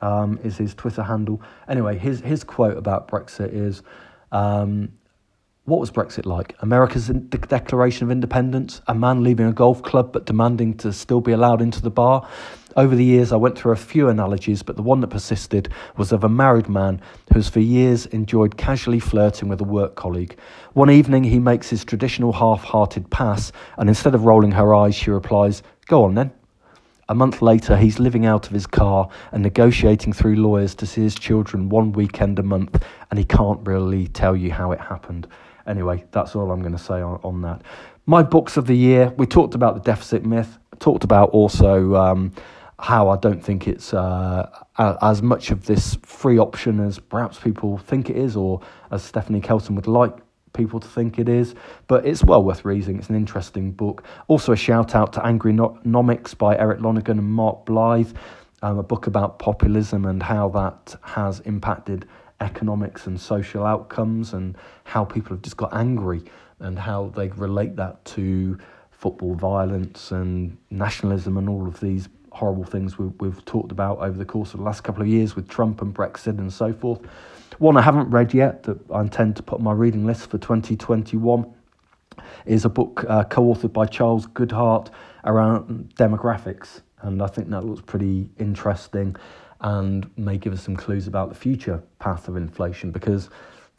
um, 0.00 0.38
is 0.42 0.56
his 0.56 0.74
Twitter 0.74 1.02
handle. 1.02 1.40
Anyway, 1.68 1.98
his 1.98 2.20
his 2.20 2.44
quote 2.44 2.76
about 2.76 3.08
Brexit 3.08 3.52
is. 3.52 3.82
Um, 4.30 4.92
what 5.64 5.78
was 5.78 5.92
Brexit 5.92 6.26
like? 6.26 6.56
America's 6.58 7.06
declaration 7.06 8.04
of 8.04 8.10
independence, 8.10 8.80
a 8.88 8.94
man 8.94 9.22
leaving 9.22 9.46
a 9.46 9.52
golf 9.52 9.80
club 9.82 10.12
but 10.12 10.26
demanding 10.26 10.76
to 10.78 10.92
still 10.92 11.20
be 11.20 11.30
allowed 11.30 11.62
into 11.62 11.80
the 11.80 11.90
bar, 11.90 12.28
Over 12.74 12.96
the 12.96 13.04
years, 13.04 13.32
I 13.32 13.36
went 13.36 13.58
through 13.58 13.72
a 13.72 13.76
few 13.76 14.08
analogies, 14.08 14.62
but 14.62 14.76
the 14.76 14.82
one 14.82 15.00
that 15.00 15.08
persisted 15.08 15.68
was 15.96 16.10
of 16.10 16.24
a 16.24 16.28
married 16.28 16.68
man 16.68 17.02
who 17.28 17.38
has 17.38 17.48
for 17.48 17.60
years 17.60 18.06
enjoyed 18.06 18.56
casually 18.56 19.00
flirting 19.00 19.48
with 19.48 19.60
a 19.60 19.64
work 19.64 19.94
colleague. 19.94 20.38
One 20.72 20.90
evening, 20.90 21.24
he 21.24 21.38
makes 21.38 21.68
his 21.68 21.84
traditional 21.84 22.32
half 22.32 22.64
hearted 22.64 23.10
pass, 23.10 23.52
and 23.76 23.90
instead 23.90 24.14
of 24.14 24.24
rolling 24.24 24.52
her 24.52 24.74
eyes, 24.74 24.94
she 24.94 25.10
replies, 25.10 25.62
Go 25.86 26.04
on 26.04 26.14
then. 26.14 26.32
A 27.10 27.14
month 27.14 27.42
later, 27.42 27.76
he's 27.76 27.98
living 27.98 28.24
out 28.24 28.46
of 28.46 28.52
his 28.52 28.66
car 28.66 29.08
and 29.32 29.42
negotiating 29.42 30.14
through 30.14 30.36
lawyers 30.36 30.74
to 30.76 30.86
see 30.86 31.02
his 31.02 31.14
children 31.14 31.68
one 31.68 31.92
weekend 31.92 32.38
a 32.38 32.42
month, 32.42 32.82
and 33.10 33.18
he 33.18 33.24
can't 33.24 33.60
really 33.66 34.06
tell 34.06 34.34
you 34.34 34.50
how 34.50 34.72
it 34.72 34.80
happened. 34.80 35.26
Anyway, 35.66 36.04
that's 36.10 36.34
all 36.34 36.50
I'm 36.50 36.60
going 36.60 36.72
to 36.72 36.82
say 36.82 37.02
on, 37.02 37.20
on 37.22 37.42
that. 37.42 37.62
My 38.06 38.22
books 38.22 38.56
of 38.56 38.66
the 38.66 38.74
year, 38.74 39.12
we 39.18 39.26
talked 39.26 39.54
about 39.54 39.74
the 39.74 39.82
deficit 39.82 40.24
myth, 40.24 40.58
talked 40.78 41.04
about 41.04 41.30
also 41.30 41.94
um, 41.96 42.32
how 42.82 43.08
I 43.08 43.16
don't 43.16 43.42
think 43.42 43.68
it's 43.68 43.94
uh, 43.94 44.64
as 44.76 45.22
much 45.22 45.52
of 45.52 45.66
this 45.66 45.96
free 46.02 46.36
option 46.36 46.80
as 46.80 46.98
perhaps 46.98 47.38
people 47.38 47.78
think 47.78 48.10
it 48.10 48.16
is, 48.16 48.34
or 48.34 48.60
as 48.90 49.04
Stephanie 49.04 49.40
Kelton 49.40 49.76
would 49.76 49.86
like 49.86 50.16
people 50.52 50.80
to 50.80 50.88
think 50.88 51.20
it 51.20 51.28
is, 51.28 51.54
but 51.86 52.04
it's 52.04 52.24
well 52.24 52.42
worth 52.42 52.64
reading. 52.64 52.98
It's 52.98 53.08
an 53.08 53.14
interesting 53.14 53.70
book. 53.70 54.02
Also, 54.26 54.52
a 54.52 54.56
shout 54.56 54.96
out 54.96 55.12
to 55.12 55.20
Angrynomics 55.20 56.36
by 56.36 56.58
Eric 56.58 56.80
Lonergan 56.80 57.20
and 57.20 57.30
Mark 57.30 57.64
Blyth, 57.66 58.14
um, 58.62 58.80
a 58.80 58.82
book 58.82 59.06
about 59.06 59.38
populism 59.38 60.04
and 60.04 60.20
how 60.20 60.48
that 60.48 60.96
has 61.02 61.38
impacted 61.40 62.08
economics 62.40 63.06
and 63.06 63.20
social 63.20 63.64
outcomes 63.64 64.32
and 64.32 64.56
how 64.82 65.04
people 65.04 65.36
have 65.36 65.42
just 65.42 65.56
got 65.56 65.72
angry 65.72 66.24
and 66.58 66.80
how 66.80 67.12
they 67.14 67.28
relate 67.28 67.76
that 67.76 68.04
to 68.04 68.58
football 68.90 69.36
violence 69.36 70.10
and 70.10 70.56
nationalism 70.70 71.36
and 71.36 71.48
all 71.48 71.68
of 71.68 71.78
these 71.78 72.08
horrible 72.32 72.64
things 72.64 72.98
we've, 72.98 73.12
we've 73.20 73.44
talked 73.44 73.72
about 73.72 73.98
over 73.98 74.16
the 74.16 74.24
course 74.24 74.54
of 74.54 74.60
the 74.60 74.64
last 74.64 74.82
couple 74.82 75.02
of 75.02 75.08
years 75.08 75.36
with 75.36 75.48
Trump 75.48 75.82
and 75.82 75.94
Brexit 75.94 76.38
and 76.38 76.52
so 76.52 76.72
forth. 76.72 77.00
One 77.58 77.76
I 77.76 77.82
haven't 77.82 78.10
read 78.10 78.34
yet 78.34 78.62
that 78.64 78.78
I 78.90 79.00
intend 79.00 79.36
to 79.36 79.42
put 79.42 79.58
on 79.58 79.64
my 79.64 79.72
reading 79.72 80.06
list 80.06 80.30
for 80.30 80.38
2021 80.38 81.52
is 82.46 82.64
a 82.64 82.68
book 82.68 83.04
uh, 83.08 83.24
co 83.24 83.42
authored 83.42 83.72
by 83.72 83.86
Charles 83.86 84.26
Goodhart 84.26 84.88
around 85.24 85.92
demographics. 85.96 86.80
And 87.02 87.22
I 87.22 87.26
think 87.26 87.50
that 87.50 87.64
looks 87.64 87.82
pretty 87.82 88.30
interesting 88.38 89.16
and 89.60 90.10
may 90.18 90.38
give 90.38 90.52
us 90.52 90.62
some 90.62 90.76
clues 90.76 91.06
about 91.06 91.28
the 91.28 91.34
future 91.34 91.82
path 91.98 92.28
of 92.28 92.36
inflation 92.36 92.90
because 92.90 93.30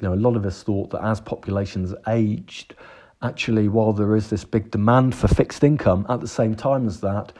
you 0.01 0.07
know 0.07 0.13
a 0.13 0.15
lot 0.15 0.35
of 0.35 0.45
us 0.45 0.63
thought 0.63 0.89
that 0.91 1.03
as 1.03 1.19
populations 1.19 1.93
aged 2.07 2.75
actually 3.21 3.67
while 3.67 3.93
there 3.93 4.15
is 4.15 4.29
this 4.29 4.45
big 4.45 4.71
demand 4.71 5.13
for 5.13 5.27
fixed 5.27 5.63
income 5.63 6.05
at 6.09 6.21
the 6.21 6.27
same 6.27 6.55
time 6.55 6.87
as 6.87 7.01
that 7.01 7.33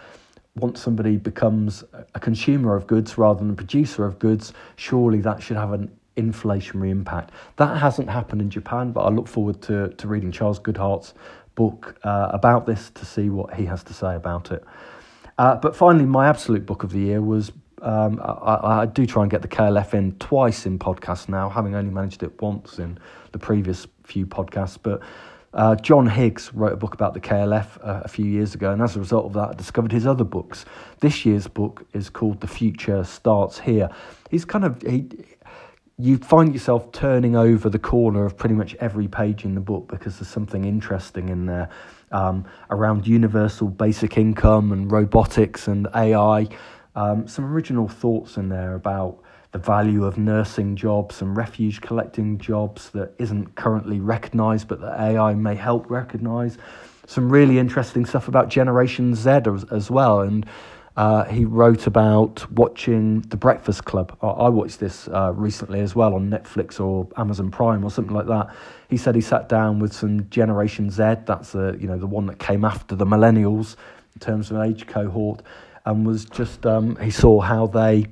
once 0.56 0.82
somebody 0.82 1.18
becomes 1.18 1.84
a 2.14 2.20
consumer 2.20 2.76
of 2.76 2.86
goods 2.86 3.18
rather 3.18 3.39
than 3.39 3.51
a 3.51 3.56
producer 3.56 4.06
of 4.06 4.20
goods 4.20 4.54
surely 4.76 5.20
that 5.22 5.41
should 5.41 5.58
have 5.58 5.74
an 5.74 5.91
inflationary 6.16 6.91
impact. 6.91 7.32
That 7.58 7.78
hasn't 7.78 8.10
happened 8.10 8.41
in 8.41 8.49
Japan, 8.49 8.91
but 8.91 9.01
I 9.01 9.10
look 9.10 9.28
forward 9.28 9.62
to, 9.64 9.89
to 9.89 10.08
reading 10.08 10.32
Charles 10.32 10.60
Goodhart's 10.60 11.14
book 11.56 11.97
uh, 12.04 12.30
about 12.32 12.66
this 12.66 12.91
to 12.91 13.06
see 13.06 13.30
what 13.30 13.54
he 13.56 13.66
has 13.66 13.84
to 13.84 13.93
say 13.93 14.16
about 14.16 14.51
it. 14.51 14.64
Uh, 15.38 15.56
but 15.56 15.76
finally, 15.76 16.06
my 16.06 16.28
absolute 16.28 16.66
book 16.66 16.84
of 16.84 16.91
the 16.91 16.99
year 16.99 17.22
was 17.22 17.51
um, 17.82 18.20
I, 18.24 18.82
I, 18.82 18.86
do 18.86 19.06
try 19.06 19.24
and 19.24 19.32
get 19.32 19.41
the 19.41 19.47
KLF 19.47 19.93
in 19.93 20.14
twice 20.14 20.66
in 20.66 20.80
podcasts 20.80 21.28
now, 21.28 21.49
having 21.49 21.76
only 21.76 21.91
managed 21.91 22.24
it 22.24 22.41
once 22.41 22.80
in 22.80 22.97
the 23.34 23.39
previous 23.39 23.88
few 24.04 24.26
podcasts. 24.26 24.78
But 24.82 25.01
uh, 25.54 25.76
John 25.76 26.08
Higgs 26.08 26.54
wrote 26.54 26.74
a 26.74 26.78
book 26.78 26.93
about 26.93 27.14
the 27.14 27.20
KLF 27.20 27.78
uh, 27.82 28.01
a 28.04 28.08
few 28.08 28.26
years 28.26 28.56
ago, 28.56 28.72
and 28.72 28.82
as 28.82 28.95
a 28.95 28.99
result 28.99 29.26
of 29.26 29.34
that, 29.34 29.49
I 29.49 29.54
discovered 29.54 29.91
his 29.91 30.08
other 30.08 30.24
books. 30.24 30.66
This 30.99 31.26
year's 31.26 31.47
book 31.47 31.86
is 31.93 32.10
called 32.10 32.41
The 32.41 32.47
Future 32.47 33.04
Starts 33.04 33.60
Here. 33.60 33.89
He's 34.32 34.45
kind 34.45 34.66
of 34.66 34.82
he 34.82 35.10
you 35.99 36.18
find 36.18 36.54
yourself 36.54 36.91
turning 36.91 37.36
over 37.36 37.70
the 37.70 37.78
corner 37.80 38.26
of 38.26 38.36
pretty 38.36 38.56
much 38.56 38.76
every 38.76 39.08
page 39.08 39.45
in 39.45 39.54
the 39.54 39.62
book 39.62 39.88
because 39.88 40.18
there's 40.18 40.28
something 40.28 40.66
interesting 40.66 41.30
in 41.30 41.45
there 41.45 41.70
um, 42.12 42.45
around 42.72 43.06
universal 43.08 43.68
basic 43.68 44.18
income 44.18 44.72
and 44.72 44.91
robotics 44.91 45.68
and 45.68 45.88
AI. 45.95 46.47
Um, 46.95 47.28
some 47.28 47.45
original 47.45 47.88
thoughts 47.88 48.38
in 48.38 48.49
there 48.49 48.76
about 48.76 49.23
the 49.54 49.60
value 49.60 50.04
of 50.04 50.18
nursing 50.18 50.76
jobs 50.76 51.22
and 51.22 51.38
refuge 51.38 51.80
collecting 51.80 52.38
jobs 52.39 52.89
that 52.89 53.14
isn't 53.20 53.56
currently 53.56 53.99
recognised 53.99 54.68
but 54.68 54.82
that 54.82 54.99
AI 54.99 55.34
may 55.36 55.56
help 55.56 55.89
recognise. 55.89 56.58
Some 57.06 57.30
really 57.30 57.60
interesting 57.60 58.06
stuff 58.06 58.28
about 58.28 58.49
Generation 58.49 59.16
Z 59.16 59.30
as, 59.30 59.64
as 59.72 59.89
well 59.89 60.22
and 60.22 60.45
uh, 60.95 61.24
he 61.26 61.43
wrote 61.45 61.88
about 61.88 62.49
watching 62.51 63.22
The 63.22 63.38
Breakfast 63.38 63.84
Club. 63.86 64.16
I, 64.22 64.49
watched 64.49 64.80
this 64.80 65.08
uh, 65.08 65.34
recently 65.34 65.80
as 65.80 65.95
well 65.95 66.14
on 66.14 66.30
Netflix 66.30 66.80
or 66.80 67.08
Amazon 67.18 67.49
Prime 67.49 67.84
or 67.84 67.89
something 67.89 68.14
like 68.14 68.28
that. 68.28 68.56
He 68.89 68.97
said 68.97 69.16
he 69.16 69.22
sat 69.22 69.49
down 69.49 69.80
with 69.80 69.91
some 69.91 70.30
Generation 70.30 70.91
Z, 70.91 71.16
that's 71.26 71.51
the 71.51 71.76
you 71.80 71.88
know 71.88 71.97
the 71.97 72.06
one 72.06 72.28
that 72.28 72.38
came 72.38 72.64
after 72.64 72.95
the 72.95 73.06
millennials 73.06 73.76
in 74.14 74.20
terms 74.20 74.51
of 74.51 74.58
an 74.58 74.70
age 74.70 74.86
cohort, 74.86 75.41
and 75.86 76.06
was 76.06 76.26
just 76.26 76.64
um, 76.68 76.95
he 76.97 77.10
saw 77.10 77.39
how 77.41 77.66
they 77.66 78.06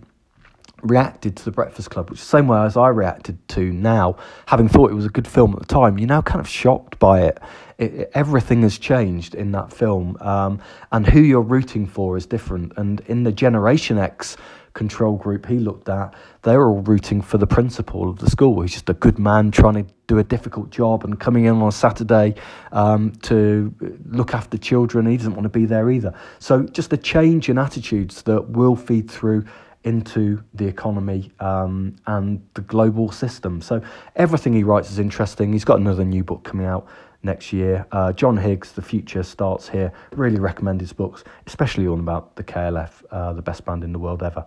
reacted 0.83 1.37
to 1.37 1.45
the 1.45 1.51
Breakfast 1.51 1.89
Club, 1.89 2.09
which 2.09 2.19
is 2.19 2.25
the 2.25 2.37
same 2.37 2.47
way 2.47 2.59
as 2.61 2.77
I 2.77 2.89
reacted 2.89 3.47
to 3.49 3.71
now, 3.71 4.17
having 4.47 4.67
thought 4.67 4.91
it 4.91 4.95
was 4.95 5.05
a 5.05 5.09
good 5.09 5.27
film 5.27 5.53
at 5.53 5.59
the 5.59 5.65
time. 5.65 5.97
You're 5.97 6.07
now 6.07 6.21
kind 6.21 6.39
of 6.39 6.47
shocked 6.47 6.99
by 6.99 7.21
it 7.21 7.39
it, 7.81 8.11
everything 8.13 8.61
has 8.61 8.77
changed 8.77 9.35
in 9.35 9.51
that 9.51 9.73
film, 9.73 10.15
um, 10.21 10.61
and 10.91 11.05
who 11.05 11.19
you're 11.19 11.41
rooting 11.41 11.87
for 11.87 12.15
is 12.15 12.25
different. 12.25 12.73
And 12.77 13.01
in 13.01 13.23
the 13.23 13.31
Generation 13.31 13.97
X 13.97 14.37
control 14.73 15.17
group 15.17 15.47
he 15.47 15.57
looked 15.57 15.89
at, 15.89 16.13
they 16.43 16.55
were 16.55 16.69
all 16.69 16.81
rooting 16.81 17.21
for 17.21 17.37
the 17.37 17.47
principal 17.47 18.09
of 18.09 18.19
the 18.19 18.29
school. 18.29 18.61
He's 18.61 18.71
just 18.71 18.89
a 18.89 18.93
good 18.93 19.19
man 19.19 19.51
trying 19.51 19.73
to 19.73 19.93
do 20.07 20.17
a 20.19 20.23
difficult 20.23 20.69
job 20.69 21.03
and 21.03 21.19
coming 21.19 21.45
in 21.45 21.55
on 21.55 21.67
a 21.67 21.71
Saturday 21.71 22.35
um, 22.71 23.11
to 23.23 23.73
look 24.05 24.33
after 24.33 24.57
children. 24.57 25.07
He 25.07 25.17
doesn't 25.17 25.33
want 25.33 25.43
to 25.43 25.49
be 25.49 25.65
there 25.65 25.89
either. 25.89 26.13
So 26.39 26.63
just 26.63 26.93
a 26.93 26.97
change 26.97 27.49
in 27.49 27.57
attitudes 27.57 28.21
that 28.23 28.49
will 28.49 28.75
feed 28.75 29.11
through 29.11 29.43
into 29.83 30.43
the 30.53 30.65
economy 30.65 31.31
um, 31.39 31.95
and 32.07 32.45
the 32.53 32.61
global 32.61 33.11
system. 33.11 33.61
So 33.61 33.81
everything 34.15 34.53
he 34.53 34.63
writes 34.63 34.91
is 34.91 34.99
interesting. 34.99 35.51
He's 35.53 35.65
got 35.65 35.79
another 35.79 36.05
new 36.05 36.23
book 36.23 36.43
coming 36.43 36.65
out 36.65 36.87
next 37.23 37.53
year. 37.53 37.85
Uh, 37.91 38.13
John 38.13 38.37
Higgs, 38.37 38.71
The 38.71 38.81
Future 38.81 39.23
Starts 39.23 39.69
Here. 39.69 39.91
Really 40.13 40.39
recommend 40.39 40.81
his 40.81 40.93
books, 40.93 41.23
especially 41.47 41.87
one 41.87 41.99
about 41.99 42.35
the 42.35 42.43
KLF, 42.43 42.91
uh, 43.11 43.33
the 43.33 43.41
best 43.41 43.65
band 43.65 43.83
in 43.83 43.91
the 43.91 43.99
world 43.99 44.23
ever. 44.23 44.45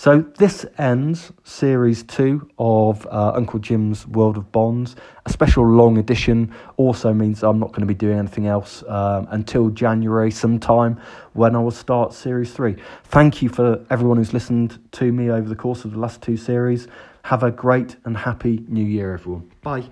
So 0.00 0.20
this 0.38 0.64
ends 0.78 1.30
series 1.44 2.04
two 2.04 2.48
of 2.58 3.06
uh, 3.08 3.32
Uncle 3.34 3.58
Jim's 3.58 4.06
World 4.06 4.38
of 4.38 4.50
Bonds. 4.50 4.96
A 5.26 5.30
special 5.30 5.70
long 5.70 5.98
edition 5.98 6.54
also 6.78 7.12
means 7.12 7.42
I'm 7.42 7.58
not 7.58 7.72
going 7.72 7.82
to 7.82 7.86
be 7.86 7.92
doing 7.92 8.18
anything 8.18 8.46
else 8.46 8.82
um, 8.88 9.28
until 9.30 9.68
January 9.68 10.30
sometime 10.30 10.98
when 11.34 11.54
I 11.54 11.58
will 11.58 11.70
start 11.70 12.14
series 12.14 12.50
three. 12.50 12.76
Thank 13.04 13.42
you 13.42 13.50
for 13.50 13.84
everyone 13.90 14.16
who's 14.16 14.32
listened 14.32 14.78
to 14.92 15.12
me 15.12 15.28
over 15.28 15.46
the 15.46 15.54
course 15.54 15.84
of 15.84 15.92
the 15.92 15.98
last 15.98 16.22
two 16.22 16.38
series. 16.38 16.88
Have 17.24 17.42
a 17.42 17.50
great 17.50 17.96
and 18.06 18.16
happy 18.16 18.64
new 18.68 18.82
year, 18.82 19.12
everyone. 19.12 19.50
Bye. 19.60 19.84